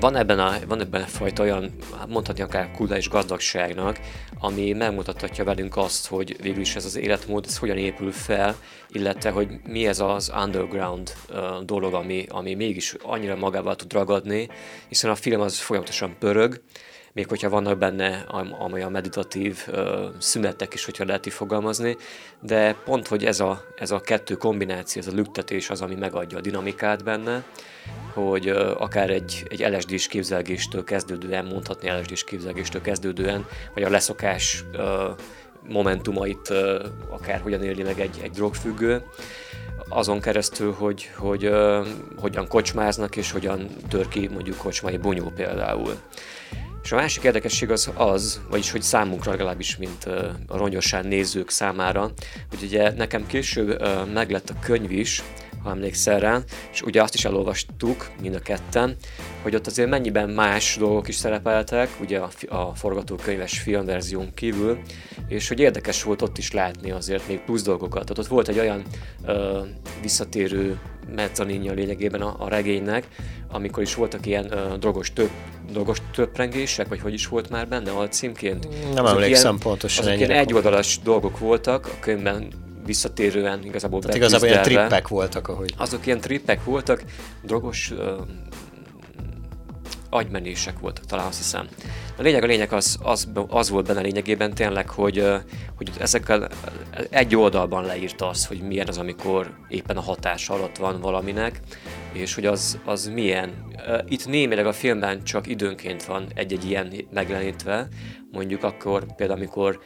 van 0.01 0.17
ebben 0.17 0.39
a, 0.39 0.59
van 0.67 0.81
ebben 0.81 1.03
a 1.03 1.07
fajta 1.07 1.43
olyan, 1.43 1.71
mondhatni 2.09 2.43
akár 2.43 2.71
kulturális 2.71 3.09
gazdagságnak, 3.09 4.01
ami 4.39 4.73
megmutathatja 4.73 5.45
velünk 5.45 5.77
azt, 5.77 6.07
hogy 6.07 6.37
végül 6.43 6.61
is 6.61 6.77
ez 6.77 6.85
az 6.85 6.97
életmód, 6.97 7.45
ez 7.49 7.59
hogyan 7.59 7.77
épül 7.77 8.13
fel, 8.13 8.57
illetve 8.89 9.31
hogy 9.31 9.49
mi 9.65 9.87
ez 9.87 10.01
az 10.01 10.33
underground 10.45 11.13
uh, 11.31 11.63
dolog, 11.65 11.95
ami, 11.95 12.27
ami 12.29 12.55
mégis 12.55 12.95
annyira 13.03 13.37
magával 13.37 13.77
tud 13.77 13.93
ragadni, 13.93 14.49
hiszen 14.89 15.11
a 15.11 15.15
film 15.15 15.41
az 15.41 15.59
folyamatosan 15.59 16.17
pörög, 16.19 16.61
még 17.17 17.29
hogyha 17.29 17.49
vannak 17.49 17.79
benne 17.79 18.25
am- 18.29 18.55
amolyan 18.59 18.91
meditatív 18.91 19.59
uh, 19.69 19.79
szünetek 20.19 20.75
is, 20.75 20.85
hogyha 20.85 21.05
lehet 21.05 21.27
így 21.27 21.33
fogalmazni, 21.33 21.97
de 22.41 22.75
pont, 22.85 23.09
hogy 23.09 23.25
ez 23.25 23.41
a, 23.41 23.65
ez 23.77 23.91
a 23.91 24.01
kettő 24.01 24.35
kombináció, 24.35 25.03
ez 25.03 25.09
a 25.09 25.15
lüktetés 25.15 25.71
az, 25.71 25.81
ami 25.81 25.95
megadja 25.95 26.39
a 26.39 26.41
dinamikát 26.41 27.05
benne, 27.05 27.45
hogy 28.13 28.51
uh, 28.51 28.83
akár 28.83 29.11
egy, 29.11 29.47
egy 29.49 29.61
LSD-s 29.61 30.07
képzelgéstől 30.07 30.85
kezdődően, 30.85 31.45
mondhatni 31.45 31.91
LSD-s 31.91 32.25
képzelgéstől 32.25 32.81
kezdődően, 32.81 33.47
vagy 33.75 33.83
a 33.83 33.91
leszokás 33.91 34.65
uh, 34.73 34.83
momentumait 35.69 36.53
akár 37.09 37.41
hogyan 37.41 37.63
éli 37.63 37.83
meg 37.83 38.01
egy, 38.01 38.21
egy 38.23 38.31
drogfüggő, 38.31 39.03
azon 39.89 40.21
keresztül, 40.21 40.73
hogy, 40.73 41.11
hogy 41.17 41.47
uh, 41.47 41.87
hogyan 42.21 42.49
kocsmáznak, 42.49 43.17
és 43.17 43.31
hogyan 43.31 43.69
tör 43.89 44.09
ki 44.09 44.29
mondjuk 44.29 44.57
kocsmai 44.57 44.97
bunyó 44.97 45.33
például. 45.37 45.95
És 46.87 46.93
a 46.93 46.97
másik 46.97 47.23
érdekesség 47.23 47.71
az 47.71 47.91
az, 47.95 48.41
vagyis 48.51 48.71
hogy 48.71 48.83
számunkra 48.83 49.31
legalábbis, 49.31 49.77
mint 49.77 50.05
a 50.47 50.57
rongyosán 50.57 51.07
nézők 51.07 51.51
számára, 51.51 52.13
hogy 52.51 52.63
ugye 52.63 52.93
nekem 52.93 53.27
később 53.27 53.83
meglett 54.13 54.51
a 54.51 54.59
könyv 54.61 54.91
is, 54.91 55.23
ha 55.67 55.73
emlékszel 55.73 56.21
rá, 56.21 56.41
és 56.73 56.83
ugye 56.83 57.03
azt 57.03 57.15
is 57.15 57.25
elolvastuk 57.25 58.11
mind 58.21 58.35
a 58.35 58.39
ketten, 58.39 58.97
hogy 59.43 59.55
ott 59.55 59.67
azért 59.67 59.89
mennyiben 59.89 60.31
más 60.31 60.77
dolgok 60.79 61.09
is 61.09 61.15
szerepeltek, 61.15 61.91
ugye 62.01 62.19
a, 62.19 62.29
a 62.49 62.75
forgatókönyves 62.75 63.59
filmverzión 63.59 64.35
kívül, 64.35 64.79
és 65.29 65.49
hogy 65.49 65.61
érdekes 65.61 66.03
volt 66.03 66.23
ott 66.23 66.39
is 66.39 66.53
látni 66.53 66.91
azért 66.91 67.29
még 67.29 67.41
plusz 67.41 67.63
dolgokat. 67.63 68.03
Tehát 68.03 68.19
ott 68.19 68.27
volt 68.27 68.49
egy 68.49 68.59
olyan 68.59 68.83
ö, 69.27 69.61
visszatérő 70.03 70.79
mezzaninja 71.15 71.73
lényegében 71.73 72.21
a, 72.21 72.37
a 72.39 72.49
regénynek, 72.49 73.07
amikor 73.51 73.83
is 73.83 73.95
voltak 73.95 74.27
ilyen 74.27 74.53
ö, 74.53 74.77
drogos, 74.77 75.13
több, 75.13 75.31
drogos 75.71 75.99
töprengések, 76.13 76.89
vagy 76.89 77.01
hogy 77.01 77.13
is 77.13 77.27
volt 77.27 77.51
már 77.51 77.69
benne 77.69 77.91
alcímként. 77.91 78.69
Nem 78.95 79.05
Azok 79.05 79.17
emlékszem 79.17 79.55
ilyen, 79.55 79.63
pontosan 79.63 80.07
Azok 80.07 80.19
ilyen 80.19 80.31
egyoldalas 80.31 80.99
dolgok 81.03 81.39
voltak, 81.39 81.87
a 81.87 82.01
könyvben 82.01 82.49
visszatérően 82.87 83.65
igazából 83.65 84.01
Tehát 84.01 84.17
igazából 84.17 84.49
ilyen 84.49 84.63
trippek 84.63 85.09
voltak, 85.09 85.49
ahogy... 85.49 85.75
Azok 85.77 86.07
ilyen 86.07 86.21
trippek 86.21 86.65
voltak, 86.65 87.05
drogos 87.43 87.91
ö, 87.91 88.21
agymenések 90.11 90.79
voltak 90.79 91.05
talán 91.05 91.27
azt 91.27 91.39
hiszem. 91.39 91.69
A 92.19 92.23
lényeg 92.23 92.43
a 92.43 92.47
lényeg 92.47 92.73
az, 92.73 92.99
az, 93.03 93.29
az 93.49 93.71
volt 93.71 93.87
benne 93.87 94.01
lényegében 94.01 94.55
tényleg, 94.55 94.91
hogy, 94.91 95.25
hogy 95.77 95.91
ezekkel 95.99 96.49
egy 97.11 97.37
oldalban 97.37 97.85
leírta 97.85 98.29
az, 98.29 98.47
hogy 98.47 98.61
milyen 98.61 98.89
az, 98.89 98.99
amikor 98.99 99.57
éppen 99.69 99.97
a 99.97 100.01
hatás 100.01 100.49
alatt 100.49 100.77
van 100.77 101.01
valaminek, 101.01 101.61
és 102.13 102.35
hogy 102.35 102.47
az, 102.47 102.79
az 102.85 103.07
milyen. 103.07 103.53
Itt 104.09 104.27
némileg 104.27 104.67
a 104.67 104.73
filmben 104.73 105.25
csak 105.25 105.47
időnként 105.47 106.05
van 106.05 106.27
egy-egy 106.35 106.65
ilyen 106.65 106.93
megjelenítve, 107.11 107.89
mondjuk 108.33 108.63
akkor 108.63 109.15
például 109.15 109.39
amikor 109.39 109.81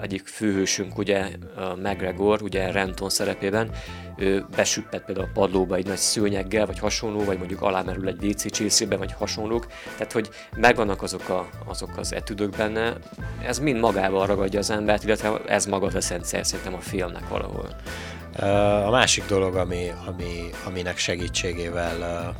egyik 0.00 0.26
főhősünk, 0.26 0.98
ugye 0.98 1.28
McGregor, 1.76 2.42
ugye 2.42 2.70
Renton 2.70 3.10
szerepében, 3.10 3.70
ő 4.16 4.46
besüppet 4.56 5.04
például 5.04 5.26
a 5.26 5.30
padlóba 5.34 5.74
egy 5.74 5.86
nagy 5.86 5.96
szőnyeggel, 5.96 6.66
vagy 6.66 6.78
hasonló, 6.78 7.24
vagy 7.24 7.38
mondjuk 7.38 7.62
alámerül 7.62 8.08
egy 8.08 8.24
WC 8.24 8.50
csészébe, 8.50 8.96
vagy 8.96 9.12
hasonlók. 9.12 9.66
Tehát, 9.96 10.12
hogy 10.12 10.28
megvannak 10.56 11.02
azok, 11.02 11.28
a, 11.28 11.48
azok 11.66 11.96
az 11.96 12.12
etüdök 12.12 12.56
benne, 12.56 12.96
ez 13.42 13.58
mind 13.58 13.80
magával 13.80 14.26
ragadja 14.26 14.58
az 14.58 14.70
embert, 14.70 15.04
illetve 15.04 15.40
ez 15.46 15.66
maga 15.66 15.86
az 15.86 15.94
eszencia 15.94 16.44
szerintem 16.44 16.74
a 16.74 16.80
filmnek 16.80 17.28
valahol. 17.28 17.68
A 18.86 18.90
másik 18.90 19.26
dolog, 19.26 19.56
ami, 19.56 19.92
ami, 20.06 20.50
aminek 20.66 20.98
segítségével 20.98 22.34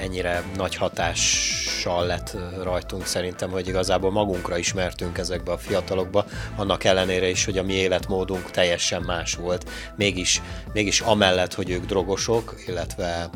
ennyire 0.00 0.42
nagy 0.56 0.74
hatással 0.74 2.06
lett 2.06 2.36
rajtunk 2.62 3.06
szerintem, 3.06 3.50
hogy 3.50 3.68
igazából 3.68 4.10
magunkra 4.10 4.58
ismertünk 4.58 5.18
ezekbe 5.18 5.52
a 5.52 5.58
fiatalokba, 5.58 6.24
annak 6.56 6.84
ellenére 6.84 7.28
is, 7.28 7.44
hogy 7.44 7.58
a 7.58 7.62
mi 7.62 7.72
életmódunk 7.72 8.50
teljesen 8.50 9.02
más 9.02 9.34
volt. 9.34 9.70
Mégis, 9.96 10.42
mégis 10.72 11.00
amellett, 11.00 11.54
hogy 11.54 11.70
ők 11.70 11.84
drogosok, 11.84 12.54
illetve 12.66 13.30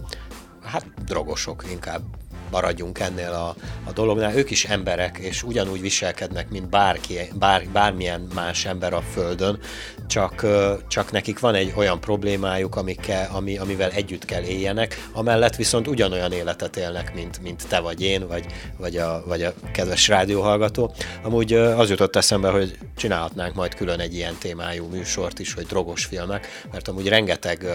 hát 0.63 0.85
drogosok 1.05 1.65
inkább 1.71 2.03
maradjunk 2.51 2.99
ennél 2.99 3.31
a, 3.31 3.55
a 3.85 3.93
dolognál. 3.93 4.37
Ők 4.37 4.51
is 4.51 4.65
emberek, 4.65 5.19
és 5.19 5.43
ugyanúgy 5.43 5.81
viselkednek, 5.81 6.51
mint 6.51 6.69
bárki, 6.69 7.19
bár, 7.39 7.69
bármilyen 7.73 8.29
más 8.35 8.65
ember 8.65 8.93
a 8.93 9.01
Földön, 9.13 9.59
csak, 10.07 10.47
csak 10.89 11.13
nekik 11.13 11.39
van 11.39 11.55
egy 11.55 11.73
olyan 11.77 12.01
problémájuk, 12.01 12.77
amikkel, 12.77 13.29
ami, 13.33 13.59
amivel 13.59 13.91
együtt 13.91 14.25
kell 14.25 14.43
éljenek, 14.43 15.09
amellett 15.13 15.57
viszont 15.57 15.89
ugyanolyan 15.89 16.33
életet 16.33 16.77
élnek, 16.77 17.15
mint, 17.15 17.43
mint 17.43 17.69
te 17.69 17.81
vagy 17.81 18.03
én, 18.03 18.27
vagy, 18.27 18.47
vagy, 18.77 18.97
a, 18.97 19.23
vagy 19.27 19.43
a 19.43 19.53
kedves 19.73 20.09
rádióhallgató. 20.09 20.95
Amúgy 21.23 21.53
az 21.53 21.91
jutott 21.91 22.17
eszembe, 22.17 22.49
hogy 22.49 22.79
csinálhatnánk 22.97 23.55
majd 23.55 23.75
külön 23.75 24.01
egy 24.01 24.15
ilyen 24.15 24.37
témájú 24.39 24.87
műsort 24.87 25.39
is, 25.39 25.55
hogy 25.55 25.67
drogos 25.67 26.05
filmek, 26.05 26.63
mert 26.73 26.89
amúgy 26.89 27.09
rengeteg 27.09 27.67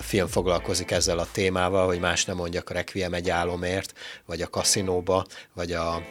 film 0.00 0.26
foglalkozik 0.26 0.90
ezzel 0.90 1.18
a 1.18 1.26
témával, 1.32 1.86
hogy 1.86 2.00
más 2.00 2.24
nem 2.24 2.36
mondjak, 2.36 2.70
a 2.70 2.74
Requiem 2.74 3.14
egy 3.14 3.30
álomért, 3.30 3.92
vagy 4.26 4.42
a 4.42 4.48
kaszinóba, 4.48 5.26
vagy 5.52 5.72
a 5.72 6.02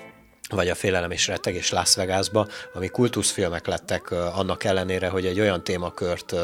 vagy 0.49 0.69
a 0.69 0.75
Félelem 0.75 1.11
és 1.11 1.27
Rettegés 1.27 1.71
Las 1.71 1.95
Vegasba, 1.95 2.47
ami 2.73 2.87
kultuszfilmek 2.87 3.67
lettek 3.67 4.11
annak 4.11 4.63
ellenére, 4.63 5.07
hogy 5.07 5.25
egy 5.25 5.39
olyan 5.39 5.63
témakört 5.63 6.35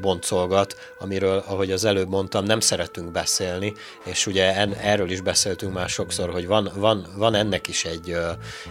boncolgat, 0.00 0.76
amiről, 0.98 1.44
ahogy 1.46 1.70
az 1.70 1.84
előbb 1.84 2.08
mondtam, 2.08 2.44
nem 2.44 2.60
szeretünk 2.60 3.10
beszélni, 3.10 3.74
és 4.04 4.26
ugye 4.26 4.54
en, 4.54 4.74
erről 4.74 5.10
is 5.10 5.20
beszéltünk 5.20 5.72
már 5.72 5.88
sokszor, 5.88 6.30
hogy 6.30 6.46
van, 6.46 6.70
van, 6.74 7.06
van 7.16 7.34
ennek 7.34 7.68
is 7.68 7.84
egy, 7.84 8.16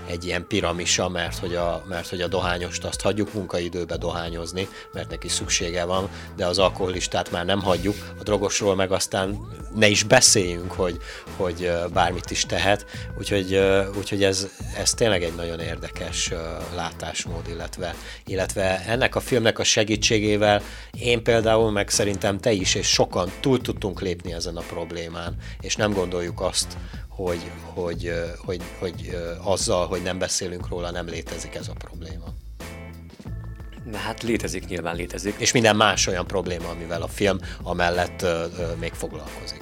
egy 0.08 0.26
ilyen 0.26 0.47
piramisa, 0.47 1.10
mert 1.10 1.38
hogy, 1.38 1.55
a, 1.55 1.84
mert 1.88 2.10
hogy 2.10 2.22
a 2.22 2.28
dohányost 2.28 2.84
azt 2.84 3.01
hagyjuk 3.01 3.34
munkaidőbe 3.34 3.97
dohányozni, 3.97 4.68
mert 4.93 5.10
neki 5.10 5.28
szüksége 5.28 5.86
van, 5.86 6.10
de 6.36 6.45
az 6.45 6.60
alkoholistát 6.60 7.32
már 7.32 7.45
nem 7.45 7.62
hagyjuk, 7.62 7.95
a 8.20 8.24
drogosról 8.24 8.76
meg 8.76 8.91
aztán 8.91 9.39
ne 9.76 9.88
is 9.88 10.03
beszéljünk, 10.03 10.72
hogy, 10.72 10.97
hogy 11.36 11.72
bármit 11.93 12.32
is 12.32 12.45
tehet, 12.45 12.86
úgyhogy, 13.18 13.60
úgyhogy 13.97 14.24
ez, 14.24 14.47
ez, 14.78 14.93
tényleg 14.93 15.24
egy 15.24 15.36
nagyon 15.36 15.60
érdekes 15.60 16.32
látásmód, 16.76 17.48
illetve, 17.48 17.95
illetve 18.26 18.86
ennek 18.86 19.16
a 19.16 19.20
filmnek 19.20 19.60
a 19.60 19.64
segítségével 19.64 20.62
én 21.00 21.24
például, 21.24 21.72
meg 21.72 21.89
szerintem 21.89 22.38
te 22.38 22.52
is, 22.52 22.76
és 22.76 22.88
sokan 22.88 23.32
túl 23.39 23.62
tudtunk 23.62 24.02
lépni 24.02 24.34
ezen 24.34 24.58
a 24.58 24.62
problémán, 24.62 25.36
és 25.62 25.76
nem 25.76 25.93
gondoljuk 25.93 26.41
azt, 26.41 26.78
hogy, 27.08 27.52
hogy, 27.74 28.14
hogy, 28.45 28.62
hogy, 28.80 29.18
azzal, 29.43 29.88
hogy 29.88 30.02
nem 30.02 30.18
beszélünk 30.18 30.68
róla, 30.68 30.91
nem 30.91 31.08
létezik 31.08 31.56
ez 31.56 31.68
a 31.68 31.74
probléma. 31.74 32.26
Na 33.91 33.98
hát 33.98 34.24
létezik, 34.24 34.68
nyilván 34.68 34.95
létezik. 34.95 35.36
És 35.38 35.52
minden 35.52 35.76
más 35.76 36.08
olyan 36.08 36.28
probléma, 36.28 36.70
amivel 36.70 37.02
a 37.02 37.08
film 37.08 37.39
amellett 37.64 38.22
uh, 38.22 38.30
még 38.80 38.93
foglalkozik. 38.93 39.62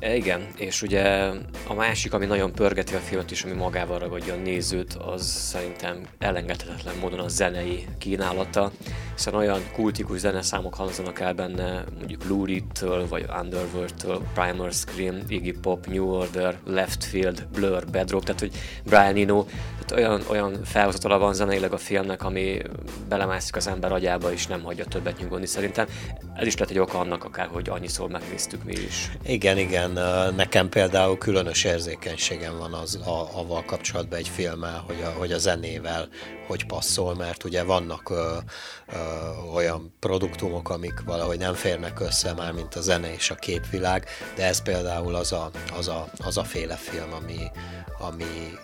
E, 0.00 0.16
igen, 0.16 0.46
és 0.56 0.82
ugye 0.82 1.30
a 1.66 1.74
másik, 1.74 2.12
ami 2.12 2.26
nagyon 2.26 2.52
pörgeti 2.52 2.94
a 2.94 2.98
filmet 2.98 3.30
is, 3.30 3.44
ami 3.44 3.54
magával 3.54 3.98
ragadja 3.98 4.34
a 4.34 4.36
nézőt, 4.36 4.94
az 4.94 5.22
szerintem 5.26 6.06
elengedhetetlen 6.18 6.94
módon 7.00 7.18
a 7.18 7.28
zenei 7.28 7.86
kínálata, 7.98 8.70
hiszen 9.14 9.34
olyan 9.34 9.60
kultikus 9.72 10.18
zeneszámok 10.18 10.74
hangzanak 10.74 11.20
el 11.20 11.32
benne, 11.34 11.84
mondjuk 11.98 12.24
Lou 12.24 12.44
Reed-től, 12.44 13.08
vagy 13.08 13.26
Underworld-től, 13.40 14.22
Primer 14.34 14.72
Scream, 14.72 15.16
Iggy 15.28 15.58
Pop, 15.60 15.86
New 15.86 16.10
Order, 16.10 16.58
Left 16.66 17.04
Field, 17.04 17.46
Blur, 17.52 17.84
Bedrock, 17.90 18.24
tehát 18.24 18.40
hogy 18.40 18.52
Brian 18.84 19.16
Eno, 19.16 19.46
tehát 19.86 20.04
olyan, 20.04 20.22
olyan 20.28 20.64
felhozatala 20.64 21.18
van 21.18 21.34
zeneileg 21.34 21.72
a 21.72 21.78
filmnek, 21.78 22.24
ami 22.24 22.62
belemászik 23.08 23.56
az 23.56 23.66
ember 23.66 23.92
agyába, 23.92 24.32
és 24.32 24.46
nem 24.46 24.62
hagyja 24.62 24.84
többet 24.84 25.18
nyugodni 25.18 25.46
szerintem. 25.46 25.86
Ez 26.34 26.46
is 26.46 26.56
lett 26.56 26.70
egy 26.70 26.78
oka 26.78 26.98
annak 26.98 27.24
akár, 27.24 27.48
hogy 27.52 27.68
annyiszor 27.68 28.08
megnéztük 28.08 28.64
mi 28.64 28.72
is. 28.72 29.10
Igen, 29.26 29.58
igen. 29.58 29.87
Nekem 30.36 30.68
például 30.68 31.18
különös 31.18 31.64
érzékenységem 31.64 32.58
van 32.58 32.72
az, 32.72 32.98
a, 33.04 33.38
avval 33.38 33.64
kapcsolatban 33.64 34.18
egy 34.18 34.28
filmmel, 34.28 34.84
hogy 34.86 35.02
a, 35.02 35.18
hogy 35.18 35.32
a 35.32 35.38
zenével 35.38 36.08
hogy 36.46 36.66
passzol, 36.66 37.14
mert 37.14 37.44
ugye 37.44 37.62
vannak 37.62 38.10
ö, 38.10 38.36
ö, 38.86 38.96
olyan 39.54 39.94
produktumok, 39.98 40.70
amik 40.70 41.02
valahogy 41.04 41.38
nem 41.38 41.54
férnek 41.54 42.00
össze 42.00 42.32
már, 42.32 42.52
mint 42.52 42.74
a 42.74 42.80
zene 42.80 43.12
és 43.12 43.30
a 43.30 43.34
képvilág, 43.34 44.06
de 44.36 44.44
ez 44.44 44.62
például 44.62 45.14
az 45.14 45.32
a, 45.32 45.50
az 45.76 45.88
a, 45.88 46.08
az 46.24 46.36
a 46.36 46.44
féle 46.44 46.74
film, 46.76 47.12
ami, 47.12 47.50
ami 47.98 48.58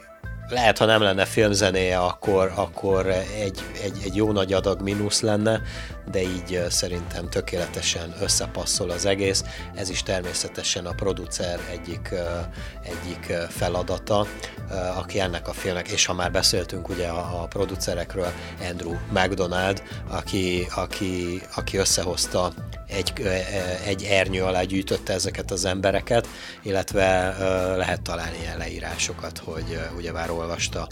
lehet, 0.49 0.79
ha 0.79 0.85
nem 0.85 1.03
lenne 1.03 1.25
filmzenéje, 1.25 1.99
akkor, 1.99 2.53
akkor 2.55 3.07
egy, 3.39 3.61
egy, 3.83 4.01
egy 4.05 4.17
jó 4.17 4.33
nagy 4.33 4.53
adag 4.53 4.81
mínusz 4.81 5.21
lenne, 5.21 5.61
de 6.11 6.23
így 6.23 6.65
szerintem 6.69 7.29
tökéletesen 7.29 8.15
összepasszol 8.21 8.91
az 8.91 9.07
egész. 9.07 9.45
Ez 9.75 9.89
is 9.89 10.03
természetesen 10.03 10.87
a 10.87 10.93
producer 10.93 11.61
egyik, 11.71 12.15
egyik 12.83 13.33
feladata, 13.49 14.27
aki 14.97 15.21
ennek 15.21 15.49
a 15.49 15.53
filmnek, 15.53 15.89
és 15.89 16.07
ha 16.07 16.15
már 16.15 16.31
beszéltünk 16.31 16.89
ugye 16.89 17.09
a, 17.09 17.43
a 17.43 17.47
producerekről, 17.47 18.33
Andrew 18.71 18.97
McDonald, 19.13 19.83
aki, 20.09 20.67
aki, 20.75 21.43
aki 21.55 21.77
összehozta 21.77 22.53
egy, 22.87 23.13
egy 23.87 24.03
ernyő 24.03 24.43
alá 24.43 24.63
gyűjtötte 24.63 25.13
ezeket 25.13 25.51
az 25.51 25.65
embereket, 25.65 26.29
illetve 26.63 27.37
lehet 27.77 28.03
találni 28.03 28.37
ilyen 28.41 28.59
leírásokat, 28.59 29.39
hogy 29.39 29.79
ugyebár 29.97 30.31
olvasta 30.31 30.89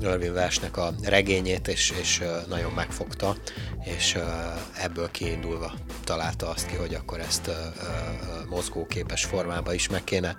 Irving 0.00 0.34
Washnek 0.34 0.76
a 0.76 0.92
regényét, 1.02 1.68
és, 1.68 1.92
és 2.00 2.22
nagyon 2.48 2.72
megfogta, 2.72 3.36
és 3.84 4.18
ebből 4.76 5.10
kiindulva 5.10 5.72
találta 6.04 6.48
azt 6.48 6.66
ki, 6.66 6.76
hogy 6.76 6.94
akkor 6.94 7.20
ezt 7.20 7.50
mozgóképes 8.48 9.24
formába 9.24 9.74
is 9.74 9.88
meg 9.88 10.04
kéne 10.04 10.36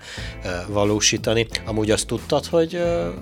valósítani. 0.67 1.47
Amúgy 1.65 1.91
azt 1.91 2.07
tudtad, 2.07 2.45
hogy 2.45 2.75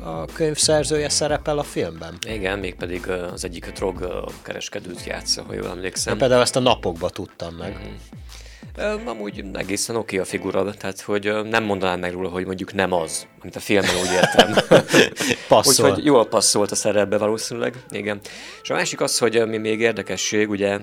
a 0.03 0.25
könyv 0.33 0.57
szerzője 0.57 1.09
szerepel 1.09 1.57
a 1.57 1.63
filmben? 1.63 2.17
Igen, 2.27 2.59
mégpedig 2.59 3.09
az 3.09 3.43
egyik 3.43 3.71
drog 3.71 4.25
kereskedőt 4.41 5.05
játsza, 5.05 5.43
ha 5.43 5.53
jól 5.53 5.67
emlékszem. 5.67 6.13
De 6.13 6.19
például 6.19 6.41
ezt 6.41 6.55
a 6.55 6.59
napokba 6.79 7.09
tudtam 7.09 7.55
meg. 7.55 7.77
Mm-hmm. 7.77 9.07
Amúgy 9.07 9.45
egészen 9.53 9.95
oké 9.95 10.17
a 10.17 10.25
figura, 10.25 10.73
tehát 10.73 11.01
hogy 11.01 11.33
nem 11.45 11.63
mondanám 11.63 11.99
meg 11.99 12.13
róla, 12.13 12.29
hogy 12.29 12.45
mondjuk 12.45 12.73
nem 12.73 12.91
az, 12.91 13.27
mint 13.41 13.55
a 13.55 13.59
filmben 13.59 13.95
úgy 13.95 14.11
értem. 14.11 14.55
Passzol. 15.47 15.89
Úgyhogy 15.89 16.05
jól 16.05 16.27
passzolt 16.27 16.71
a 16.71 16.75
szerepbe 16.75 17.17
valószínűleg, 17.17 17.83
igen. 17.89 18.19
És 18.61 18.69
a 18.69 18.73
másik 18.73 19.01
az, 19.01 19.17
hogy 19.17 19.47
mi 19.47 19.57
még 19.57 19.79
érdekesség, 19.79 20.49
ugye, 20.49 20.79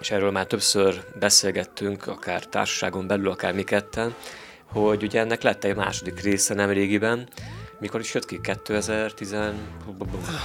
és 0.00 0.10
erről 0.10 0.30
már 0.30 0.46
többször 0.46 1.04
beszélgettünk, 1.18 2.06
akár 2.06 2.44
társaságon 2.44 3.06
belül, 3.06 3.30
akár 3.30 3.54
mi 3.54 3.62
ketten, 3.62 4.14
hogy 4.66 5.02
ugye 5.02 5.20
ennek 5.20 5.42
lett 5.42 5.64
egy 5.64 5.76
második 5.76 6.20
része 6.20 6.54
nem 6.54 6.70
régiben, 6.70 7.28
mikor 7.78 8.00
is 8.00 8.14
jött 8.14 8.26
ki? 8.26 8.40
2016-ban? 8.42 9.52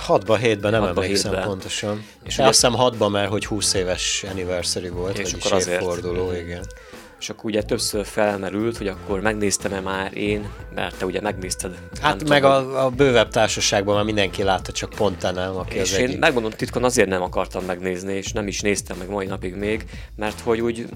6-ban, 0.08 0.40
7-ben, 0.42 0.72
nem 0.72 0.84
6-ba, 0.84 0.88
emlékszem 0.88 1.32
7-ben. 1.32 1.44
pontosan. 1.44 2.06
És 2.24 2.38
ugye... 2.38 2.48
azt 2.48 2.54
hiszem 2.54 2.76
6-ban, 2.78 3.12
mert 3.12 3.30
hogy 3.30 3.46
20 3.46 3.74
éves 3.74 4.26
anniversary 4.30 4.90
volt, 4.90 5.18
és 5.18 5.36
vagyis 5.50 5.68
évforduló, 5.68 6.28
azért. 6.28 6.46
igen. 6.46 6.66
És 7.24 7.30
akkor 7.30 7.46
ugye 7.46 7.64
többször 7.64 8.06
felmerült, 8.06 8.78
hogy 8.78 8.88
akkor 8.88 9.22
megnéztem-e 9.22 9.80
már 9.80 10.18
én, 10.18 10.50
mert 10.76 10.98
te 10.98 11.06
ugye 11.06 11.22
megnézted. 11.22 11.78
Hát 12.02 12.28
meg 12.30 12.44
a, 12.44 12.86
a 12.86 12.90
bővebb 12.90 13.30
társaságban 13.30 13.96
már 13.96 14.04
mindenki 14.04 14.44
látta, 14.44 14.72
csak 14.72 14.90
pont 14.90 15.18
te 15.18 15.32
nem, 15.32 15.56
aki 15.56 15.76
és 15.76 15.92
az 15.92 15.98
én 15.98 16.06
egyik. 16.06 16.20
megmondom 16.20 16.52
titkon 16.52 16.84
azért 16.84 17.10
nem 17.10 17.22
akartam 17.22 17.66
megnézni, 17.66 18.14
és 18.14 18.32
nem 18.32 18.48
is 18.48 18.62
néztem 18.62 18.98
meg 18.98 19.10
mai 19.10 19.26
napig 19.26 19.56
még, 19.56 19.86
mert 20.16 20.40
hogy 20.40 20.62
úgy 20.62 20.88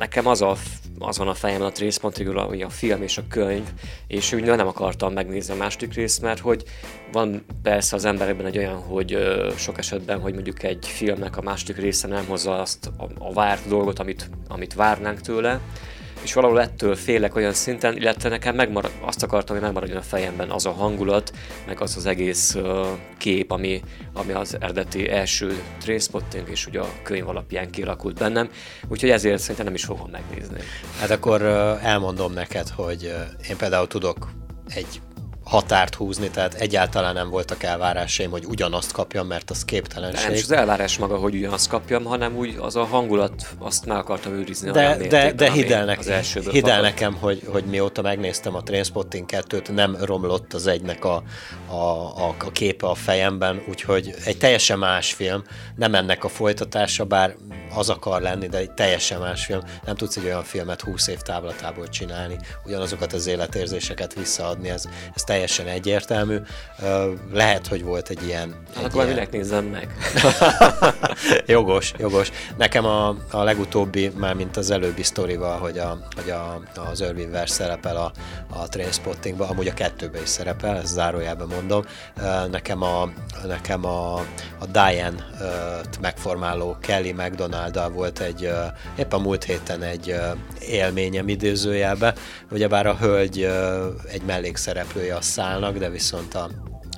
nekem 0.00 0.26
az, 0.26 0.42
a, 0.42 0.56
az 0.98 1.18
van 1.18 1.28
a 1.28 1.34
fejemben 1.34 1.68
a 1.68 1.72
Tracepontig, 1.72 2.28
hogy 2.28 2.62
a 2.62 2.68
film 2.68 3.02
és 3.02 3.18
a 3.18 3.22
könyv, 3.28 3.68
és 4.06 4.32
úgy 4.32 4.44
nem 4.44 4.66
akartam 4.66 5.12
megnézni 5.12 5.54
a 5.54 5.56
második 5.56 5.94
részt, 5.94 6.22
mert 6.22 6.40
hogy 6.40 6.64
van 7.12 7.44
persze 7.62 7.96
az 7.96 8.04
emberekben 8.04 8.46
egy 8.46 8.58
olyan, 8.58 8.76
hogy 8.76 9.12
ö, 9.12 9.50
sok 9.56 9.78
esetben, 9.78 10.20
hogy 10.20 10.34
mondjuk 10.34 10.62
egy 10.62 10.86
filmnek 10.86 11.36
a 11.36 11.42
második 11.42 11.76
része 11.76 12.08
nem 12.08 12.26
hozza 12.26 12.60
azt 12.60 12.90
a, 12.96 13.04
a 13.18 13.32
várt 13.32 13.68
dolgot, 13.68 13.98
amit, 13.98 14.30
amit 14.48 14.74
várnánk 14.74 15.20
tőle, 15.20 15.60
és 16.22 16.32
valahol 16.32 16.60
ettől 16.60 16.94
félek 16.94 17.36
olyan 17.36 17.52
szinten, 17.52 17.96
illetve 17.96 18.28
nekem 18.28 18.54
megmarad, 18.54 18.90
azt 19.00 19.22
akartam, 19.22 19.56
hogy 19.56 19.64
megmaradjon 19.64 19.98
a 19.98 20.02
fejemben 20.02 20.50
az 20.50 20.66
a 20.66 20.70
hangulat, 20.70 21.32
meg 21.66 21.80
az 21.80 21.96
az 21.96 22.06
egész 22.06 22.56
kép, 23.18 23.50
ami, 23.50 23.82
ami 24.12 24.32
az 24.32 24.56
eredeti 24.60 25.08
első 25.08 25.62
Trainspotting 25.80 26.48
és 26.48 26.66
ugye 26.66 26.80
a 26.80 26.88
könyv 27.02 27.28
alapján 27.28 27.70
kialakult 27.70 28.18
bennem, 28.18 28.50
úgyhogy 28.88 29.10
ezért 29.10 29.40
szerintem 29.40 29.64
nem 29.64 29.74
is 29.74 29.84
fogom 29.84 30.10
megnézni. 30.10 30.58
Hát 31.00 31.10
akkor 31.10 31.42
elmondom 31.82 32.32
neked, 32.32 32.68
hogy 32.68 33.14
én 33.48 33.56
például 33.56 33.86
tudok 33.86 34.30
egy 34.74 35.00
határt 35.50 35.94
húzni, 35.94 36.30
tehát 36.30 36.54
egyáltalán 36.54 37.14
nem 37.14 37.30
voltak 37.30 37.62
elvárásaim, 37.62 38.30
hogy 38.30 38.44
ugyanazt 38.44 38.92
kapjam, 38.92 39.26
mert 39.26 39.50
az 39.50 39.64
De 39.64 39.72
nem 39.72 39.82
képtelenség. 39.82 40.36
is 40.36 40.42
az 40.42 40.50
elvárás 40.50 40.98
maga, 40.98 41.16
hogy 41.16 41.34
ugyanazt 41.34 41.68
kapjam, 41.68 42.04
hanem 42.04 42.36
úgy 42.36 42.56
az 42.60 42.76
a 42.76 42.84
hangulat, 42.84 43.46
azt 43.58 43.86
meg 43.86 43.96
akartam 43.96 44.32
őrizni 44.32 44.70
De, 44.70 44.96
de, 45.08 45.32
de 45.32 45.50
hidd 45.50 45.72
el, 45.72 45.84
nek, 45.84 45.98
az 45.98 46.12
hidd 46.50 46.68
el 46.68 46.80
nekem, 46.80 47.14
hogy, 47.14 47.42
hogy 47.46 47.64
mióta 47.64 48.02
megnéztem 48.02 48.54
a 48.54 48.62
Trainspotting 48.62 49.28
2-t, 49.32 49.74
nem 49.74 49.96
romlott 50.00 50.54
az 50.54 50.66
egynek 50.66 51.04
a, 51.04 51.22
a, 51.66 51.74
a, 51.74 52.34
a 52.38 52.50
képe 52.52 52.86
a 52.86 52.94
fejemben, 52.94 53.62
úgyhogy 53.68 54.14
egy 54.24 54.38
teljesen 54.38 54.78
más 54.78 55.12
film, 55.12 55.42
nem 55.76 55.94
ennek 55.94 56.24
a 56.24 56.28
folytatása, 56.28 57.04
bár 57.04 57.36
az 57.74 57.88
akar 57.88 58.20
lenni, 58.20 58.46
de 58.46 58.58
egy 58.58 58.70
teljesen 58.70 59.20
más 59.20 59.44
film. 59.44 59.60
Nem 59.84 59.96
tudsz 59.96 60.16
egy 60.16 60.24
olyan 60.24 60.42
filmet 60.42 60.80
20 60.80 61.06
év 61.06 61.18
távlatából 61.18 61.88
csinálni, 61.88 62.36
ugyanazokat 62.64 63.12
az 63.12 63.26
életérzéseket 63.26 64.14
visszaadni, 64.14 64.68
ez, 64.68 64.88
ez 65.14 65.22
teljesen 65.22 65.38
egyértelmű. 65.66 66.38
Ö, 66.82 67.12
Lehet, 67.32 67.66
hogy 67.66 67.82
volt 67.82 68.08
egy 68.08 68.26
ilyen... 68.26 68.54
Hát 68.74 68.84
akkor 68.84 69.02
ilyen... 69.02 69.14
minek 69.14 69.30
nézzem 69.30 69.64
meg? 69.64 69.88
jogos, 71.46 71.92
jogos. 71.98 72.30
Nekem 72.56 72.84
a, 72.84 73.16
a 73.30 73.42
legutóbbi, 73.42 74.10
már 74.16 74.34
mint 74.34 74.56
az 74.56 74.70
előbbi 74.70 75.02
sztorival, 75.02 75.58
hogy, 75.58 75.78
a, 75.78 75.98
hogy 76.16 76.30
a, 76.30 76.60
az 76.90 77.00
Irving 77.00 77.30
Vers 77.30 77.50
szerepel 77.50 77.96
a, 77.96 78.12
a 78.48 78.68
Trainspottingban, 78.68 79.48
amúgy 79.48 79.68
a 79.68 79.74
kettőben 79.74 80.22
is 80.22 80.28
szerepel, 80.28 80.76
ezt 80.76 80.92
zárójelben 80.92 81.46
mondom. 81.46 81.84
Nekem 82.50 82.82
a, 82.82 83.08
nekem 83.46 83.84
a, 83.84 84.14
a 84.58 84.66
Diane-t 84.72 86.00
megformáló 86.00 86.76
Kelly 86.80 87.12
mcdonald 87.12 87.92
volt 87.92 88.20
egy, 88.20 88.50
épp 88.96 89.12
a 89.12 89.18
múlt 89.18 89.44
héten 89.44 89.82
egy 89.82 90.14
élményem 90.68 91.28
idézőjelbe, 91.28 92.14
ugyebár 92.50 92.86
a 92.86 92.96
hölgy 92.96 93.50
egy 94.08 94.22
mellékszereplője 94.22 95.14
a 95.14 95.20
szálnak, 95.30 95.78
de 95.78 95.90
viszont 95.90 96.34
a 96.34 96.50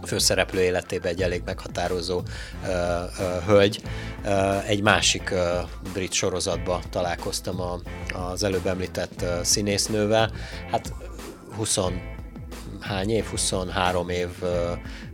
főszereplő 0.06 0.60
életében 0.60 1.12
egy 1.12 1.22
elég 1.22 1.42
meghatározó 1.44 2.22
ö, 2.66 2.68
ö, 2.68 3.40
hölgy. 3.46 3.82
Ö, 4.24 4.58
egy 4.66 4.82
másik 4.82 5.30
ö, 5.30 5.58
brit 5.92 6.12
sorozatba 6.12 6.80
találkoztam 6.90 7.60
a, 7.60 7.80
az 8.12 8.42
előbb 8.42 8.66
említett 8.66 9.22
ö, 9.22 9.40
színésznővel. 9.42 10.32
Hát 10.70 10.92
20 11.56 11.78
hány 12.80 13.10
év? 13.10 13.24
23 13.24 14.08
év, 14.08 14.28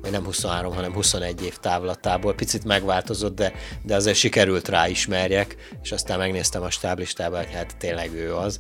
vagy 0.01 0.11
nem 0.11 0.25
23, 0.25 0.75
hanem 0.75 0.93
21 0.93 1.45
év 1.45 1.57
távlatából. 1.57 2.35
Picit 2.35 2.65
megváltozott, 2.65 3.35
de, 3.35 3.53
de 3.83 3.95
azért 3.95 4.17
sikerült 4.17 4.69
ráismerjek, 4.69 5.57
és 5.83 5.93
aztán 5.93 6.19
megnéztem 6.19 6.63
a 6.63 6.71
stáblistában, 6.71 7.39
hogy 7.39 7.55
hát 7.55 7.77
tényleg 7.77 8.15
ő 8.15 8.35
az. 8.35 8.59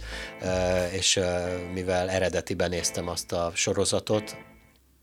És 0.90 1.20
mivel 1.74 2.11
eredetiben 2.11 2.68
néztem 2.68 3.09
azt 3.09 3.32
a 3.32 3.50
sorozatot, 3.54 4.36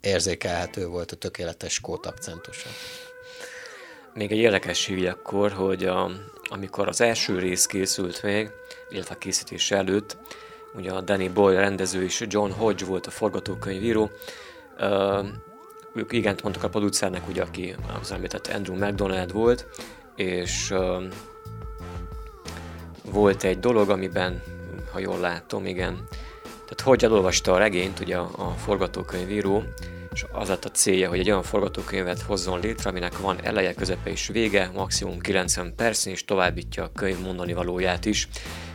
érzékelhető 0.06 0.88
volt 0.88 1.12
a 1.12 1.16
tökéletes 1.16 1.74
skót 1.74 2.06
akcentusa. 2.06 2.70
Még 4.14 4.32
egy 4.32 4.38
érdekesség 4.38 5.08
akkor, 5.08 5.51
hogy 5.51 5.86
a, 5.86 6.12
amikor 6.49 6.88
az 6.88 7.01
első 7.01 7.39
rész 7.39 7.66
készült 7.66 8.24
még, 8.24 8.49
illetve 8.89 9.16
a 9.16 9.18
készítés 9.18 9.72
előtt, 9.72 10.18
ugye 10.76 10.91
a 10.91 11.01
Danny 11.01 11.34
Boyle 11.34 11.60
rendező 11.60 12.03
és 12.03 12.26
John 12.28 12.51
Hodge 12.51 12.86
volt 12.86 13.06
a 13.06 13.12
forgatókönyvíró, 13.12 14.12
ö, 14.78 15.22
ők 15.93 16.12
igent 16.12 16.43
mondtak 16.43 16.64
a 16.64 16.70
producernek, 16.70 17.28
ugye, 17.28 17.41
aki 17.41 17.76
az 18.01 18.12
említett 18.12 18.47
Andrew 18.47 18.76
McDonald 18.76 19.32
volt, 19.32 19.66
és 20.16 20.74
volt 23.12 23.43
egy 23.43 23.60
dolog, 23.60 23.89
amiben, 23.89 24.41
ha 24.91 24.99
jól 24.99 25.20
látom, 25.20 25.66
igen, 25.66 26.08
tehát 26.53 26.82
hogy 26.82 27.03
elolvasta 27.03 27.53
a 27.53 27.58
regényt, 27.58 27.99
ugye 27.99 28.18
a 28.18 28.56
forgatókönyvíró, 28.58 29.64
és 30.16 30.26
az 30.32 30.47
lett 30.47 30.66
a 30.66 30.72
célja, 30.72 31.09
hogy 31.09 31.20
egy 31.20 31.30
olyan 31.30 31.43
forgatókönyvet 31.43 32.22
hozzon 32.22 32.59
létre, 32.59 32.89
aminek 32.89 33.18
van 33.20 33.43
eleje, 33.43 33.74
közepe 33.74 34.09
és 34.09 34.28
vége, 34.28 34.72
maximum 34.74 35.20
90 35.20 35.74
percén, 35.76 36.13
és 36.13 36.26
továbbítja 36.26 36.84
a 36.84 36.91
könyv 36.91 37.20
mondani 37.20 37.53
valóját 37.53 38.05
is, 38.05 38.28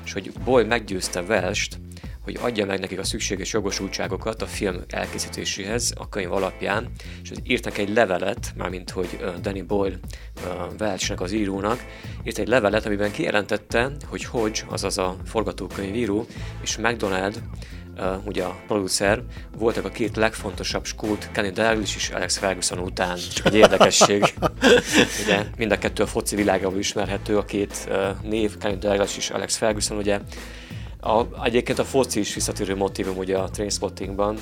és 0.04 0.12
hogy 0.12 0.32
Boy 0.44 0.64
meggyőzte 0.64 1.20
Welsh-t, 1.20 1.78
hogy 2.22 2.38
adja 2.40 2.66
meg 2.66 2.80
nekik 2.80 2.98
a 2.98 3.04
szükséges 3.04 3.52
jogosultságokat 3.52 4.42
a 4.42 4.46
film 4.46 4.80
elkészítéséhez 4.88 5.92
a 5.96 6.08
könyv 6.08 6.32
alapján, 6.32 6.90
és 7.22 7.32
írt 7.42 7.64
neki 7.64 7.80
egy 7.80 7.94
levelet, 7.94 8.52
mármint 8.56 8.90
hogy 8.90 9.18
Danny 9.40 9.66
Boyle 9.66 9.98
Welchnek 10.78 11.20
az 11.20 11.32
írónak, 11.32 11.84
írt 12.24 12.38
egy 12.38 12.48
levelet, 12.48 12.86
amiben 12.86 13.12
kijelentette, 13.12 13.90
hogy 14.06 14.24
Hodge, 14.24 14.60
azaz 14.68 14.98
a 14.98 15.16
forgatókönyvíró, 15.24 16.26
és 16.62 16.76
McDonald, 16.76 17.42
ö, 18.00 18.14
ugye 18.24 18.44
a 18.44 18.56
producer, 18.66 19.22
voltak 19.58 19.84
a 19.84 19.88
két 19.88 20.16
legfontosabb 20.16 20.84
skót, 20.84 21.28
Kenny 21.32 21.52
Dalglish 21.52 21.96
és 21.96 22.08
Alex 22.08 22.36
Ferguson 22.36 22.78
után. 22.78 23.18
Csak 23.34 23.46
egy 23.46 23.54
érdekesség. 23.54 24.34
ugye 25.24 25.44
mind 25.56 25.72
a 25.72 25.78
kettő 25.78 26.02
a 26.02 26.06
foci 26.06 26.36
világában 26.36 26.78
ismerhető, 26.78 27.38
a 27.38 27.44
két 27.44 27.86
ö, 27.88 28.08
név, 28.22 28.58
Kenny 28.58 28.78
Dalglish 28.78 29.16
és 29.16 29.30
Alex 29.30 29.56
Ferguson, 29.56 29.96
ugye 29.96 30.20
a, 31.00 31.44
egyébként 31.44 31.78
a 31.78 31.84
foci 31.84 32.20
is 32.20 32.34
visszatérő 32.34 32.76
motivum 32.76 33.16
ugye 33.16 33.36
a 33.36 33.50
Trainspottingban, 33.50 34.38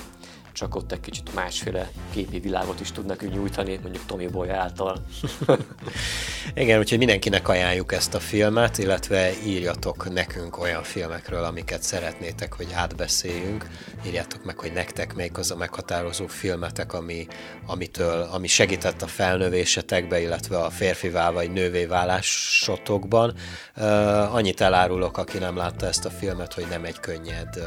csak 0.59 0.75
ott 0.75 0.93
egy 0.93 1.01
kicsit 1.01 1.35
másféle 1.35 1.91
képi 2.11 2.39
világot 2.39 2.81
is 2.81 2.93
tud 2.93 3.07
nekünk 3.07 3.33
nyújtani, 3.33 3.79
mondjuk 3.83 4.07
Tommy 4.07 4.27
Boy 4.27 4.49
által. 4.49 5.05
Igen, 6.55 6.79
úgyhogy 6.79 6.99
mindenkinek 6.99 7.49
ajánljuk 7.49 7.93
ezt 7.93 8.15
a 8.15 8.21
filmet, 8.21 8.79
illetve 8.79 9.31
írjatok 9.47 10.13
nekünk 10.13 10.59
olyan 10.59 10.83
filmekről, 10.83 11.45
amiket 11.45 11.83
szeretnétek, 11.83 12.55
hogy 12.55 12.67
átbeszéljünk. 12.75 13.67
Írjátok 14.07 14.45
meg, 14.45 14.59
hogy 14.59 14.73
nektek 14.73 15.15
melyik 15.15 15.39
az 15.39 15.51
a 15.51 15.57
meghatározó 15.57 16.27
filmetek, 16.27 16.93
ami, 16.93 17.27
amitől, 17.67 18.29
ami 18.33 18.47
segített 18.47 19.03
a 19.03 19.07
felnövésetekbe, 19.07 20.21
illetve 20.21 20.59
a 20.59 20.71
férfivá 20.71 21.31
vagy 21.31 21.51
nővé 21.51 21.85
válásotokban. 21.85 23.35
Uh, 23.77 24.35
annyit 24.35 24.61
elárulok, 24.61 25.19
aki 25.19 25.39
nem 25.39 25.57
látta 25.57 25.87
ezt 25.87 26.05
a 26.05 26.11
filmet, 26.11 26.55
hogy 26.55 26.67
nem 26.71 26.85
egy 26.85 27.01
könnyed 27.01 27.57
uh, 27.57 27.65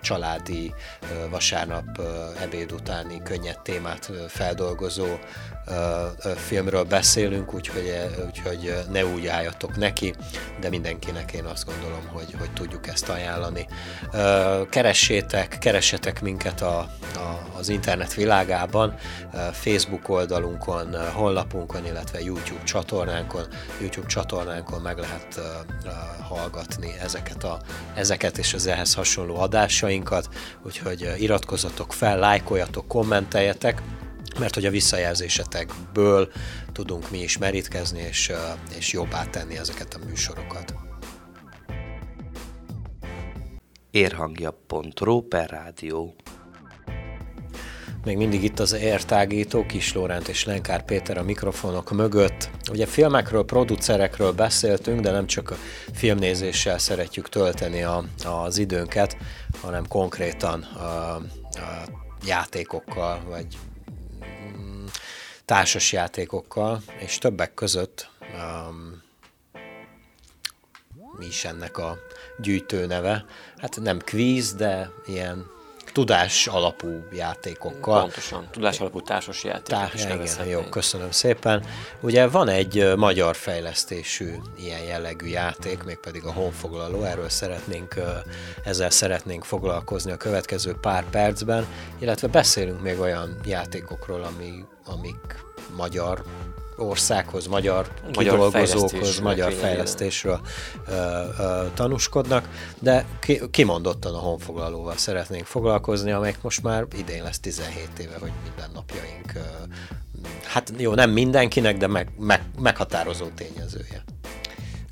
családi 0.00 0.74
uh, 1.02 1.30
vasárnap 1.30 1.98
uh, 1.98 2.21
ebéd 2.40 2.72
utáni 2.72 3.22
könnyed 3.22 3.60
témát 3.60 4.10
feldolgozó 4.28 5.06
filmről 6.36 6.84
beszélünk, 6.84 7.54
úgyhogy, 7.54 7.94
úgyhogy 8.26 8.74
ne 8.90 9.04
úgy 9.04 9.26
álljatok 9.26 9.76
neki, 9.76 10.14
de 10.60 10.68
mindenkinek 10.68 11.32
én 11.32 11.44
azt 11.44 11.64
gondolom, 11.64 12.06
hogy, 12.12 12.34
hogy 12.38 12.52
tudjuk 12.52 12.86
ezt 12.86 13.08
ajánlani. 13.08 13.66
Keressétek, 14.70 15.58
keressetek 15.58 16.20
minket 16.20 16.60
a, 16.60 16.78
a, 17.14 17.48
az 17.58 17.68
internet 17.68 18.14
világában, 18.14 18.94
Facebook 19.52 20.08
oldalunkon, 20.08 21.10
honlapunkon, 21.12 21.86
illetve 21.86 22.20
YouTube 22.20 22.62
csatornánkon. 22.64 23.46
YouTube 23.80 24.06
csatornánkon 24.06 24.80
meg 24.80 24.98
lehet 24.98 25.40
hallgatni 26.28 26.94
ezeket, 27.02 27.44
a, 27.44 27.60
ezeket 27.94 28.38
és 28.38 28.54
az 28.54 28.66
ehhez 28.66 28.94
hasonló 28.94 29.36
adásainkat, 29.40 30.28
úgyhogy 30.62 31.14
iratkozzatok 31.18 31.92
fel, 31.92 32.11
lájkoljatok, 32.18 32.88
kommenteljetek, 32.88 33.82
mert 34.38 34.54
hogy 34.54 34.64
a 34.64 34.70
visszajelzésetekből 34.70 36.32
tudunk 36.72 37.10
mi 37.10 37.18
is 37.18 37.38
merítkezni, 37.38 38.00
és, 38.00 38.32
és 38.76 38.92
jobbá 38.92 39.24
tenni 39.24 39.56
ezeket 39.56 39.94
a 39.94 40.04
műsorokat. 40.06 40.74
Érhangja.ro 43.90 45.20
per 45.20 45.50
rádió. 45.50 46.14
Még 48.04 48.16
mindig 48.16 48.44
itt 48.44 48.58
az 48.58 48.72
értágító, 48.72 49.66
Kis 49.66 49.94
Lóránt 49.94 50.28
és 50.28 50.44
Lenkár 50.44 50.84
Péter 50.84 51.18
a 51.18 51.22
mikrofonok 51.22 51.90
mögött. 51.90 52.50
Ugye 52.70 52.86
filmekről, 52.86 53.44
producerekről 53.44 54.32
beszéltünk, 54.32 55.00
de 55.00 55.10
nem 55.10 55.26
csak 55.26 55.50
a 55.50 55.56
filmnézéssel 55.92 56.78
szeretjük 56.78 57.28
tölteni 57.28 57.82
a, 57.82 58.04
az 58.24 58.58
időnket, 58.58 59.16
hanem 59.60 59.88
konkrétan 59.88 60.62
a, 60.62 61.14
a 61.14 62.01
játékokkal, 62.24 63.22
vagy 63.24 63.58
mm, 64.56 64.84
társas 65.44 65.92
játékokkal, 65.92 66.82
és 66.98 67.18
többek 67.18 67.54
között 67.54 68.10
um, 68.34 69.02
mi 71.18 71.26
is 71.26 71.44
ennek 71.44 71.78
a 71.78 71.98
gyűjtő 72.38 72.86
neve. 72.86 73.24
Hát 73.56 73.80
nem 73.80 73.98
kvíz, 73.98 74.54
de 74.54 74.90
ilyen 75.06 75.46
tudás 75.92 76.46
alapú 76.46 77.04
játékokkal. 77.12 78.00
Pontosan, 78.00 78.48
tudás 78.50 78.80
alapú 78.80 79.00
társas 79.00 79.44
játékok 79.44 79.78
Tá, 79.78 79.90
igen, 79.94 80.46
jó, 80.46 80.60
köszönöm 80.60 81.10
szépen. 81.10 81.64
Ugye 82.00 82.28
van 82.28 82.48
egy 82.48 82.92
magyar 82.96 83.36
fejlesztésű 83.36 84.34
ilyen 84.56 84.82
jellegű 84.82 85.26
játék, 85.26 85.82
mégpedig 85.82 86.24
a 86.24 86.32
honfoglaló, 86.32 87.02
erről 87.02 87.28
szeretnénk, 87.28 87.94
ezzel 88.64 88.90
szeretnénk 88.90 89.44
foglalkozni 89.44 90.12
a 90.12 90.16
következő 90.16 90.76
pár 90.80 91.04
percben, 91.10 91.66
illetve 91.98 92.28
beszélünk 92.28 92.82
még 92.82 92.98
olyan 92.98 93.36
játékokról, 93.44 94.22
ami, 94.22 94.64
amik 94.84 95.44
magyar 95.76 96.22
országhoz, 96.82 97.46
magyar, 97.46 97.88
magyar 98.14 98.32
kidolgozókhoz, 98.32 99.18
magyar 99.18 99.52
fejlesztésről 99.52 100.40
ö, 100.88 100.92
ö, 101.38 101.64
tanúskodnak, 101.74 102.48
de 102.78 103.06
ki, 103.20 103.40
kimondottan 103.50 104.14
a 104.14 104.18
honfoglalóval 104.18 104.96
szeretnénk 104.96 105.46
foglalkozni, 105.46 106.10
amelyik 106.10 106.38
most 106.42 106.62
már 106.62 106.86
idén 106.98 107.22
lesz 107.22 107.40
17 107.40 107.88
éve, 107.98 108.16
hogy 108.20 108.32
minden 108.44 108.70
napjaink, 108.74 109.32
ö, 109.34 109.40
hát 110.44 110.72
jó, 110.76 110.94
nem 110.94 111.10
mindenkinek, 111.10 111.76
de 111.76 111.86
meg, 111.86 112.08
meg, 112.18 112.42
meghatározó 112.58 113.26
tényezője. 113.34 114.04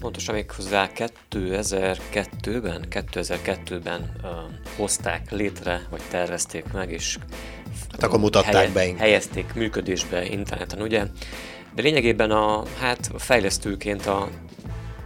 Pontosan 0.00 0.34
még 0.34 0.50
hozzá 0.50 0.90
2002-ben, 1.30 2.86
2002-ben 2.90 4.16
uh, 4.22 4.30
hozták 4.76 5.30
létre, 5.30 5.86
vagy 5.90 6.02
tervezték 6.10 6.64
meg, 6.72 6.90
és 6.90 7.18
hát 7.90 8.02
akkor 8.02 8.18
mutatták 8.18 8.54
helye, 8.54 8.70
be 8.70 8.98
helyezték 8.98 9.54
működésbe 9.54 10.24
interneten, 10.24 10.82
ugye? 10.82 11.06
De 11.74 11.82
lényegében 11.82 12.30
a, 12.30 12.62
hát 12.78 13.10
a 13.14 13.18
fejlesztőként 13.18 14.06
a 14.06 14.28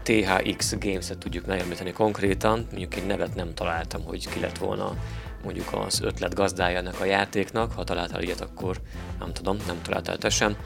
THX 0.02 0.78
Games-et 0.78 1.18
tudjuk 1.18 1.46
megemlíteni 1.46 1.92
konkrétan, 1.92 2.66
mondjuk 2.70 2.96
én 2.96 3.06
nevet 3.06 3.34
nem 3.34 3.54
találtam, 3.54 4.04
hogy 4.04 4.28
ki 4.28 4.40
lett 4.40 4.58
volna 4.58 4.96
mondjuk 5.44 5.72
az 5.72 6.00
ötlet 6.02 6.34
gazdája 6.34 6.78
ennek 6.78 7.00
a 7.00 7.04
játéknak, 7.04 7.72
ha 7.72 7.84
találtál 7.84 8.22
ilyet, 8.22 8.40
akkor 8.40 8.76
nem 9.18 9.32
tudom, 9.32 9.56
nem 9.66 9.82
találtál 9.82 10.16
te 10.16 10.28
sem. 10.28 10.56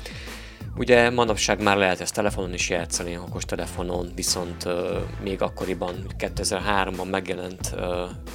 Ugye 0.77 1.11
manapság 1.11 1.63
már 1.63 1.77
lehet 1.77 2.01
ezt 2.01 2.15
telefonon 2.15 2.55
is 2.55 2.69
játszani, 2.69 3.17
okos 3.17 3.45
telefonon, 3.45 4.13
viszont 4.15 4.65
uh, 4.65 4.75
még 5.23 5.43
akkoriban 5.43 5.95
2003-ban 6.19 7.11
megjelent 7.11 7.75
uh, 7.75 7.83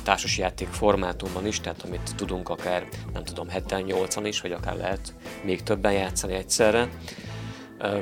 társasjáték 0.04 0.68
formátumban 0.68 1.48
is, 1.48 1.62
tehát 1.62 1.82
amit 1.82 2.16
tudunk 2.16 2.50
akár, 2.50 2.88
nem 3.14 3.24
tudom, 3.24 3.48
7-8-an 3.50 4.24
is, 4.24 4.42
vagy 4.42 4.52
akár 4.52 4.76
lehet 4.76 5.14
még 5.44 5.64
többen 5.64 5.94
játszani 5.94 6.34
egyszerre 6.34 6.90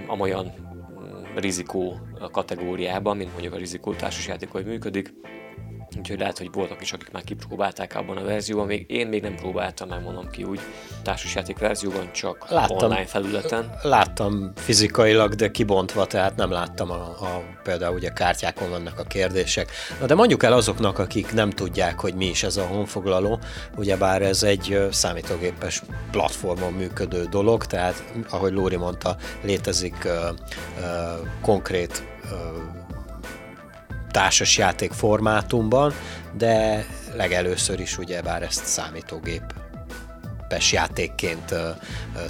amolyan 0.07 0.45
mm, 0.45 1.35
rizikó 1.35 1.99
kategóriában, 2.31 3.17
mint 3.17 3.31
mondjuk 3.31 3.53
a 3.53 3.57
rizikó 3.57 3.93
társasjáték, 3.93 4.51
hogy 4.51 4.65
működik. 4.65 5.13
Úgyhogy 5.97 6.19
lehet, 6.19 6.37
hogy 6.37 6.49
voltak 6.51 6.81
is, 6.81 6.93
akik 6.93 7.11
már 7.11 7.23
kipróbálták 7.23 7.95
abban 7.95 8.17
a 8.17 8.23
verzióban, 8.23 8.65
még 8.67 8.85
én 8.87 9.07
még 9.07 9.21
nem 9.21 9.35
próbáltam, 9.35 9.89
mondom 10.03 10.29
ki 10.29 10.43
úgy 10.43 10.59
társasjáték 11.03 11.57
verzióban, 11.57 12.11
csak 12.11 12.49
láttam, 12.49 12.77
online 12.77 13.05
felületen. 13.05 13.71
Láttam 13.81 14.51
fizikailag, 14.55 15.33
de 15.33 15.51
kibontva, 15.51 16.05
tehát 16.05 16.35
nem 16.35 16.51
láttam 16.51 16.91
a, 16.91 17.01
a 17.01 17.43
például 17.63 17.95
ugye 17.95 18.09
kártyákon 18.09 18.69
vannak 18.69 18.99
a 18.99 19.03
kérdések. 19.03 19.71
Na 19.99 20.05
de 20.05 20.15
mondjuk 20.15 20.43
el 20.43 20.53
azoknak, 20.53 20.99
akik 20.99 21.33
nem 21.33 21.49
tudják, 21.49 21.99
hogy 21.99 22.13
mi 22.13 22.25
is 22.25 22.43
ez 22.43 22.57
a 22.57 22.65
honfoglaló, 22.65 23.39
ugyebár 23.77 24.21
ez 24.21 24.43
egy 24.43 24.87
számítógépes 24.91 25.81
platformon 26.11 26.73
működő 26.73 27.25
dolog, 27.29 27.65
tehát 27.65 28.03
ahogy 28.29 28.53
Lóri 28.53 28.75
mondta, 28.75 29.15
létezik 29.41 29.95
uh, 30.05 30.11
uh, 30.79 31.27
konkrét 31.41 32.03
uh, 32.23 32.80
társas 34.11 34.57
játék 34.57 34.91
formátumban, 34.91 35.93
de 36.37 36.85
legelőször 37.15 37.79
is 37.79 37.97
ugye 37.97 38.21
bár 38.21 38.43
ezt 38.43 38.65
számítógép 38.65 39.60
szerepes 40.51 40.71
játékként 40.71 41.55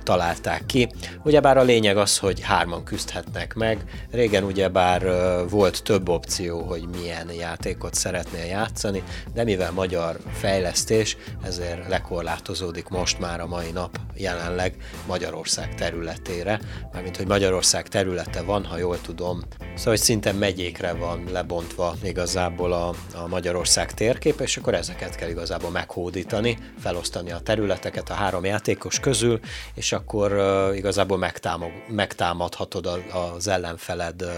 találták 0.03 0.65
ki. 0.65 0.89
Ugyebár 1.23 1.57
a 1.57 1.63
lényeg 1.63 1.97
az, 1.97 2.17
hogy 2.17 2.41
hárman 2.41 2.83
küzdhetnek 2.83 3.53
meg. 3.53 3.83
Régen 4.11 4.43
ugyebár 4.43 5.05
volt 5.49 5.83
több 5.83 6.09
opció, 6.09 6.61
hogy 6.61 6.87
milyen 6.99 7.31
játékot 7.31 7.93
szeretnél 7.93 8.45
játszani, 8.45 9.03
de 9.33 9.43
mivel 9.43 9.71
magyar 9.71 10.17
fejlesztés, 10.33 11.17
ezért 11.43 11.87
lekorlátozódik 11.87 12.87
most 12.87 13.19
már 13.19 13.39
a 13.39 13.47
mai 13.47 13.71
nap 13.71 13.99
jelenleg 14.15 14.75
Magyarország 15.07 15.75
területére, 15.75 16.59
mármint 16.93 17.17
hogy 17.17 17.27
Magyarország 17.27 17.87
területe 17.87 18.41
van, 18.41 18.65
ha 18.65 18.77
jól 18.77 19.01
tudom, 19.01 19.41
szóval 19.59 19.93
hogy 19.93 19.97
szinte 19.97 20.31
megyékre 20.31 20.93
van 20.93 21.23
lebontva 21.31 21.95
igazából 22.03 22.73
a, 22.73 22.93
a 23.13 23.27
Magyarország 23.27 23.93
térkép, 23.93 24.39
és 24.39 24.57
akkor 24.57 24.73
ezeket 24.73 25.15
kell 25.15 25.29
igazából 25.29 25.69
meghódítani, 25.69 26.57
felosztani 26.79 27.31
a 27.31 27.39
területeket, 27.39 28.09
a 28.11 28.15
három 28.15 28.45
játékos 28.45 28.99
közül, 28.99 29.39
és 29.73 29.91
akkor 29.91 30.31
uh, 30.33 30.77
igazából 30.77 31.17
megtámog, 31.17 31.71
megtámadhatod 31.87 32.85
a, 32.85 32.99
az 33.35 33.47
ellenfeled 33.47 34.21
uh, 34.21 34.29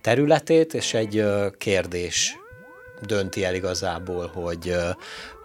területét, 0.00 0.74
és 0.74 0.94
egy 0.94 1.18
uh, 1.18 1.46
kérdés 1.58 2.38
dönti 3.00 3.44
el 3.44 3.54
igazából, 3.54 4.30
hogy, 4.34 4.76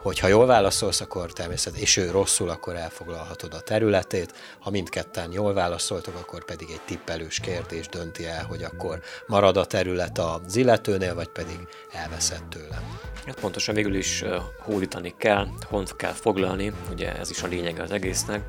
hogy 0.01 0.19
ha 0.19 0.27
jól 0.27 0.45
válaszolsz, 0.45 1.01
akkor 1.01 1.33
természetesen, 1.33 1.83
és 1.83 1.97
ő 1.97 2.11
rosszul, 2.11 2.49
akkor 2.49 2.75
elfoglalhatod 2.75 3.53
a 3.53 3.59
területét, 3.59 4.33
ha 4.59 4.69
mindketten 4.69 5.31
jól 5.31 5.53
válaszoltok, 5.53 6.15
akkor 6.15 6.45
pedig 6.45 6.69
egy 6.71 6.81
tippelős 6.85 7.39
kérdés 7.39 7.87
dönti 7.87 8.25
el, 8.25 8.45
hogy 8.45 8.63
akkor 8.63 9.01
marad 9.27 9.57
a 9.57 9.65
terület 9.65 10.17
az 10.17 10.55
illetőnél, 10.55 11.15
vagy 11.15 11.29
pedig 11.29 11.59
elveszett 11.91 12.49
tőle. 12.49 12.81
Hát 13.25 13.39
pontosan 13.39 13.75
végül 13.75 13.95
is 13.95 14.21
uh, 14.21 14.35
hódítani 14.59 15.13
kell, 15.17 15.47
hont 15.67 15.95
kell 15.95 16.11
foglalni, 16.11 16.71
ugye 16.91 17.17
ez 17.17 17.29
is 17.29 17.43
a 17.43 17.47
lényege 17.47 17.81
az 17.81 17.91
egésznek. 17.91 18.41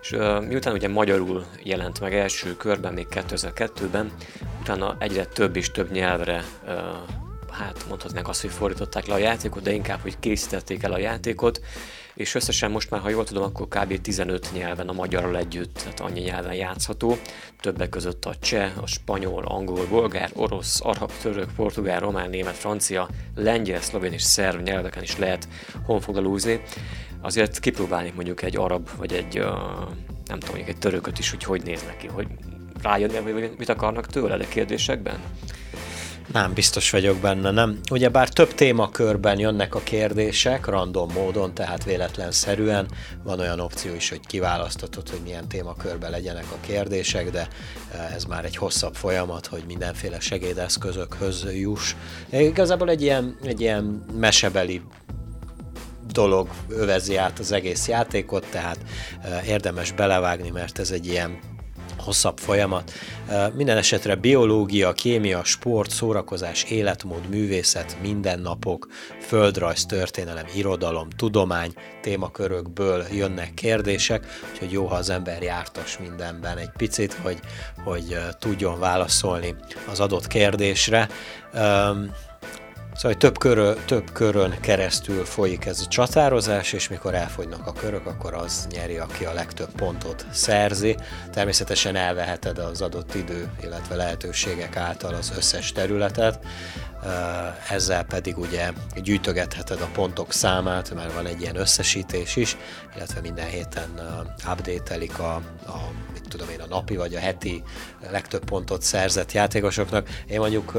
És 0.00 0.10
miután 0.48 0.74
ugye 0.74 0.88
magyarul 0.88 1.46
jelent 1.62 2.00
meg 2.00 2.14
első 2.14 2.56
körben, 2.56 2.92
még 2.92 3.06
2002-ben, 3.10 4.12
utána 4.60 4.96
egyre 4.98 5.24
több 5.24 5.56
és 5.56 5.70
több 5.70 5.90
nyelvre 5.90 6.44
hát 7.50 7.84
mondhatnánk 7.88 8.28
azt, 8.28 8.40
hogy 8.40 8.50
fordították 8.50 9.06
le 9.06 9.14
a 9.14 9.18
játékot, 9.18 9.62
de 9.62 9.72
inkább, 9.72 10.00
hogy 10.00 10.18
készítették 10.18 10.82
el 10.82 10.92
a 10.92 10.98
játékot, 10.98 11.60
és 12.14 12.34
összesen 12.34 12.70
most 12.70 12.90
már, 12.90 13.00
ha 13.00 13.08
jól 13.08 13.24
tudom, 13.24 13.42
akkor 13.42 13.68
kb. 13.68 14.00
15 14.00 14.50
nyelven 14.52 14.88
a 14.88 14.92
magyarral 14.92 15.36
együtt, 15.36 15.74
tehát 15.74 16.00
annyi 16.00 16.20
nyelven 16.20 16.54
játszható, 16.54 17.18
többek 17.60 17.88
között 17.88 18.24
a 18.24 18.34
cseh, 18.40 18.82
a 18.82 18.86
spanyol, 18.86 19.44
angol, 19.44 19.86
bolgár, 19.86 20.30
orosz, 20.34 20.80
arab, 20.82 21.12
török, 21.22 21.54
portugál, 21.56 22.00
román, 22.00 22.30
német, 22.30 22.56
francia, 22.56 23.08
lengyel, 23.34 23.80
szlovén 23.80 24.12
és 24.12 24.22
szerv 24.22 24.62
nyelveken 24.62 25.02
is 25.02 25.18
lehet 25.18 25.48
honfoglalúzni. 25.84 26.62
Azért 27.20 27.58
kipróbálni 27.58 28.12
mondjuk 28.14 28.42
egy 28.42 28.56
arab, 28.56 28.88
vagy 28.96 29.12
egy, 29.12 29.34
nem 29.34 30.38
tudom, 30.38 30.54
mondjuk 30.54 30.68
egy 30.68 30.78
törököt 30.78 31.18
is, 31.18 31.30
hogy 31.30 31.44
hogy 31.44 31.62
néz 31.62 31.82
neki, 31.82 32.06
hogy 32.06 32.26
rájönni, 32.82 33.30
hogy 33.30 33.54
mit 33.58 33.68
akarnak 33.68 34.06
tőle 34.06 34.34
a 34.34 34.48
kérdésekben? 34.48 35.18
Nem, 36.32 36.54
biztos 36.54 36.90
vagyok 36.90 37.16
benne, 37.16 37.50
nem. 37.50 37.78
Ugyebár 37.90 38.28
több 38.28 38.54
témakörben 38.54 39.38
jönnek 39.38 39.74
a 39.74 39.80
kérdések, 39.84 40.66
random 40.66 41.10
módon, 41.12 41.54
tehát 41.54 41.84
véletlenszerűen. 41.84 42.88
Van 43.22 43.40
olyan 43.40 43.60
opció 43.60 43.94
is, 43.94 44.08
hogy 44.08 44.20
kiválasztatod, 44.26 45.08
hogy 45.08 45.20
milyen 45.24 45.48
témakörben 45.48 46.10
legyenek 46.10 46.44
a 46.52 46.66
kérdések, 46.66 47.30
de 47.30 47.48
eh, 47.92 48.14
ez 48.14 48.24
már 48.24 48.44
egy 48.44 48.56
hosszabb 48.56 48.94
folyamat, 48.94 49.46
hogy 49.46 49.62
mindenféle 49.66 50.20
segédeszközökhöz 50.20 51.46
juss. 51.52 51.94
Igazából 52.32 52.90
egy 52.90 53.02
ilyen, 53.02 53.36
egy 53.44 53.60
ilyen 53.60 54.04
mesebeli 54.18 54.82
dolog 56.12 56.48
övezi 56.68 57.16
át 57.16 57.38
az 57.38 57.52
egész 57.52 57.88
játékot, 57.88 58.46
tehát 58.50 58.78
eh, 59.22 59.48
érdemes 59.48 59.92
belevágni, 59.92 60.50
mert 60.50 60.78
ez 60.78 60.90
egy 60.90 61.06
ilyen 61.06 61.38
hosszabb 62.00 62.38
folyamat. 62.38 62.92
Minden 63.54 63.76
esetre 63.76 64.14
biológia, 64.14 64.92
kémia, 64.92 65.44
sport, 65.44 65.90
szórakozás, 65.90 66.62
életmód, 66.62 67.28
művészet, 67.28 67.96
mindennapok, 68.02 68.86
földrajz, 69.20 69.86
történelem, 69.86 70.46
irodalom, 70.54 71.08
tudomány 71.16 71.72
témakörökből 72.02 73.04
jönnek 73.12 73.54
kérdések, 73.54 74.26
úgyhogy 74.52 74.72
jó, 74.72 74.86
ha 74.86 74.94
az 74.94 75.10
ember 75.10 75.42
jártas 75.42 75.98
mindenben 75.98 76.58
egy 76.58 76.70
picit, 76.76 77.12
hogy, 77.12 77.40
hogy 77.84 78.18
tudjon 78.38 78.78
válaszolni 78.78 79.54
az 79.90 80.00
adott 80.00 80.26
kérdésre. 80.26 81.08
Szóval 83.00 83.16
több, 83.16 83.38
körö, 83.38 83.74
több 83.84 84.12
körön 84.12 84.60
keresztül 84.60 85.24
folyik 85.24 85.64
ez 85.64 85.80
a 85.80 85.88
csatározás, 85.88 86.72
és 86.72 86.88
mikor 86.88 87.14
elfogynak 87.14 87.66
a 87.66 87.72
körök, 87.72 88.06
akkor 88.06 88.34
az 88.34 88.66
nyeri, 88.70 88.98
aki 88.98 89.24
a 89.24 89.32
legtöbb 89.32 89.70
pontot 89.76 90.26
szerzi. 90.30 90.96
Természetesen 91.32 91.96
elveheted 91.96 92.58
az 92.58 92.80
adott 92.80 93.14
idő, 93.14 93.50
illetve 93.62 93.94
lehetőségek 93.94 94.76
által 94.76 95.14
az 95.14 95.32
összes 95.36 95.72
területet, 95.72 96.38
ezzel 97.68 98.04
pedig 98.04 98.38
ugye 98.38 98.72
gyűjtögetheted 99.02 99.80
a 99.80 99.88
pontok 99.92 100.32
számát, 100.32 100.94
mert 100.94 101.12
van 101.12 101.26
egy 101.26 101.40
ilyen 101.40 101.56
összesítés 101.56 102.36
is, 102.36 102.56
illetve 102.96 103.20
minden 103.20 103.46
héten 103.46 103.88
update 104.50 105.22
a, 105.22 105.34
a 105.66 105.90
mit 106.12 106.28
tudom 106.28 106.48
én, 106.48 106.60
a 106.60 106.66
napi 106.66 106.96
vagy 106.96 107.14
a 107.14 107.18
heti 107.18 107.62
legtöbb 108.10 108.44
pontot 108.44 108.82
szerzett 108.82 109.32
játékosoknak. 109.32 110.08
Én 110.26 110.38
mondjuk 110.38 110.72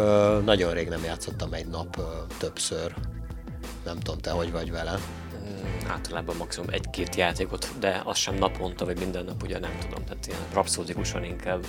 nagyon 0.45 0.73
rég 0.73 0.87
nem 0.89 1.03
játszottam 1.03 1.53
egy 1.53 1.67
nap 1.67 2.01
többször. 2.37 2.93
Nem 3.85 3.99
tudom, 3.99 4.19
te 4.19 4.31
hogy 4.31 4.51
vagy 4.51 4.71
vele? 4.71 4.91
Mm, 4.91 5.89
általában 5.89 6.35
maximum 6.35 6.69
egy-két 6.69 7.15
játékot, 7.15 7.67
de 7.79 8.01
az 8.05 8.17
sem 8.17 8.35
naponta, 8.35 8.85
vagy 8.85 8.99
minden 8.99 9.25
nap 9.25 9.43
ugye 9.43 9.59
nem 9.59 9.77
tudom, 9.79 10.05
tehát 10.05 10.27
ilyen 10.27 10.39
rapszódikusan 10.53 11.23
inkább. 11.23 11.65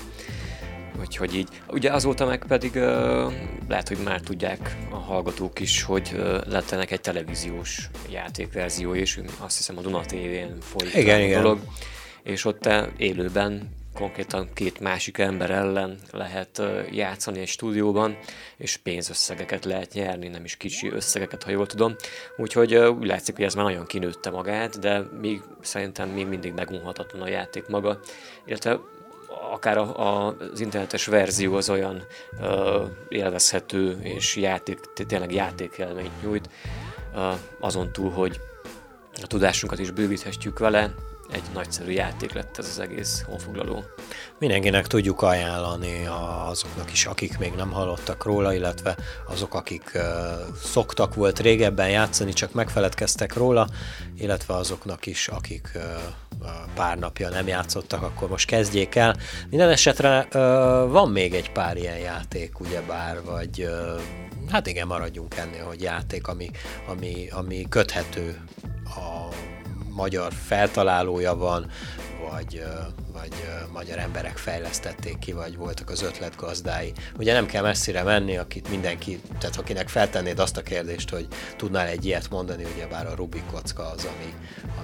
Úgyhogy 1.01 1.35
így. 1.35 1.49
Ugye 1.69 1.93
azóta 1.93 2.27
meg 2.27 2.45
pedig 2.49 2.75
uh, 2.75 3.33
lehet, 3.69 3.89
hogy 3.89 3.99
már 4.05 4.21
tudják 4.21 4.77
a 4.91 4.97
hallgatók 4.97 5.61
is, 5.61 5.83
hogy 5.83 6.11
uh, 6.15 6.47
lett 6.47 6.71
ennek 6.71 6.91
egy 6.91 7.01
televíziós 7.01 7.89
játékverzió, 8.11 8.95
és 8.95 9.21
azt 9.39 9.57
hiszem 9.57 9.79
a 9.79 9.81
Duna 9.81 10.01
TV-n 10.01 10.61
folyik 10.61 10.95
igen, 10.95 11.21
a 11.21 11.23
igen. 11.23 11.43
dolog. 11.43 11.59
És 12.23 12.45
ott 12.45 12.69
élőben 12.97 13.71
konkrétan 13.95 14.49
két 14.55 14.81
másik 14.81 15.19
ember 15.19 15.51
ellen 15.51 15.99
lehet 16.11 16.63
játszani 16.91 17.41
egy 17.41 17.49
stúdióban, 17.49 18.19
és 18.57 18.77
pénzösszegeket 18.77 19.65
lehet 19.65 19.93
nyerni, 19.93 20.29
nem 20.29 20.45
is 20.45 20.57
kicsi 20.57 20.89
összegeket, 20.89 21.43
ha 21.43 21.51
jól 21.51 21.67
tudom. 21.67 21.95
Úgyhogy 22.37 22.75
úgy 22.75 23.07
látszik, 23.07 23.35
hogy 23.37 23.45
ez 23.45 23.55
már 23.55 23.65
nagyon 23.65 23.87
kinőtte 23.87 24.31
magát, 24.31 24.79
de 24.79 25.03
még 25.21 25.43
szerintem 25.61 26.09
még 26.09 26.27
mindig 26.27 26.53
megunhatatlan 26.53 27.23
a 27.23 27.29
játék 27.29 27.67
maga, 27.67 28.01
illetve 28.47 28.81
akár 29.53 29.79
a, 29.79 29.99
a, 29.99 30.35
az 30.53 30.61
internetes 30.61 31.07
verzió 31.07 31.55
az 31.55 31.71
olyan 31.71 32.03
ö, 32.41 32.83
élvezhető 33.09 33.99
és 34.03 34.37
játék, 34.37 34.81
tényleg 35.07 35.33
játékelményt 35.33 36.23
nyújt, 36.23 36.49
ö, 37.15 37.31
azon 37.61 37.93
túl, 37.93 38.11
hogy 38.11 38.41
a 39.23 39.27
tudásunkat 39.27 39.79
is 39.79 39.91
bővíthetjük 39.91 40.59
vele, 40.59 40.95
egy 41.33 41.43
nagyszerű 41.55 41.91
játék 41.93 42.33
lett 42.33 42.59
ez 42.59 42.69
az 42.69 42.79
egész 42.79 43.23
honfoglaló. 43.27 43.85
Mindenkinek 44.39 44.87
tudjuk 44.87 45.23
ajánlani 45.23 46.07
azoknak 46.49 46.93
is, 46.93 47.07
akik 47.07 47.39
még 47.39 47.53
nem 47.53 47.71
hallottak 47.71 48.25
róla, 48.25 48.55
illetve 48.55 48.97
azok, 49.27 49.55
akik 49.55 49.91
uh, 49.95 50.03
szoktak 50.63 51.15
volt 51.15 51.41
régebben 51.41 51.91
játszani, 51.91 52.33
csak 52.33 52.53
megfeledkeztek 52.53 53.35
róla, 53.35 53.69
illetve 54.19 54.55
azoknak 54.55 55.07
is, 55.07 55.29
akik 55.29 55.79
pár 56.75 56.99
napja 56.99 57.29
nem 57.29 57.47
játszottak, 57.47 58.03
akkor 58.03 58.29
most 58.29 58.47
kezdjék 58.47 58.95
el. 58.95 59.17
Minden 59.51 59.71
esetre 59.71 60.27
van 60.89 61.11
még 61.11 61.35
egy 61.35 61.53
pár 61.53 61.77
ilyen 61.77 61.99
játék, 61.99 62.61
ugyebár, 62.61 63.23
vagy 63.23 63.69
hát 64.51 64.67
igen, 64.67 64.87
maradjunk 64.87 65.37
ennél, 65.37 65.65
hogy 65.65 65.83
játék, 65.83 66.27
ami, 66.27 66.51
ami, 66.87 67.29
ami 67.31 67.67
köthető 67.69 68.41
a 68.85 69.29
magyar 69.95 70.33
feltalálója 70.47 71.37
van, 71.37 71.71
vagy, 72.31 72.65
vagy 73.13 73.33
magyar 73.73 73.99
emberek 73.99 74.37
fejlesztették 74.37 75.19
ki, 75.19 75.33
vagy 75.33 75.57
voltak 75.57 75.91
az 75.91 76.03
ötletgazdái. 76.03 76.93
Ugye 77.19 77.33
nem 77.33 77.47
kell 77.47 77.63
messzire 77.63 78.03
menni, 78.03 78.37
akit 78.37 78.71
mindenki, 78.71 79.21
tehát 79.39 79.57
akinek 79.57 79.89
feltennéd 79.89 80.39
azt 80.39 80.57
a 80.57 80.63
kérdést, 80.63 81.11
hogy 81.11 81.27
tudnál 81.57 81.87
egy 81.87 82.05
ilyet 82.05 82.31
mondani, 82.31 82.65
ugye 82.75 82.87
bár 82.87 83.07
a 83.07 83.15
Rubik 83.15 83.45
kocka 83.51 83.91
az, 83.91 84.05
ami, 84.05 84.35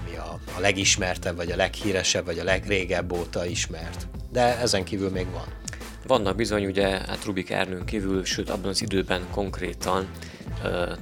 ami 0.00 0.16
a, 0.16 0.38
a 0.56 0.60
legismertebb, 0.60 1.36
vagy 1.36 1.50
a 1.50 1.56
leghíresebb, 1.56 2.24
vagy 2.24 2.38
a 2.38 2.44
legrégebb 2.44 3.12
óta 3.12 3.46
ismert. 3.46 4.06
De 4.30 4.58
ezen 4.58 4.84
kívül 4.84 5.10
még 5.10 5.26
van. 5.30 5.46
Vannak 6.08 6.36
bizony, 6.36 6.66
ugye, 6.66 6.86
hát 6.86 7.24
Rubik 7.24 7.50
Ernőn 7.50 7.84
kívül, 7.84 8.24
sőt 8.24 8.50
abban 8.50 8.68
az 8.68 8.82
időben 8.82 9.22
konkrétan 9.30 10.08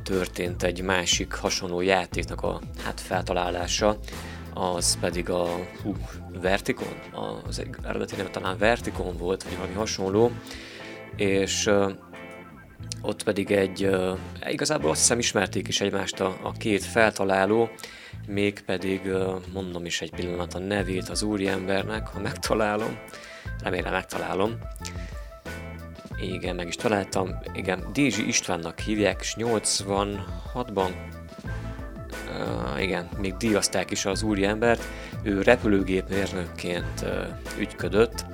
történt 0.03 0.63
egy 0.63 0.83
másik 0.83 1.33
hasonló 1.33 1.81
játéknak 1.81 2.43
a 2.43 2.61
hát 2.85 3.01
feltalálása, 3.01 3.99
az 4.55 4.99
pedig 5.01 5.31
a 5.31 5.49
hú, 5.83 5.95
Verticon, 6.41 6.95
az 7.47 7.63
eredeti 7.83 8.17
neve 8.17 8.29
talán 8.29 8.59
Verticon 8.59 9.17
volt, 9.17 9.43
vagy 9.43 9.57
valami 9.57 9.75
hasonló, 9.75 10.31
és 11.17 11.67
uh, 11.67 11.93
ott 13.03 13.23
pedig 13.23 13.51
egy, 13.51 13.85
uh, 13.85 14.19
igazából 14.51 14.91
azt 14.91 15.01
hiszem 15.01 15.19
ismerték 15.19 15.69
is 15.69 15.81
egymást 15.81 16.21
a, 16.21 16.37
a 16.43 16.53
két 16.53 16.85
feltaláló, 16.85 17.71
mégpedig 18.27 19.01
mondom 19.53 19.85
is 19.85 20.01
egy 20.01 20.11
pillanat 20.11 20.55
a 20.55 20.59
nevét 20.59 21.09
az 21.09 21.22
úriembernek, 21.22 22.07
ha 22.07 22.20
megtalálom, 22.20 22.99
remélem 23.62 23.93
megtalálom, 23.93 24.59
igen, 26.20 26.55
meg 26.55 26.66
is 26.66 26.74
találtam. 26.74 27.39
Igen, 27.53 27.85
Dézsi 27.93 28.27
Istvánnak 28.27 28.81
hívják, 28.81 29.20
és 29.20 29.35
86-ban 29.39 30.91
uh, 32.74 32.83
igen, 32.83 33.09
még 33.18 33.37
díjazták 33.37 33.91
is 33.91 34.05
az 34.05 34.22
úriembert. 34.22 34.83
Ő 35.22 35.43
repülőgépmérnökként 35.43 37.03
uh, 37.03 37.59
ügyködött, 37.59 38.24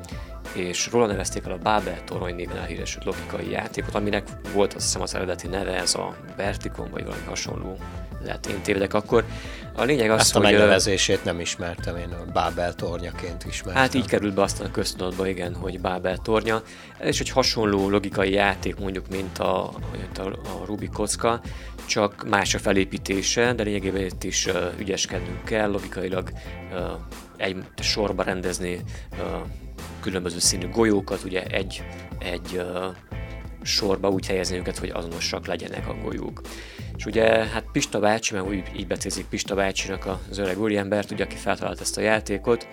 és 0.55 0.89
róla 0.91 1.07
nevezték 1.07 1.45
el 1.45 1.53
a 1.53 1.59
Babel 1.59 2.05
torony 2.05 2.35
néven 2.35 2.57
elhíresült 2.57 3.05
logikai 3.05 3.51
játékot, 3.51 3.95
aminek 3.95 4.29
volt 4.53 4.75
azt 4.75 4.85
hiszem 4.85 5.03
az 5.03 5.15
eredeti 5.15 5.47
neve, 5.47 5.75
ez 5.75 5.95
a 5.95 6.17
Verticon, 6.37 6.91
vagy 6.91 7.05
valami 7.05 7.25
hasonló 7.27 7.79
lehet 8.25 8.47
én 8.47 8.63
tévedek 8.63 8.95
akkor. 8.95 9.25
A 9.75 9.83
lényeg 9.83 10.11
az, 10.11 10.21
Ezt 10.21 10.37
a 10.37 10.39
hogy... 10.39 10.51
megnevezését 10.51 11.25
nem 11.25 11.41
ismertem, 11.41 11.97
én 11.97 12.09
a 12.09 12.31
Bábel 12.33 12.75
tornyaként 12.75 13.45
ismertem. 13.45 13.83
Hát 13.83 13.95
így 13.95 14.07
került 14.07 14.35
be 14.35 14.43
aztán 14.43 14.67
a 14.67 14.71
köztudatba, 14.71 15.29
igen, 15.29 15.55
hogy 15.55 15.81
Bábel 15.81 16.17
tornya. 16.17 16.63
Ez 16.99 17.09
is 17.09 17.21
egy 17.21 17.29
hasonló 17.29 17.91
logikai 17.91 18.33
játék 18.33 18.77
mondjuk, 18.77 19.09
mint 19.09 19.39
a, 19.39 19.65
a, 20.17 20.21
a 20.23 20.65
Rubik 20.67 20.91
kocka, 20.91 21.41
csak 21.87 22.29
más 22.29 22.55
a 22.55 22.59
felépítése, 22.59 23.53
de 23.53 23.63
lényegében 23.63 24.05
itt 24.05 24.25
is 24.25 24.47
uh, 24.47 24.73
ügyeskednünk 24.79 25.45
kell, 25.45 25.71
logikailag 25.71 26.33
uh, 26.73 26.81
egy 27.37 27.57
sorba 27.81 28.23
rendezni 28.23 28.81
uh, 29.11 29.19
különböző 30.01 30.39
színű 30.39 30.69
golyókat, 30.69 31.25
ugye 31.25 31.43
egy, 31.43 31.83
egy 32.19 32.51
uh, 32.55 32.95
sorba 33.63 34.09
úgy 34.09 34.27
helyezni 34.27 34.57
őket, 34.57 34.79
hogy 34.79 34.91
azonosak 34.91 35.47
legyenek 35.47 35.89
a 35.89 35.97
golyók. 36.03 36.41
És 37.03 37.09
ugye 37.09 37.25
hát 37.27 37.65
Pista 37.73 37.99
bácsi, 37.99 38.35
mert 38.35 38.47
úgy 38.47 38.63
így 38.77 38.87
becézik 38.87 39.27
Pista 39.27 39.55
bácsinak 39.55 40.07
az 40.31 40.39
öreg 40.39 40.61
úriembert, 40.61 41.11
ugye, 41.11 41.25
aki 41.25 41.37
feltalált 41.37 41.81
ezt 41.81 41.97
a 41.97 42.01
játékot, 42.01 42.69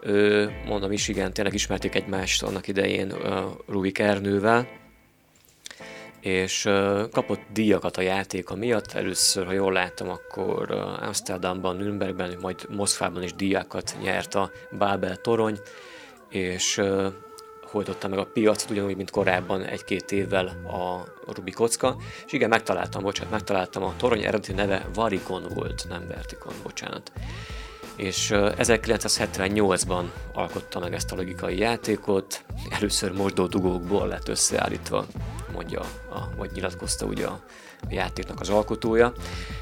ő, 0.00 0.50
mondom 0.66 0.92
is, 0.92 1.08
igen, 1.08 1.32
tényleg 1.32 1.54
ismerték 1.54 1.94
egymást 1.94 2.42
annak 2.42 2.68
idején 2.68 3.12
uh, 3.12 3.44
Rubik 3.68 3.98
Ernővel, 3.98 4.68
és 6.20 6.64
uh, 6.64 7.08
kapott 7.10 7.40
díjakat 7.52 7.96
a 7.96 8.00
játéka 8.00 8.54
miatt. 8.54 8.92
Először, 8.92 9.46
ha 9.46 9.52
jól 9.52 9.72
láttam, 9.72 10.08
akkor 10.08 10.70
uh, 10.70 11.02
Amsterdamban, 11.02 11.76
Nürnbergben, 11.76 12.36
majd 12.40 12.66
Moszkvában 12.68 13.22
is 13.22 13.34
díjakat 13.34 13.96
nyert 14.02 14.34
a 14.34 14.50
Babel 14.78 15.16
torony, 15.16 15.58
és 16.28 16.80
hojtotta 17.70 18.08
meg 18.08 18.18
a 18.18 18.26
piacot, 18.26 18.70
ugyanúgy, 18.70 18.96
mint 18.96 19.10
korábban 19.10 19.64
egy-két 19.64 20.12
évvel 20.12 20.46
a 20.46 21.04
Rubik 21.32 21.54
kocka. 21.54 21.96
És 22.26 22.32
igen, 22.32 22.48
megtaláltam, 22.48 23.02
bocsánat, 23.02 23.30
megtaláltam 23.30 23.82
a 23.82 23.94
torony 23.96 24.20
eredeti 24.22 24.52
neve 24.52 24.86
Varikon 24.94 25.46
volt, 25.54 25.86
nem 25.88 26.06
Vertikon, 26.08 26.52
bocsánat. 26.62 27.12
És 27.96 28.30
1978-ban 28.34 30.04
alkotta 30.32 30.78
meg 30.78 30.94
ezt 30.94 31.12
a 31.12 31.16
logikai 31.16 31.58
játékot, 31.58 32.44
először 32.70 33.12
mosdó 33.12 33.46
dugókból 33.46 34.06
lett 34.08 34.28
összeállítva, 34.28 35.06
mondja, 35.52 35.80
a, 36.10 36.36
vagy 36.36 36.50
nyilatkozta 36.52 37.06
ugye 37.06 37.26
a, 37.26 37.40
a 37.82 37.92
játéknak 37.92 38.40
az 38.40 38.48
alkotója. 38.48 39.12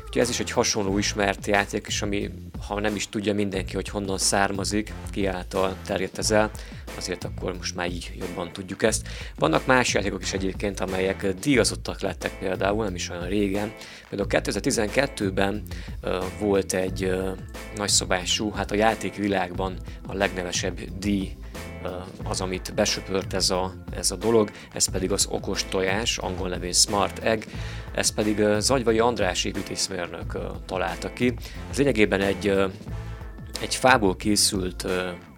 Úgyhogy 0.07 0.23
ez 0.23 0.29
is 0.29 0.41
egy 0.41 0.51
hasonló 0.51 0.99
ismert 0.99 1.47
játék, 1.47 1.87
és 1.87 2.03
ami, 2.03 2.31
ha 2.67 2.81
nem 2.81 2.95
is 2.95 3.09
tudja 3.09 3.35
mindenki, 3.35 3.75
hogy 3.75 3.89
honnan 3.89 4.19
származik, 4.19 4.93
ki 5.11 5.27
által 5.27 5.77
terjedt 5.87 6.19
ez 6.19 6.31
el, 6.31 6.51
azért 6.97 7.25
akkor 7.25 7.57
most 7.57 7.75
már 7.75 7.91
így 7.91 8.13
jobban 8.19 8.53
tudjuk 8.53 8.83
ezt. 8.83 9.09
Vannak 9.37 9.67
más 9.67 9.95
játékok 9.95 10.23
is 10.23 10.33
egyébként, 10.33 10.81
amelyek 10.81 11.27
díjazottak 11.41 12.01
lettek 12.01 12.39
például, 12.39 12.85
nem 12.85 12.95
is 12.95 13.11
olyan 13.11 13.29
régen. 13.29 13.73
Például 14.09 14.43
2012-ben 14.45 15.63
uh, 16.03 16.25
volt 16.41 16.73
egy 16.73 17.05
uh, 17.05 17.29
nagyszabású, 17.77 18.51
hát 18.51 18.71
a 18.71 18.75
játékvilágban 18.75 19.77
a 20.07 20.15
legnevesebb 20.15 20.79
díj 20.99 21.37
az, 22.25 22.41
amit 22.41 22.75
besöpört 22.75 23.35
ez 23.35 23.51
a, 23.51 23.73
ez 23.91 24.11
a 24.11 24.17
dolog, 24.17 24.51
ez 24.73 24.89
pedig 24.89 25.13
az 25.13 25.27
okos 25.31 25.65
tojás, 25.65 26.19
angol 26.19 26.49
nevén 26.49 26.73
Smart 26.73 27.19
Egg, 27.19 27.43
ez 27.95 28.11
pedig 28.15 28.45
Zagyvai 28.59 28.99
András 28.99 29.45
építészmérnök 29.45 30.39
találta 30.67 31.13
ki. 31.13 31.35
Ez 31.71 31.77
lényegében 31.77 32.21
egy, 32.21 32.49
egy 33.61 33.75
fából 33.75 34.17
készült 34.17 34.87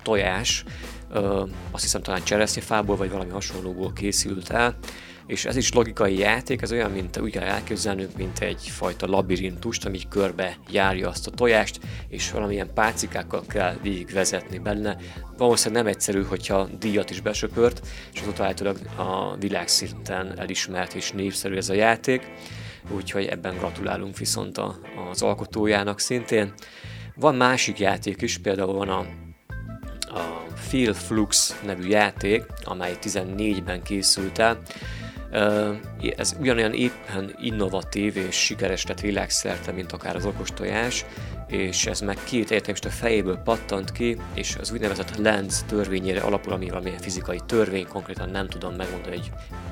tojás, 0.02 0.64
azt 1.70 1.82
hiszem 1.82 2.02
talán 2.02 2.24
cseresznyefából 2.24 2.96
vagy 2.96 3.10
valami 3.10 3.30
hasonlóból 3.30 3.92
készült 3.92 4.50
el, 4.50 4.76
és 5.30 5.44
ez 5.44 5.56
is 5.56 5.72
logikai 5.72 6.18
játék, 6.18 6.62
ez 6.62 6.72
olyan, 6.72 6.90
mint 6.90 7.18
úgy 7.18 7.30
kell 7.30 7.42
elképzelnünk, 7.42 8.16
mint 8.16 8.38
egyfajta 8.38 9.06
labirintust, 9.06 9.84
ami 9.84 9.98
körbe 10.08 10.56
járja 10.70 11.08
azt 11.08 11.26
a 11.26 11.30
tojást, 11.30 11.80
és 12.08 12.30
valamilyen 12.30 12.74
pácikákkal 12.74 13.42
kell 13.48 13.76
végigvezetni 13.82 14.58
benne. 14.58 14.96
Valószínűleg 15.36 15.82
nem 15.82 15.92
egyszerű, 15.92 16.22
hogyha 16.22 16.68
díjat 16.78 17.10
is 17.10 17.20
besöpört, 17.20 17.86
és 18.12 18.20
azóta 18.20 18.44
állítólag 18.44 18.78
a 18.96 19.36
világszinten 19.36 20.38
elismert 20.38 20.94
és 20.94 21.12
népszerű 21.12 21.56
ez 21.56 21.68
a 21.68 21.74
játék, 21.74 22.26
úgyhogy 22.94 23.24
ebben 23.24 23.56
gratulálunk 23.56 24.18
viszont 24.18 24.58
a, 24.58 24.78
az 25.10 25.22
alkotójának 25.22 26.00
szintén. 26.00 26.52
Van 27.14 27.34
másik 27.34 27.78
játék 27.78 28.22
is, 28.22 28.38
például 28.38 28.72
van 28.72 28.88
a, 28.88 28.98
a 30.18 30.44
Phil 30.68 30.94
Flux 30.94 31.60
nevű 31.64 31.88
játék, 31.88 32.42
amely 32.64 32.96
14-ben 33.02 33.82
készült 33.82 34.38
el, 34.38 34.62
ez 36.16 36.36
ugyanolyan 36.40 36.72
éppen 36.72 37.34
innovatív 37.40 38.16
és 38.16 38.34
sikeres 38.36 38.86
lett 38.86 39.00
világszerte, 39.00 39.72
mint 39.72 39.92
akár 39.92 40.16
az 40.16 40.24
okostojás, 40.24 41.04
és 41.50 41.86
ez 41.86 42.00
meg 42.00 42.18
két 42.24 42.50
a 42.84 42.88
fejéből 42.88 43.36
pattant 43.36 43.92
ki, 43.92 44.16
és 44.34 44.56
az 44.60 44.72
úgynevezett 44.72 45.16
Lenz 45.16 45.64
törvényére 45.68 46.20
alapul, 46.20 46.52
ami 46.52 46.68
valamilyen 46.68 46.98
fizikai 46.98 47.40
törvény, 47.46 47.86
konkrétan 47.88 48.28
nem 48.30 48.48
tudom 48.48 48.74
megmondani, 48.74 49.16
hogy 49.16 49.30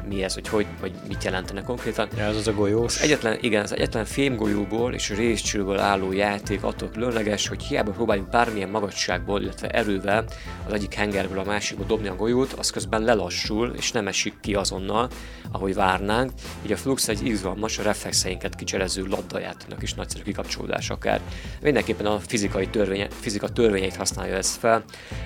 mi 0.09 0.23
ez, 0.23 0.35
hogy 0.35 0.49
hogy, 0.49 0.67
vagy 0.81 0.93
mit 1.09 1.25
jelentene 1.25 1.63
konkrétan. 1.63 2.09
Ja, 2.17 2.25
ez 2.25 2.37
az 2.37 2.49
a 2.49 2.53
golyós. 2.53 2.97
Az 2.97 3.03
egyetlen, 3.03 3.39
igen, 3.41 3.63
az 3.63 3.73
egyetlen 3.73 4.05
fémgolyóból 4.05 4.95
és 4.95 5.11
részcsőből 5.11 5.79
álló 5.79 6.13
játék 6.13 6.63
attól 6.63 6.89
különleges, 6.89 7.49
hogy 7.49 7.63
hiába 7.63 7.91
próbáljunk 7.91 8.31
bármilyen 8.31 8.69
magasságból, 8.69 9.43
illetve 9.43 9.69
erővel 9.69 10.25
az 10.67 10.73
egyik 10.73 10.95
hengerből 10.95 11.39
a 11.39 11.45
másikba 11.45 11.85
dobni 11.85 12.09
a 12.09 12.17
golyót, 12.17 12.53
az 12.53 12.71
közben 12.71 13.03
lelassul, 13.03 13.75
és 13.77 13.93
nem 13.93 14.07
esik 14.07 14.41
ki 14.41 14.55
azonnal, 14.55 15.09
ahogy 15.53 15.75
várnánk. 15.75 16.33
Így 16.65 16.73
a 16.73 16.77
Flux 16.77 17.09
egy 17.09 17.27
izgalmas, 17.27 17.79
a 17.79 17.83
reflexeinket 17.83 18.55
kicserező 18.55 19.07
labdajátéknak 19.07 19.83
is 19.83 19.95
nagyszerű 19.95 20.23
kikapcsolódás 20.23 20.91
akár. 20.91 21.21
Mindenképpen 21.69 22.07
a 22.07 22.19
fizikai 22.19 22.67
törvény, 22.69 23.07
fizika 23.21 23.49
törvényeit 23.49 23.97
használja 23.97 24.37
ezt 24.37 24.59
fel, 24.59 24.85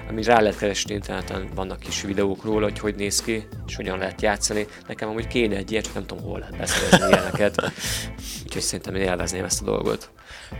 ami 0.08 0.22
rá 0.22 0.40
lehet 0.40 0.58
keresni 0.58 0.94
interneten, 0.94 1.48
vannak 1.54 1.80
kis 1.80 2.02
videók 2.02 2.44
róla, 2.44 2.64
hogy 2.64 2.78
hogy 2.78 2.94
néz 2.94 3.22
ki, 3.22 3.48
és 3.66 3.76
hogyan 3.76 3.98
lehet 3.98 4.22
játszani. 4.22 4.66
Nekem 4.88 5.08
amúgy 5.08 5.26
kéne 5.26 5.56
egy 5.56 5.70
ilyet, 5.70 5.84
csak 5.84 5.94
nem 5.94 6.06
tudom 6.06 6.24
hol 6.24 6.38
lehet 6.38 6.56
beszerezni 6.56 7.08
ilyeneket. 7.08 7.72
Úgyhogy 8.44 8.62
szerintem 8.62 8.94
én 8.94 9.02
élvezném 9.02 9.44
ezt 9.44 9.62
a 9.62 9.64
dolgot. 9.64 10.10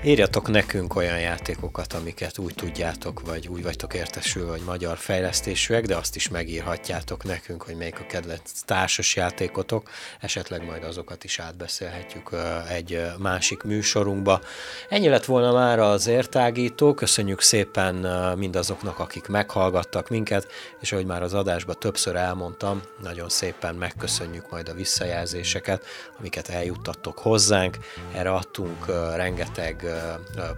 Írjatok 0.05 0.49
nekünk 0.49 0.97
olyan 0.97 1.21
játékokat, 1.21 1.93
amiket 1.93 2.39
úgy 2.39 2.55
tudjátok, 2.55 3.21
vagy 3.27 3.49
úgy 3.49 3.63
vagytok 3.63 3.95
értesülve, 3.95 4.51
vagy 4.51 4.63
magyar 4.67 4.97
fejlesztésűek, 4.99 5.87
de 5.87 5.97
azt 5.97 6.17
is 6.17 6.29
megírhatjátok 6.29 7.25
nekünk, 7.25 7.63
hogy 7.63 7.77
melyik 7.77 8.01
a 8.01 8.07
kedvenc 8.07 8.61
társas 8.65 9.17
játékotok, 9.17 9.91
esetleg 10.21 10.65
majd 10.65 10.85
azokat 10.85 11.25
is 11.25 11.39
átbeszélhetjük 11.39 12.31
egy 12.69 13.03
másik 13.19 13.63
műsorunkba. 13.63 14.41
Ennyi 14.89 15.09
lett 15.09 15.25
volna 15.25 15.53
már 15.53 15.79
az 15.79 16.07
értágító, 16.07 16.95
köszönjük 16.95 17.41
szépen 17.41 17.95
mindazoknak, 18.39 18.99
akik 18.99 19.27
meghallgattak 19.27 20.09
minket, 20.09 20.47
és 20.81 20.93
ahogy 20.93 21.07
már 21.07 21.23
az 21.23 21.35
adásban 21.35 21.77
többször 21.79 22.17
elmondtam, 22.17 22.81
nagyon 23.03 23.29
szépen 23.29 23.75
megköszönjük 23.75 24.51
majd 24.51 24.69
a 24.69 24.75
visszajelzéseket, 24.75 25.85
amiket 26.19 26.49
eljuttattok 26.49 27.19
hozzánk. 27.19 27.79
Erre 28.15 28.31
adtunk 28.31 28.87
rengeteg 29.17 29.82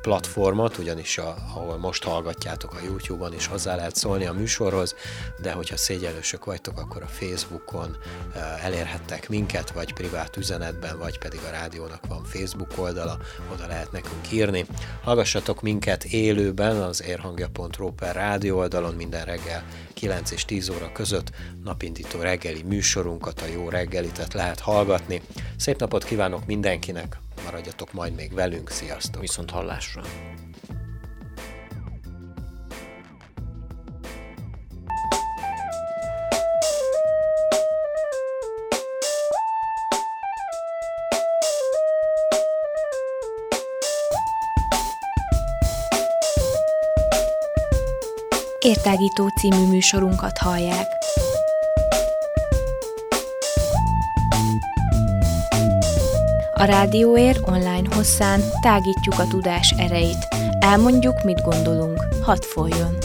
platformot, 0.02 0.78
ugyanis 0.78 1.18
a, 1.18 1.36
ahol 1.54 1.78
most 1.78 2.04
hallgatjátok 2.04 2.74
a 2.74 2.84
YouTube-on 2.84 3.34
is 3.34 3.46
hozzá 3.46 3.76
lehet 3.76 3.96
szólni 3.96 4.26
a 4.26 4.32
műsorhoz, 4.32 4.94
de 5.42 5.52
hogyha 5.52 5.76
szégyelősök 5.76 6.44
vagytok, 6.44 6.78
akkor 6.78 7.02
a 7.02 7.06
Facebookon 7.06 7.96
elérhettek 8.62 9.28
minket, 9.28 9.70
vagy 9.70 9.92
privát 9.92 10.36
üzenetben, 10.36 10.98
vagy 10.98 11.18
pedig 11.18 11.40
a 11.48 11.50
rádiónak 11.50 12.06
van 12.08 12.24
Facebook 12.24 12.72
oldala, 12.76 13.18
oda 13.52 13.66
lehet 13.66 13.92
nekünk 13.92 14.32
írni. 14.32 14.66
Hallgassatok 15.02 15.62
minket 15.62 16.04
élőben 16.04 16.76
az 16.76 17.02
érhangja.ro 17.02 17.90
per 17.92 18.14
rádió 18.14 18.58
oldalon 18.58 18.94
minden 18.94 19.24
reggel 19.24 19.64
9 19.94 20.30
és 20.30 20.44
10 20.44 20.68
óra 20.68 20.92
között 20.92 21.30
napindító 21.64 22.20
reggeli 22.20 22.62
műsorunkat, 22.62 23.40
a 23.40 23.46
jó 23.46 23.68
reggelitet 23.68 24.32
lehet 24.32 24.60
hallgatni. 24.60 25.22
Szép 25.56 25.78
napot 25.78 26.04
kívánok 26.04 26.46
mindenkinek, 26.46 27.16
maradjatok 27.44 27.92
majd 27.92 28.14
még 28.14 28.34
velünk, 28.34 28.70
sziasztok! 28.70 29.20
Viszont 29.20 29.50
hallásra! 29.50 30.02
Értágító 48.58 49.28
című 49.28 49.66
műsorunkat 49.66 50.38
hallják. 50.38 50.86
A 56.64 56.66
Rádióér 56.66 57.40
online 57.46 57.94
hosszán 57.94 58.40
tágítjuk 58.60 59.18
a 59.18 59.26
tudás 59.26 59.74
erejét. 59.78 60.28
Elmondjuk, 60.58 61.24
mit 61.24 61.42
gondolunk. 61.42 61.98
Hadd 62.22 62.42
folyjon! 62.42 62.96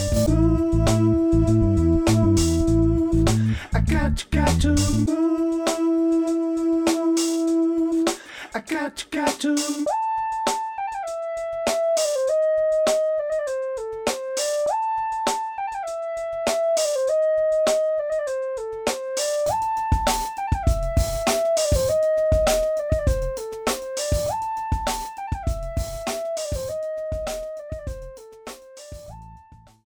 I 8.54 8.62
got, 8.68 9.08
got 9.12 9.40
to 9.40 9.54